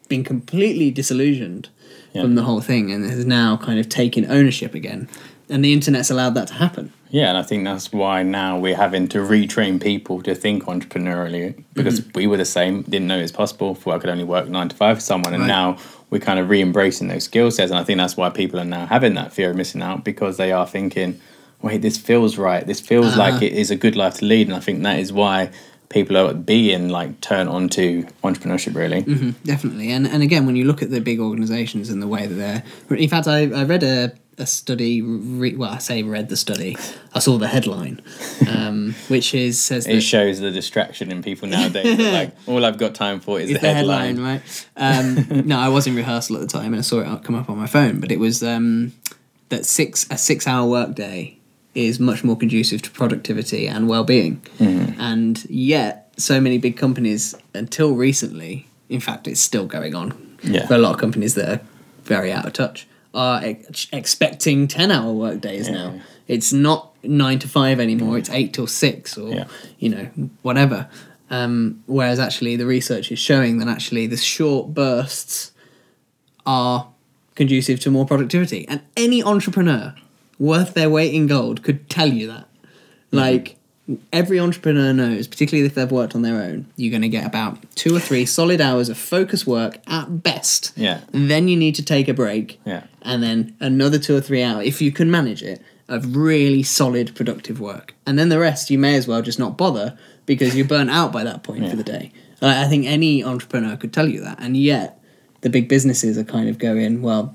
been 0.09 0.25
completely 0.25 0.91
disillusioned 0.91 1.69
Yeah. 2.15 2.23
from 2.23 2.37
the 2.37 2.43
whole 2.43 2.63
thing 2.63 2.91
and 2.91 3.05
has 3.05 3.27
now 3.27 3.59
kind 3.59 3.81
of 3.81 3.91
taken 3.91 4.31
ownership 4.31 4.75
again. 4.75 5.09
And 5.51 5.63
the 5.63 5.75
internet's 5.75 6.11
allowed 6.11 6.35
that 6.37 6.49
to 6.49 6.55
happen. 6.55 6.91
Yeah, 7.13 7.29
and 7.29 7.37
I 7.37 7.43
think 7.43 7.65
that's 7.65 7.93
why 7.93 8.23
now 8.23 8.59
we're 8.59 8.75
having 8.77 9.07
to 9.09 9.19
retrain 9.19 9.81
people 9.81 10.23
to 10.23 10.35
think 10.35 10.65
entrepreneurially 10.65 11.63
because 11.75 12.01
Mm-hmm. 12.01 12.11
we 12.19 12.27
were 12.27 12.39
the 12.39 12.45
same, 12.47 12.83
didn't 12.83 13.07
know 13.07 13.19
it's 13.19 13.31
possible. 13.33 13.75
Thought 13.75 13.95
I 13.97 13.99
could 13.99 14.11
only 14.11 14.25
work 14.25 14.49
nine 14.49 14.69
to 14.71 14.77
five 14.77 14.97
for 14.97 15.03
someone, 15.03 15.35
and 15.35 15.43
Right. 15.43 15.49
now 15.49 15.77
we're 16.11 16.21
kind 16.21 16.39
of 16.39 16.49
re-embracing 16.49 17.09
those 17.09 17.25
skill 17.25 17.51
sets. 17.51 17.71
And 17.71 17.79
I 17.79 17.85
think 17.85 17.99
that's 17.99 18.17
why 18.17 18.31
people 18.31 18.59
are 18.59 18.65
now 18.65 18.87
having 18.87 19.15
that 19.15 19.33
fear 19.33 19.51
of 19.51 19.57
missing 19.57 19.83
out 19.83 20.05
because 20.05 20.37
they 20.39 20.53
are 20.53 20.67
thinking, 20.67 21.21
"Wait, 21.61 21.83
this 21.83 21.99
feels 21.99 22.39
right. 22.39 22.67
This 22.67 22.81
feels 22.81 23.07
Uh-huh. 23.09 23.19
like 23.31 23.43
it 23.43 23.53
is 23.53 23.71
a 23.71 23.77
good 23.77 23.95
life 23.95 24.15
to 24.21 24.25
lead." 24.25 24.47
And 24.49 24.57
I 24.57 24.61
think 24.61 24.83
that 24.83 24.99
is 24.99 25.13
why 25.13 25.51
people 25.91 26.17
are 26.17 26.33
being 26.33 26.89
like 26.89 27.21
turned 27.21 27.51
on 27.51 27.69
to 27.71 28.07
entrepreneurship. 28.25 28.75
Really, 28.75 29.03
Mm-hmm. 29.03 29.31
Definitely, 29.45 29.91
and 29.93 30.07
and 30.07 30.23
again, 30.23 30.47
when 30.47 30.57
you 30.57 30.65
look 30.65 30.81
at 30.83 30.91
the 30.91 31.01
big 31.01 31.21
organisations 31.21 31.91
and 31.91 32.01
the 32.01 32.09
way 32.09 32.27
that 32.27 32.35
they're, 32.89 32.97
in 32.99 33.09
fact, 33.11 33.27
I, 33.29 33.41
I 33.61 33.65
read 33.65 33.83
a, 33.83 34.13
a 34.39 34.47
study. 34.47 35.03
Re, 35.03 35.55
well, 35.57 35.71
I 35.71 35.79
say 35.79 36.03
read 36.03 36.29
the 36.29 36.37
study. 36.37 36.77
I 37.15 37.19
saw 37.19 37.39
the 37.39 37.49
headline, 37.49 38.01
um, 38.49 38.95
which 39.09 39.35
is 39.35 39.63
says 39.63 39.87
it 39.87 40.01
shows 40.01 40.41
the 40.41 40.51
distraction 40.51 41.11
in 41.11 41.23
people 41.23 41.49
nowadays. 41.49 41.99
Like, 41.99 42.35
all 42.47 42.65
I've 42.65 42.79
got 42.79 42.95
time 42.95 43.21
for 43.21 43.39
is 43.41 43.51
it's 43.51 43.61
the 43.61 43.73
headline. 43.75 44.21
right? 44.21 44.67
Um, 44.77 45.47
no, 45.47 45.59
I 45.59 45.69
was 45.69 45.87
in 45.87 45.95
rehearsal 45.95 46.37
at 46.37 46.43
the 46.43 46.49
time 46.49 46.67
and 46.73 46.77
I 46.77 46.81
saw 46.83 47.01
it 47.01 47.25
come 47.25 47.35
up 47.35 47.51
on 47.51 47.59
my 47.59 47.67
phone, 47.67 48.01
but 48.01 48.11
it 48.11 48.19
was 48.19 48.43
um, 48.43 48.93
that 49.51 49.67
six 49.67 50.07
a 50.11 50.17
six 50.19 50.47
hour 50.47 50.69
workday 50.69 51.37
is 51.75 51.99
much 52.01 52.23
more 52.25 52.37
conducive 52.37 52.83
to 52.83 52.91
productivity 52.91 53.67
and 53.67 53.89
well 53.89 54.05
being, 54.05 54.37
Mm-hmm. 54.59 55.01
and 55.01 55.45
yet 55.51 56.13
so 56.19 56.41
many 56.41 56.59
big 56.59 56.77
companies 56.77 57.35
until 57.55 57.95
recently, 57.95 58.67
in 58.91 59.01
fact, 59.01 59.27
it's 59.27 59.41
still 59.41 59.67
going 59.67 59.95
on. 59.95 60.29
Yeah. 60.45 60.67
for 60.67 60.75
a 60.75 60.79
lot 60.79 60.93
of 60.95 61.01
companies 61.01 61.35
that 61.37 61.49
are 61.49 61.61
very 62.03 62.33
out 62.33 62.45
of 62.47 62.53
touch 62.53 62.89
are 63.15 63.41
ex- 63.45 63.87
expecting 63.93 64.67
10 64.69 64.91
hour 64.91 65.13
work 65.13 65.41
days 65.41 65.69
Yeah. 65.69 65.75
now. 65.75 66.01
It's 66.29 66.53
not 66.53 66.93
9 67.03 67.39
to 67.41 67.49
5 67.49 67.81
anymore 67.81 68.17
it's 68.17 68.31
8 68.31 68.53
till 68.53 68.67
6 68.67 69.19
or 69.19 69.31
Yeah. 69.35 69.45
you 69.79 69.89
know 69.91 70.09
whatever. 70.43 70.89
Um, 71.31 71.83
whereas 71.87 72.19
actually 72.19 72.57
the 72.57 72.67
research 72.67 73.11
is 73.11 73.19
showing 73.19 73.59
that 73.59 73.69
actually 73.69 74.07
the 74.07 74.17
short 74.17 74.73
bursts 74.75 75.53
are 76.47 76.89
conducive 77.35 77.81
to 77.81 77.91
more 77.91 78.05
productivity. 78.07 78.67
And 78.69 78.81
any 78.97 79.23
entrepreneur 79.23 79.95
worth 80.39 80.75
their 80.75 80.91
weight 80.91 81.15
in 81.15 81.27
gold 81.27 81.63
could 81.63 81.89
tell 81.89 82.13
you 82.13 82.27
that. 82.29 82.49
Like 83.11 83.57
every 84.13 84.39
entrepreneur 84.41 84.93
knows 84.93 85.27
particularly 85.27 85.67
if 85.67 85.75
they've 85.75 85.91
worked 85.91 86.15
on 86.15 86.23
their 86.23 86.41
own 86.43 86.67
you're 86.77 86.91
going 86.91 87.03
to 87.03 87.09
get 87.09 87.27
about 87.27 87.59
two 87.75 87.95
or 87.95 88.01
three 88.01 88.25
solid 88.27 88.61
hours 88.61 88.89
of 88.89 88.97
focus 88.99 89.47
work 89.47 89.79
at 89.87 90.23
best 90.23 90.73
Yeah. 90.77 91.01
then 91.13 91.49
you 91.49 91.57
need 91.57 91.75
to 91.77 91.85
take 91.85 92.09
a 92.09 92.15
break 92.15 92.61
Yeah. 92.65 92.85
and 93.03 93.23
then 93.23 93.55
another 93.61 93.99
two 93.99 94.17
or 94.17 94.21
three 94.21 94.43
hours 94.43 94.67
if 94.67 94.81
you 94.83 94.93
can 94.93 95.11
manage 95.11 95.43
it 95.43 95.61
of 95.89 96.17
really 96.17 96.63
solid 96.63 97.15
productive 97.15 97.61
work 97.61 97.95
and 98.07 98.19
then 98.19 98.29
the 98.29 98.39
rest 98.39 98.71
you 98.71 98.79
may 98.79 98.95
as 98.97 99.07
well 99.09 99.23
just 99.23 99.39
not 99.39 99.57
bother 99.59 99.99
because 100.27 100.55
you're 100.57 100.67
burnt 100.67 100.91
out 100.91 101.13
by 101.13 101.25
that 101.25 101.43
point 101.43 101.65
Yeah. 101.65 101.71
for 101.71 101.77
the 101.77 101.83
day 101.85 102.13
Like, 102.41 102.57
i 102.57 102.69
think 102.69 102.87
any 102.87 103.23
entrepreneur 103.25 103.77
could 103.77 103.93
tell 103.93 104.09
you 104.09 104.21
that 104.21 104.39
and 104.41 104.57
yet 104.57 104.99
the 105.43 105.51
big 105.51 105.69
businesses 105.69 106.17
are 106.17 106.25
kind 106.25 106.49
of 106.49 106.59
going 106.59 107.03
well 107.03 107.35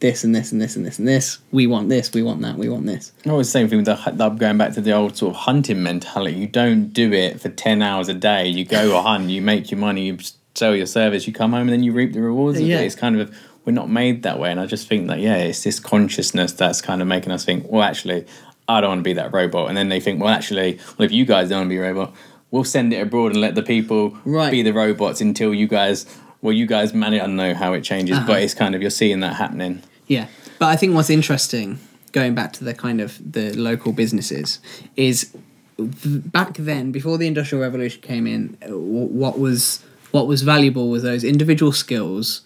this 0.00 0.24
and 0.24 0.34
this 0.34 0.52
and 0.52 0.60
this 0.60 0.76
and 0.76 0.84
this 0.84 0.98
and 0.98 1.08
this 1.08 1.38
we 1.52 1.66
want 1.66 1.88
this 1.88 2.12
we 2.12 2.22
want 2.22 2.42
that 2.42 2.56
we 2.58 2.68
want 2.68 2.84
this 2.84 3.12
it's 3.40 3.48
the 3.48 3.58
same 3.58 3.68
thing 3.68 3.78
with 3.78 3.86
the, 3.86 4.28
going 4.30 4.58
back 4.58 4.74
to 4.74 4.80
the 4.82 4.92
old 4.92 5.16
sort 5.16 5.34
of 5.34 5.40
hunting 5.42 5.82
mentality. 5.82 6.36
You 6.38 6.46
don't 6.46 6.92
do 6.92 7.12
it 7.12 7.40
for 7.40 7.48
10 7.48 7.80
hours 7.82 8.08
a 8.08 8.14
day. 8.14 8.46
You 8.48 8.64
go 8.64 9.00
hunt, 9.08 9.30
you 9.30 9.40
make 9.40 9.70
your 9.70 9.80
money, 9.80 10.06
you 10.06 10.18
sell 10.54 10.74
your 10.76 10.86
service, 10.86 11.26
you 11.26 11.32
come 11.32 11.52
home, 11.52 11.62
and 11.62 11.70
then 11.70 11.82
you 11.82 11.92
reap 11.92 12.12
the 12.12 12.20
rewards 12.20 12.58
of 12.60 12.66
Yeah. 12.66 12.80
it. 12.80 12.84
It's 12.86 12.94
kind 12.94 13.18
of 13.20 13.34
we're 13.64 13.72
not 13.72 13.90
made 13.90 14.22
that 14.22 14.38
way. 14.38 14.50
And 14.50 14.60
I 14.60 14.66
just 14.66 14.86
think 14.86 15.08
that 15.08 15.18
yeah, 15.18 15.36
it's 15.36 15.64
this 15.64 15.80
consciousness 15.80 16.52
that's 16.52 16.80
kind 16.82 17.00
of 17.02 17.08
making 17.08 17.32
us 17.32 17.44
think, 17.44 17.66
well, 17.70 17.82
actually, 17.82 18.26
I 18.68 18.80
don't 18.80 18.90
want 18.90 18.98
to 19.00 19.04
be 19.04 19.14
that 19.14 19.32
robot. 19.32 19.68
And 19.68 19.76
then 19.76 19.88
they 19.88 19.98
think, 20.00 20.20
well, 20.20 20.28
actually, 20.32 20.78
well, 20.98 21.06
if 21.06 21.12
you 21.12 21.24
guys 21.24 21.48
don't 21.48 21.60
want 21.60 21.68
to 21.70 21.74
be 21.74 21.78
a 21.78 21.82
robot, 21.82 22.14
we'll 22.50 22.64
send 22.64 22.92
it 22.92 23.00
abroad 23.00 23.32
and 23.32 23.40
let 23.40 23.54
the 23.54 23.62
people 23.62 24.16
Right. 24.24 24.50
be 24.50 24.62
the 24.62 24.72
robots 24.72 25.20
until 25.20 25.52
you 25.54 25.66
guys. 25.66 26.04
Well, 26.46 26.52
you 26.54 26.66
guys 26.66 26.94
manage. 26.94 27.20
I 27.20 27.26
don't 27.26 27.34
know 27.34 27.54
how 27.54 27.72
it 27.72 27.82
changes, 27.82 28.16
Uh-huh. 28.16 28.26
but 28.28 28.40
it's 28.40 28.54
kind 28.54 28.76
of 28.76 28.80
you're 28.80 28.88
seeing 29.02 29.18
that 29.18 29.34
happening. 29.34 29.82
Yeah, 30.06 30.28
but 30.60 30.66
I 30.66 30.76
think 30.76 30.94
what's 30.94 31.10
interesting, 31.10 31.80
going 32.12 32.36
back 32.36 32.52
to 32.52 32.62
the 32.64 32.72
kind 32.72 33.00
of 33.00 33.18
the 33.32 33.52
local 33.54 33.90
businesses, 33.92 34.60
is 34.94 35.34
back 35.76 36.54
then 36.56 36.92
before 36.92 37.18
the 37.18 37.26
industrial 37.26 37.62
revolution 37.62 38.00
came 38.00 38.28
in, 38.28 38.56
what 38.68 39.40
was 39.40 39.82
what 40.12 40.28
was 40.28 40.42
valuable 40.42 40.88
was 40.88 41.02
those 41.02 41.24
individual 41.24 41.72
skills 41.72 42.42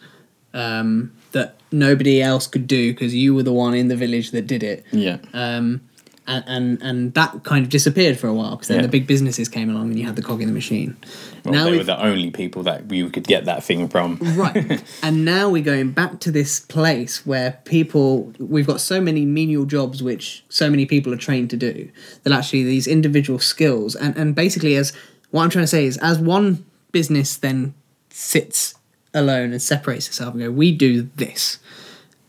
um, 0.54 1.12
that 1.32 1.56
nobody 1.70 2.22
else 2.22 2.46
could 2.46 2.66
do 2.66 2.92
because 2.94 3.14
you 3.14 3.34
were 3.34 3.42
the 3.42 3.52
one 3.52 3.74
in 3.74 3.88
the 3.88 3.96
village 3.96 4.30
that 4.30 4.46
did 4.46 4.62
it. 4.62 4.82
Yeah. 4.92 5.18
Um, 5.34 5.82
and, 6.30 6.44
and 6.46 6.82
and 6.82 7.14
that 7.14 7.42
kind 7.44 7.64
of 7.64 7.70
disappeared 7.70 8.16
for 8.18 8.28
a 8.28 8.34
while 8.34 8.52
because 8.52 8.68
then 8.68 8.78
Yeah. 8.78 8.82
the 8.88 8.88
big 8.98 9.06
businesses 9.06 9.48
came 9.48 9.68
along 9.68 9.90
and 9.90 9.98
you 9.98 10.06
had 10.06 10.16
the 10.16 10.22
cog 10.22 10.40
in 10.40 10.48
the 10.48 10.54
machine. 10.54 10.96
Well, 11.44 11.54
now 11.54 11.64
they 11.70 11.76
were 11.78 11.84
the 11.84 12.00
only 12.02 12.30
people 12.30 12.62
that 12.64 12.90
you 12.90 13.10
could 13.10 13.24
get 13.26 13.44
that 13.46 13.64
thing 13.64 13.88
from. 13.88 14.18
right 14.36 14.82
and 15.02 15.24
now 15.24 15.48
we're 15.50 15.62
going 15.74 15.90
back 15.92 16.20
to 16.20 16.30
this 16.30 16.60
place 16.60 17.26
where 17.26 17.58
people 17.64 18.32
we've 18.38 18.66
got 18.66 18.80
so 18.80 19.00
many 19.00 19.24
menial 19.24 19.64
jobs 19.64 20.02
which 20.02 20.44
so 20.48 20.70
many 20.70 20.86
people 20.86 21.12
are 21.12 21.16
trained 21.28 21.50
to 21.50 21.56
do 21.56 21.90
that 22.22 22.32
actually 22.32 22.62
these 22.64 22.86
individual 22.86 23.38
skills 23.38 23.94
and 23.96 24.16
and 24.16 24.34
basically 24.34 24.74
as 24.76 24.92
what 25.30 25.42
i'm 25.44 25.50
trying 25.50 25.64
to 25.64 25.74
say 25.78 25.84
is 25.86 25.96
as 25.98 26.18
one 26.18 26.64
business 26.92 27.36
then 27.36 27.72
sits 28.10 28.74
alone 29.14 29.52
and 29.52 29.62
separates 29.62 30.06
itself 30.08 30.34
and 30.34 30.42
go 30.42 30.50
we 30.50 30.70
do 30.72 31.08
this 31.16 31.58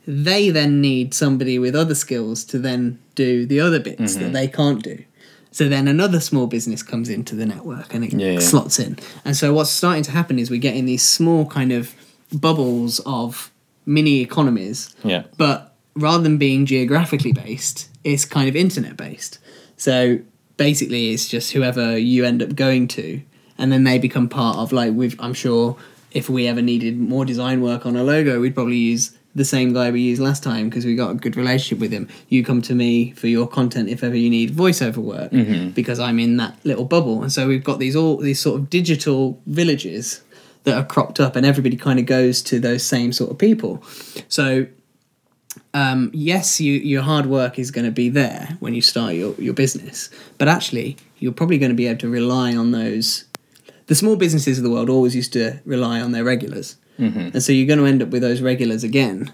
they 0.07 0.49
then 0.49 0.81
need 0.81 1.13
somebody 1.13 1.59
with 1.59 1.75
other 1.75 1.95
skills 1.95 2.43
to 2.45 2.57
then 2.57 2.99
do 3.15 3.45
the 3.45 3.59
other 3.59 3.79
bits 3.79 4.15
that 4.15 4.23
mm-hmm. 4.23 4.33
they 4.33 4.47
can't 4.47 4.83
do 4.83 5.03
so 5.51 5.67
then 5.67 5.87
another 5.89 6.21
small 6.21 6.47
business 6.47 6.81
comes 6.81 7.09
into 7.09 7.35
the 7.35 7.45
network 7.45 7.93
and 7.93 8.05
it 8.05 8.13
Yeah, 8.13 8.31
yeah. 8.31 8.39
slots 8.39 8.79
in. 8.79 8.97
And 9.25 9.35
so 9.35 9.53
what's 9.53 9.69
starting 9.69 10.03
to 10.03 10.11
happen 10.11 10.39
is 10.39 10.49
we're 10.49 10.61
getting 10.61 10.85
these 10.85 11.03
small 11.03 11.45
kind 11.45 11.73
of 11.73 11.93
bubbles 12.33 13.01
of 13.05 13.51
mini 13.85 14.21
economies. 14.21 14.95
Yeah. 15.03 15.23
But 15.37 15.75
rather 15.93 16.23
than 16.23 16.37
being 16.37 16.65
geographically 16.65 17.33
based, 17.33 17.89
it's 18.05 18.23
kind 18.23 18.47
of 18.47 18.55
internet 18.55 18.95
based. 18.95 19.39
So 19.75 20.19
basically 20.55 21.11
it's 21.11 21.27
just 21.27 21.51
whoever 21.51 21.97
you 21.97 22.23
end 22.23 22.41
up 22.41 22.55
going 22.55 22.87
to 22.87 23.21
and 23.57 23.71
then 23.71 23.83
they 23.83 23.99
become 23.99 24.29
part 24.29 24.57
of 24.57 24.71
like 24.71 24.93
we've 24.93 25.19
I'm 25.19 25.33
sure 25.33 25.75
if 26.11 26.29
we 26.29 26.47
ever 26.47 26.61
needed 26.61 26.97
more 26.97 27.25
design 27.25 27.61
work 27.61 27.85
on 27.85 27.95
a 27.95 28.03
logo, 28.03 28.39
we'd 28.39 28.55
probably 28.55 28.77
use 28.77 29.17
the 29.34 29.46
same 29.46 29.74
guy 29.74 29.91
we 29.91 30.02
used 30.02 30.22
last 30.22 30.44
time 30.44 30.70
because 30.70 30.86
we 30.86 30.96
got 30.96 31.12
a 31.12 31.13
good 31.13 31.38
relationship 31.38 31.80
with 31.80 31.91
him. 31.91 32.08
You 32.28 32.44
come 32.44 32.62
to 32.63 32.76
me 32.76 33.12
for 33.12 33.28
your 33.28 33.48
content 33.48 33.89
if 33.89 34.04
ever 34.04 34.15
you 34.15 34.30
need 34.30 34.52
voiceover 34.52 34.98
work 34.98 35.32
because 35.74 36.00
I'm 36.00 36.20
in 36.20 36.38
that 36.38 36.58
little 36.63 36.86
bubble. 36.86 37.22
And 37.22 37.32
so 37.32 37.48
we've 37.48 37.63
got 37.63 37.80
these 37.80 37.96
all 37.96 38.17
these 38.17 38.39
sort 38.39 38.60
of 38.60 38.70
digital 38.70 39.41
villages 39.46 40.22
that 40.63 40.78
are 40.78 40.86
cropped 40.86 41.20
up 41.20 41.36
and 41.36 41.46
everybody 41.46 41.76
kind 41.76 42.00
of 42.00 42.06
goes 42.06 42.41
to 42.44 42.60
those 42.60 42.84
same 42.84 43.13
sort 43.13 43.32
of 43.32 43.38
people. 43.38 43.84
So 44.28 44.67
um, 45.74 46.12
yes, 46.13 46.60
you, 46.60 46.74
your 46.74 47.02
hard 47.02 47.26
work 47.26 47.58
is 47.58 47.72
going 47.72 47.86
to 47.86 47.91
be 47.91 48.10
there 48.10 48.58
when 48.60 48.74
you 48.74 48.82
start 48.82 49.15
your, 49.15 49.34
your 49.36 49.54
business, 49.54 50.10
but 50.38 50.48
actually, 50.48 50.98
you're 51.20 51.32
probably 51.32 51.58
going 51.58 51.70
to 51.72 51.76
be 51.76 51.88
able 51.88 52.00
to 52.00 52.10
rely 52.10 52.56
on 52.56 52.72
those. 52.72 53.26
The 53.88 53.96
small 53.96 54.15
businesses 54.15 54.58
of 54.58 54.63
the 54.63 54.70
world 54.70 54.89
always 54.89 55.15
used 55.15 55.34
to 55.34 55.60
rely 55.65 56.02
on 56.02 56.12
their 56.12 56.24
regulars, 56.24 56.78
mm-hmm. 57.01 57.19
and 57.19 57.43
so 57.43 57.51
you're 57.51 57.67
going 57.67 57.79
to 57.79 57.85
end 57.85 58.01
up 58.01 58.09
with 58.09 58.21
those 58.21 58.41
regulars 58.41 58.83
again 58.83 59.33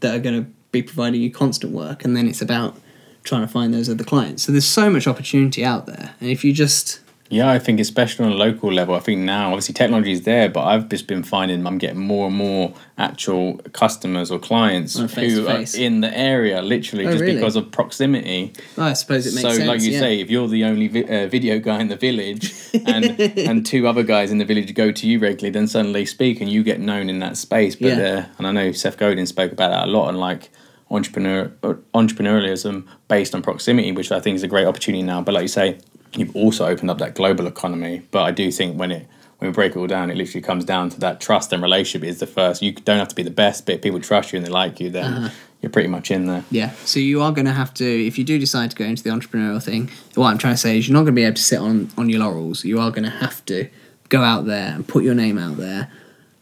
that 0.00 0.14
are 0.14 0.20
going 0.20 0.44
to 0.44 0.50
be 0.70 0.82
providing 0.82 1.20
you 1.20 1.30
constant 1.30 1.72
work, 1.72 2.04
and 2.04 2.16
then 2.16 2.28
it's 2.28 2.42
about 2.42 2.76
trying 3.24 3.42
to 3.42 3.48
find 3.48 3.74
those 3.74 3.88
other 3.88 4.04
clients. 4.04 4.44
So 4.44 4.52
there's 4.52 4.64
so 4.64 4.88
much 4.90 5.06
opportunity 5.06 5.64
out 5.64 5.86
there, 5.86 6.14
and 6.20 6.30
if 6.30 6.44
you 6.44 6.52
just 6.52 7.00
Yeah, 7.30 7.50
I 7.50 7.58
think 7.58 7.78
especially 7.78 8.24
on 8.24 8.32
a 8.32 8.36
local 8.36 8.72
level, 8.72 8.94
I 8.94 9.00
think 9.00 9.20
now 9.20 9.48
obviously 9.48 9.74
technology 9.74 10.12
is 10.12 10.22
there, 10.22 10.48
but 10.48 10.64
I've 10.64 10.88
just 10.88 11.06
been 11.06 11.22
finding 11.22 11.66
I'm 11.66 11.76
getting 11.78 12.00
more 12.00 12.28
and 12.28 12.36
more 12.36 12.72
actual 12.96 13.58
customers 13.72 14.30
or 14.30 14.38
clients 14.38 14.98
face 15.12 15.34
who 15.34 15.46
are 15.46 15.64
in 15.76 16.00
the 16.00 16.16
area, 16.16 16.62
literally 16.62 17.06
Oh, 17.06 17.10
just 17.12 17.22
really? 17.22 17.34
because 17.34 17.54
of 17.56 17.70
proximity. 17.70 18.52
oh, 18.78 18.82
I 18.84 18.92
suppose 18.94 19.26
it 19.26 19.34
makes 19.34 19.42
so, 19.42 19.50
sense. 19.50 19.64
So, 19.64 19.66
like 19.66 19.82
you 19.82 19.90
yeah. 19.92 20.00
say, 20.00 20.20
if 20.20 20.30
you're 20.30 20.48
the 20.48 20.64
only 20.64 20.88
vi- 20.88 21.04
uh, 21.24 21.26
video 21.28 21.58
guy 21.58 21.80
in 21.80 21.88
the 21.88 21.96
village, 21.96 22.54
and 22.86 23.04
and 23.20 23.66
two 23.66 23.86
other 23.86 24.02
guys 24.02 24.30
in 24.30 24.38
the 24.38 24.44
village 24.44 24.72
go 24.74 24.90
to 24.90 25.06
you 25.06 25.18
regularly, 25.18 25.50
then 25.52 25.66
suddenly 25.66 26.06
speak 26.06 26.40
and 26.40 26.50
you 26.50 26.62
get 26.62 26.80
known 26.80 27.10
in 27.10 27.18
that 27.18 27.36
space. 27.36 27.76
But 27.76 27.88
Yeah. 27.98 28.26
uh, 28.30 28.34
and 28.38 28.46
I 28.46 28.52
know 28.52 28.72
Seth 28.72 28.96
Godin 28.96 29.26
spoke 29.26 29.52
about 29.52 29.68
that 29.70 29.84
a 29.88 29.90
lot, 29.90 30.08
and 30.08 30.18
like 30.18 30.50
entrepreneur 30.90 31.52
uh, 31.62 31.74
entrepreneurialism 31.94 32.86
based 33.08 33.34
on 33.34 33.42
proximity, 33.42 33.92
which 33.92 34.10
I 34.10 34.20
think 34.20 34.36
is 34.36 34.42
a 34.42 34.48
great 34.48 34.66
opportunity 34.66 35.02
now. 35.02 35.20
But 35.22 35.34
like 35.34 35.42
you 35.42 35.48
say, 35.48 35.78
you've 36.16 36.34
also 36.34 36.66
opened 36.66 36.90
up 36.90 36.98
that 36.98 37.14
global 37.14 37.46
economy. 37.46 38.02
But 38.10 38.22
I 38.22 38.30
do 38.30 38.50
think 38.50 38.78
when 38.78 38.90
it 38.92 39.06
when 39.38 39.50
we 39.50 39.54
break 39.54 39.72
it 39.72 39.78
all 39.78 39.86
down, 39.86 40.10
it 40.10 40.16
literally 40.16 40.42
comes 40.42 40.64
down 40.64 40.90
to 40.90 41.00
that 41.00 41.20
trust 41.20 41.52
and 41.52 41.62
relationship 41.62 42.06
is 42.08 42.18
the 42.18 42.26
first. 42.26 42.60
You 42.60 42.72
don't 42.72 42.98
have 42.98 43.08
to 43.08 43.14
be 43.14 43.22
the 43.22 43.30
best, 43.30 43.66
but 43.66 43.76
if 43.76 43.82
people 43.82 44.00
trust 44.00 44.32
you 44.32 44.36
and 44.38 44.44
they 44.44 44.50
like 44.50 44.80
you, 44.80 44.90
then 44.90 45.12
Uh-huh. 45.12 45.28
you're 45.62 45.70
pretty 45.70 45.88
much 45.88 46.10
in 46.10 46.26
there. 46.26 46.42
Yeah, 46.50 46.72
so 46.84 46.98
you 46.98 47.22
are 47.22 47.30
going 47.30 47.46
to 47.46 47.52
have 47.52 47.72
to, 47.74 47.84
if 47.84 48.18
you 48.18 48.24
do 48.24 48.36
decide 48.40 48.70
to 48.72 48.76
go 48.76 48.84
into 48.84 49.04
the 49.04 49.10
entrepreneurial 49.10 49.62
thing, 49.62 49.90
what 50.16 50.26
I'm 50.30 50.38
trying 50.38 50.54
to 50.54 50.58
say 50.58 50.76
is 50.76 50.88
you're 50.88 50.94
not 50.94 51.02
going 51.04 51.14
to 51.14 51.20
be 51.20 51.24
able 51.24 51.36
to 51.36 51.42
sit 51.42 51.60
on, 51.60 51.88
on 51.96 52.08
your 52.08 52.18
laurels. 52.18 52.64
You 52.64 52.80
are 52.80 52.90
going 52.90 53.04
to 53.04 53.10
have 53.10 53.44
to 53.46 53.68
go 54.08 54.22
out 54.24 54.46
there 54.46 54.72
and 54.74 54.88
put 54.88 55.04
your 55.04 55.14
name 55.14 55.38
out 55.38 55.56
there. 55.56 55.88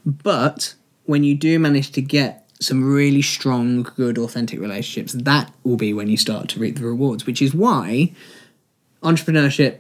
But 0.07 0.75
when 1.05 1.23
you 1.25 1.35
do 1.35 1.59
manage 1.59 1.91
to 1.93 2.01
get 2.03 2.49
some 2.61 2.83
really 2.83 3.21
strong, 3.23 3.83
good, 3.83 4.17
authentic 4.17 4.59
relationships, 4.59 5.13
that 5.13 5.53
will 5.65 5.77
be 5.77 5.93
when 5.93 6.09
you 6.09 6.17
start 6.17 6.49
to 6.51 6.61
reap 6.61 6.77
the 6.77 6.85
rewards, 6.87 7.27
which 7.27 7.43
is 7.43 7.55
why 7.55 8.13
entrepreneurship 9.11 9.79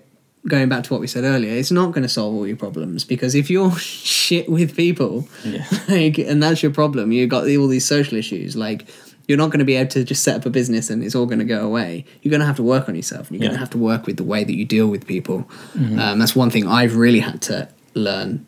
going 0.48 0.68
back 0.68 0.84
to 0.84 0.92
what 0.92 1.00
we 1.00 1.08
said 1.08 1.24
earlier 1.24 1.52
it's 1.52 1.72
not 1.72 1.88
going 1.94 2.02
to 2.02 2.08
solve 2.08 2.32
all 2.34 2.46
your 2.46 2.56
problems 2.56 3.04
because 3.04 3.34
if 3.34 3.50
you're 3.50 3.72
shit 3.78 4.48
with 4.48 4.76
people 4.76 5.26
Yeah. 5.44 5.66
like 5.88 6.18
and 6.18 6.42
that's 6.42 6.62
your 6.62 6.72
problem 6.72 7.10
you've 7.12 7.30
got 7.30 7.42
all 7.48 7.66
these 7.68 7.84
social 7.84 8.16
issues 8.16 8.54
like 8.56 8.86
you're 9.28 9.38
not 9.38 9.50
going 9.50 9.58
to 9.58 9.64
be 9.64 9.74
able 9.74 9.90
to 9.90 10.04
just 10.04 10.22
set 10.22 10.36
up 10.36 10.46
a 10.46 10.50
business 10.50 10.88
and 10.88 11.02
it's 11.02 11.16
all 11.16 11.26
going 11.26 11.40
to 11.40 11.44
go 11.44 11.66
away. 11.66 12.04
You're 12.22 12.30
going 12.30 12.42
to 12.42 12.46
have 12.46 12.60
to 12.62 12.62
work 12.62 12.88
on 12.88 12.94
yourself 12.94 13.28
and 13.28 13.32
you're 13.40 13.48
going 13.48 13.56
to 13.56 13.58
have 13.58 13.70
to 13.70 13.78
work 13.78 14.06
with 14.06 14.18
the 14.18 14.22
way 14.22 14.44
that 14.44 14.54
you 14.54 14.64
deal 14.64 14.86
with 14.86 15.04
people. 15.04 15.50
Um, 15.74 16.20
that's 16.20 16.36
one 16.36 16.48
thing 16.48 16.68
i've 16.68 16.94
really 16.94 17.18
had 17.18 17.42
to 17.42 17.68
learn 17.94 18.46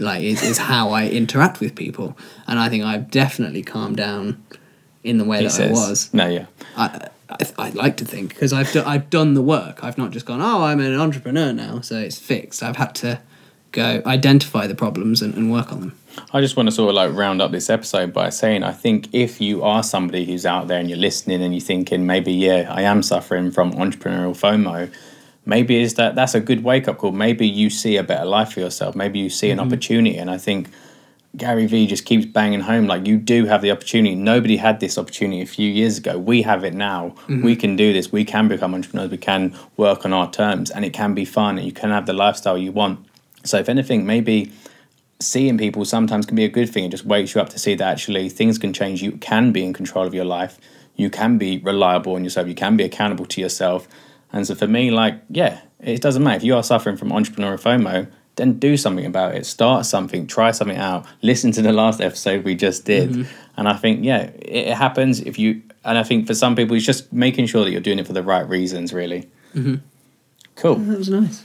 like 0.00 0.22
is, 0.24 0.42
is 0.42 0.58
how 0.58 0.90
i 0.90 1.06
interact 1.06 1.60
with 1.60 1.76
people. 1.76 2.18
And 2.48 2.58
i 2.58 2.68
think 2.68 2.82
i've 2.82 3.12
definitely 3.12 3.62
calmed 3.62 3.96
down 3.96 4.42
in 5.04 5.18
the 5.18 5.24
way 5.24 5.38
He 5.42 5.46
that 5.46 5.60
i 5.68 5.70
was. 5.70 6.12
No, 6.12 6.26
yeah. 6.28 6.46
I, 6.76 7.10
I, 7.30 7.36
I 7.58 7.70
like 7.70 7.96
to 7.98 8.04
think 8.04 8.30
because 8.30 8.52
I've 8.52 8.72
do, 8.72 8.82
I've 8.84 9.10
done 9.10 9.34
the 9.34 9.42
work. 9.42 9.82
I've 9.82 9.98
not 9.98 10.10
just 10.10 10.26
gone, 10.26 10.40
oh, 10.40 10.64
I'm 10.64 10.80
an 10.80 10.98
entrepreneur 10.98 11.52
now, 11.52 11.80
so 11.80 11.98
it's 11.98 12.18
fixed. 12.18 12.62
I've 12.62 12.76
had 12.76 12.94
to 12.96 13.20
go 13.72 14.02
identify 14.06 14.66
the 14.66 14.74
problems 14.74 15.20
and, 15.20 15.34
and 15.34 15.52
work 15.52 15.72
on 15.72 15.80
them. 15.80 15.98
I 16.32 16.40
just 16.40 16.56
want 16.56 16.68
to 16.68 16.72
sort 16.72 16.90
of 16.90 16.96
like 16.96 17.12
round 17.12 17.40
up 17.40 17.52
this 17.52 17.70
episode 17.70 18.12
by 18.12 18.30
saying 18.30 18.62
I 18.64 18.72
think 18.72 19.08
if 19.12 19.40
you 19.40 19.62
are 19.62 19.82
somebody 19.82 20.24
who's 20.24 20.46
out 20.46 20.68
there 20.68 20.80
and 20.80 20.88
you're 20.88 20.98
listening 20.98 21.42
and 21.42 21.54
you're 21.54 21.60
thinking 21.60 22.06
maybe 22.06 22.32
yeah 22.32 22.72
I 22.74 22.82
am 22.82 23.02
suffering 23.02 23.50
from 23.50 23.72
entrepreneurial 23.72 24.36
FOMO, 24.36 24.92
maybe 25.46 25.80
is 25.80 25.94
that 25.94 26.14
that's 26.14 26.34
a 26.34 26.40
good 26.40 26.64
wake 26.64 26.88
up 26.88 26.98
call. 26.98 27.12
Maybe 27.12 27.46
you 27.46 27.70
see 27.70 27.96
a 27.96 28.02
better 28.02 28.24
life 28.24 28.52
for 28.52 28.60
yourself. 28.60 28.96
Maybe 28.96 29.18
you 29.18 29.30
see 29.30 29.50
an 29.50 29.58
mm-hmm. 29.58 29.68
opportunity, 29.68 30.16
and 30.16 30.30
I 30.30 30.38
think 30.38 30.68
Gary 31.38 31.66
Vee 31.66 31.86
just 31.86 32.04
keeps 32.04 32.26
banging 32.26 32.60
home 32.60 32.86
like 32.86 33.06
you 33.06 33.16
do 33.16 33.46
have 33.46 33.62
the 33.62 33.70
opportunity. 33.70 34.14
Nobody 34.14 34.56
had 34.56 34.80
this 34.80 34.98
opportunity 34.98 35.40
a 35.40 35.46
few 35.46 35.70
years 35.70 35.98
ago. 35.98 36.18
We 36.18 36.42
have 36.42 36.64
it 36.64 36.74
now. 36.74 37.14
Mm-hmm. 37.28 37.42
We 37.42 37.56
can 37.56 37.76
do 37.76 37.92
this. 37.92 38.12
We 38.12 38.24
can 38.24 38.48
become 38.48 38.74
entrepreneurs. 38.74 39.10
We 39.10 39.16
can 39.16 39.56
work 39.76 40.04
on 40.04 40.12
our 40.12 40.30
terms, 40.30 40.70
and 40.70 40.84
it 40.84 40.92
can 40.92 41.14
be 41.14 41.24
fun. 41.24 41.56
And 41.56 41.66
you 41.66 41.72
can 41.72 41.90
have 41.90 42.06
the 42.06 42.12
lifestyle 42.12 42.58
you 42.58 42.72
want. 42.72 43.06
So 43.44 43.58
if 43.58 43.68
anything, 43.68 44.04
maybe 44.04 44.52
seeing 45.20 45.56
people 45.58 45.84
sometimes 45.84 46.26
can 46.26 46.36
be 46.36 46.44
a 46.44 46.48
good 46.48 46.70
thing. 46.70 46.84
It 46.84 46.90
just 46.90 47.04
wakes 47.04 47.34
you 47.34 47.40
up 47.40 47.48
to 47.50 47.58
see 47.58 47.74
that 47.76 47.88
actually 47.88 48.28
things 48.28 48.58
can 48.58 48.72
change. 48.72 49.02
You 49.02 49.12
can 49.12 49.52
be 49.52 49.64
in 49.64 49.72
control 49.72 50.06
of 50.06 50.14
your 50.14 50.24
life. 50.24 50.58
You 50.96 51.08
can 51.08 51.38
be 51.38 51.58
reliable 51.58 52.14
on 52.16 52.24
yourself. 52.24 52.48
You 52.48 52.54
can 52.54 52.76
be 52.76 52.84
accountable 52.84 53.26
to 53.26 53.40
yourself. 53.40 53.88
And 54.32 54.46
so 54.46 54.54
for 54.54 54.66
me, 54.66 54.90
like, 54.90 55.20
yeah, 55.30 55.60
it 55.80 56.02
doesn't 56.02 56.22
matter. 56.22 56.36
If 56.36 56.44
you 56.44 56.56
are 56.56 56.62
suffering 56.62 56.96
from 56.96 57.10
entrepreneurial 57.10 57.60
FOMO, 57.60 58.10
then 58.38 58.58
do 58.58 58.76
something 58.78 59.04
about 59.04 59.34
it. 59.34 59.44
Start 59.44 59.84
something, 59.84 60.26
try 60.26 60.50
something 60.52 60.78
out. 60.78 61.04
Listen 61.20 61.52
to 61.52 61.60
the 61.62 61.72
last 61.72 62.00
episode 62.00 62.44
we 62.44 62.54
just 62.54 62.86
did. 62.86 63.28
And 63.58 63.68
I 63.68 63.74
think, 63.74 64.02
yeah, 64.04 64.22
it, 64.22 64.68
it 64.68 64.74
happens 64.76 65.20
if 65.20 65.38
you, 65.38 65.62
and 65.84 65.98
I 65.98 66.02
think 66.02 66.26
for 66.26 66.34
some 66.34 66.56
people, 66.56 66.74
it's 66.76 66.86
just 66.86 67.12
making 67.12 67.46
sure 67.46 67.64
that 67.64 67.70
you're 67.70 67.82
doing 67.82 67.98
it 67.98 68.06
for 68.06 68.14
the 68.14 68.22
right 68.22 68.48
reasons, 68.48 68.94
really. 68.94 69.28
Mm-hmm. 69.54 69.76
Cool. 70.56 70.76
That 70.76 70.98
was 70.98 71.10
nice. 71.10 71.40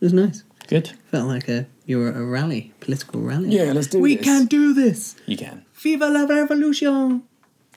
It 0.00 0.04
was 0.04 0.12
nice. 0.12 0.44
Good. 0.68 0.92
Felt 1.10 1.28
like 1.28 1.48
a 1.48 1.66
you 1.86 1.98
were 1.98 2.10
a 2.10 2.24
rally, 2.24 2.72
political 2.80 3.20
rally. 3.20 3.50
Yeah, 3.50 3.72
let's 3.72 3.86
do 3.86 4.00
We 4.00 4.16
this. 4.16 4.24
can 4.24 4.46
do 4.46 4.74
this. 4.74 5.14
You 5.26 5.36
can. 5.36 5.64
Viva 5.74 6.08
la 6.08 6.24
revolution! 6.24 7.22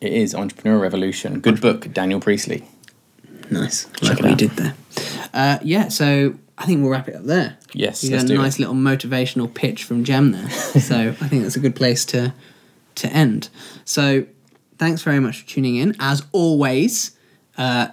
It 0.02 0.14
is 0.14 0.34
Entrepreneur 0.34 0.80
Revolution. 0.80 1.40
Good 1.42 1.62
book, 1.62 1.94
Daniel 1.94 2.20
Priestley. 2.20 2.64
Nice. 3.52 3.86
Check 4.02 4.02
like 4.02 4.20
it 4.20 4.24
we 4.26 4.32
out. 4.32 4.38
did 4.38 4.52
there. 4.52 4.74
Uh, 5.34 5.60
yeah, 5.62 5.90
so 5.90 6.36
I 6.60 6.66
think 6.66 6.82
we'll 6.82 6.92
wrap 6.92 7.08
it 7.08 7.16
up 7.16 7.24
there. 7.24 7.58
Yes, 7.74 8.04
You 8.04 8.12
got 8.12 8.30
a 8.30 8.34
nice 8.34 8.56
it. 8.58 8.60
little 8.60 8.76
motivational 8.76 9.52
pitch 9.52 9.86
from 9.86 10.04
Jem 10.04 10.32
there. 10.34 10.50
so 10.52 11.16
I 11.22 11.28
think 11.30 11.44
that's 11.44 11.56
a 11.56 11.60
good 11.62 11.76
place 11.76 12.06
to 12.08 12.34
to 12.96 13.08
end. 13.08 13.50
So 13.86 14.26
thanks 14.78 15.02
very 15.02 15.20
much 15.22 15.42
for 15.42 15.48
tuning 15.48 15.78
in. 15.78 15.96
As 16.02 16.24
always, 16.34 17.18
uh, 17.58 17.88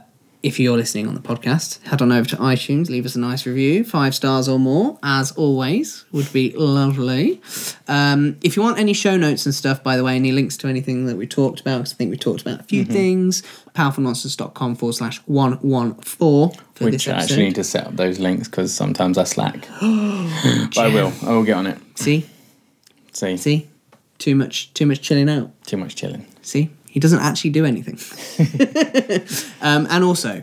if 0.47 0.61
you're 0.61 0.77
listening 0.77 1.09
on 1.09 1.15
the 1.15 1.21
podcast, 1.21 1.83
head 1.89 2.01
on 2.01 2.13
over 2.13 2.29
to 2.29 2.37
iTunes, 2.37 2.89
leave 2.89 3.05
us 3.05 3.17
a 3.17 3.19
nice 3.19 3.47
review, 3.47 3.83
five 3.83 4.15
stars 4.15 4.49
or 4.49 4.61
more, 4.61 4.97
as 5.03 5.33
always, 5.33 6.05
would 6.13 6.33
be 6.33 6.53
lovely. 6.53 7.41
Um, 7.89 8.37
if 8.45 8.55
you 8.55 8.63
want 8.63 8.79
any 8.79 8.93
show 8.93 9.17
notes 9.17 9.45
and 9.45 9.53
stuff, 9.53 9.83
by 9.83 9.97
the 9.97 10.05
way, 10.05 10.15
any 10.15 10.31
links 10.31 10.57
to 10.59 10.69
anything 10.69 11.07
that 11.07 11.17
we 11.17 11.27
talked 11.27 11.61
about, 11.61 11.81
I 11.81 11.85
think 11.85 12.13
we 12.13 12.17
talked 12.17 12.43
about 12.43 12.61
a 12.61 12.63
few 12.63 12.85
things, 12.85 13.43
powerfulmonsters.com 13.75 14.77
forward 14.77 14.93
slash 14.93 15.19
114 15.27 16.63
for 16.75 16.85
Which 16.85 17.09
I 17.09 17.23
actually 17.23 17.47
need 17.47 17.57
to 17.57 17.65
set 17.65 17.89
up 17.89 17.97
those 17.97 18.21
links 18.21 18.47
because 18.47 18.73
sometimes 18.73 19.19
I 19.19 19.25
slack. 19.25 19.63
but 19.81 20.79
I 20.79 20.91
will. 20.95 21.13
I 21.25 21.33
will 21.33 21.43
get 21.43 21.57
on 21.57 21.67
it. 21.67 21.79
See? 21.97 22.25
See, 23.13 23.37
See? 23.37 23.69
Too 24.19 24.37
much, 24.37 24.73
too 24.75 24.87
much 24.87 25.03
chilling 25.03 25.29
out. 25.29 25.51
too 25.67 25.77
much 25.77 25.97
chilling. 25.97 26.25
See, 26.43 26.71
he 26.97 27.01
doesn't 27.01 27.19
actually 27.19 27.51
do 27.51 27.67
anything. 27.67 27.99
um, 29.61 29.87
and 29.91 30.03
also, 30.03 30.43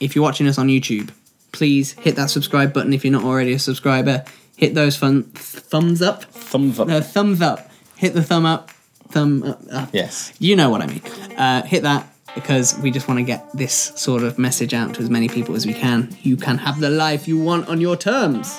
if 0.00 0.14
you're 0.14 0.22
watching 0.22 0.46
us 0.46 0.56
on 0.56 0.68
YouTube, 0.68 1.10
please 1.50 1.94
hit 1.94 2.14
that 2.14 2.30
subscribe 2.30 2.72
button 2.72 2.92
if 2.92 3.04
you're 3.04 3.10
not 3.10 3.24
already 3.24 3.52
a 3.52 3.58
subscriber. 3.58 4.24
Hit 4.56 4.76
those 4.76 4.94
fun 4.94 5.24
thumbs 5.34 6.00
up. 6.00 6.22
Thumbs 6.22 6.78
up. 6.78 6.86
No, 6.86 7.00
thumbs 7.00 7.42
up. 7.42 7.68
Hit 7.96 8.14
the 8.14 8.22
thumb 8.22 8.46
up. 8.46 8.70
Thumb 9.08 9.42
up. 9.42 9.60
up. 9.72 9.88
Yes. 9.92 10.32
You 10.38 10.54
know 10.54 10.70
what 10.70 10.82
I 10.82 10.86
mean. 10.86 11.02
Uh, 11.36 11.64
hit 11.64 11.82
that 11.82 12.06
because 12.36 12.78
we 12.78 12.92
just 12.92 13.08
want 13.08 13.18
to 13.18 13.24
get 13.24 13.50
this 13.52 13.74
sort 13.96 14.22
of 14.22 14.38
message 14.38 14.72
out 14.74 14.94
to 14.94 15.00
as 15.02 15.10
many 15.10 15.28
people 15.28 15.56
as 15.56 15.66
we 15.66 15.74
can. 15.74 16.16
You 16.22 16.36
can 16.36 16.58
have 16.58 16.78
the 16.78 16.90
life 16.90 17.26
you 17.26 17.40
want 17.40 17.66
on 17.66 17.80
your 17.80 17.96
terms, 17.96 18.56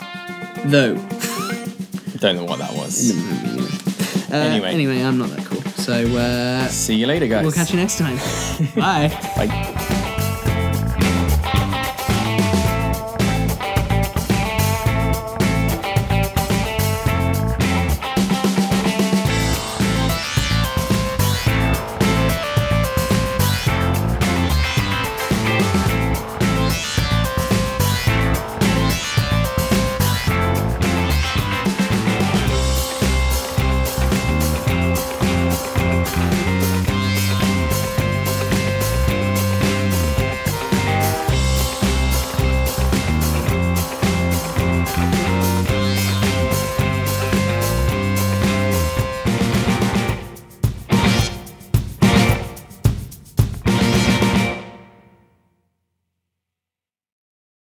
though. 0.65 0.95
Don't 2.19 2.35
know 2.35 2.43
what 2.43 2.59
that 2.59 2.73
was. 2.73 3.15
Uh, 4.29 4.35
Anyway. 4.35 4.69
anyway, 4.69 5.01
I'm 5.01 5.17
not 5.17 5.29
that. 5.31 5.48
So 5.79 5.93
uh, 6.17 6.67
See 6.67 6.95
you 6.95 7.07
later, 7.07 7.27
guys. 7.27 7.43
we'll 7.43 7.51
catch 7.53 7.71
you 7.71 7.77
next 7.77 7.97
time. 7.97 8.17
Bye. 8.75 9.07
Bye. 9.35 9.85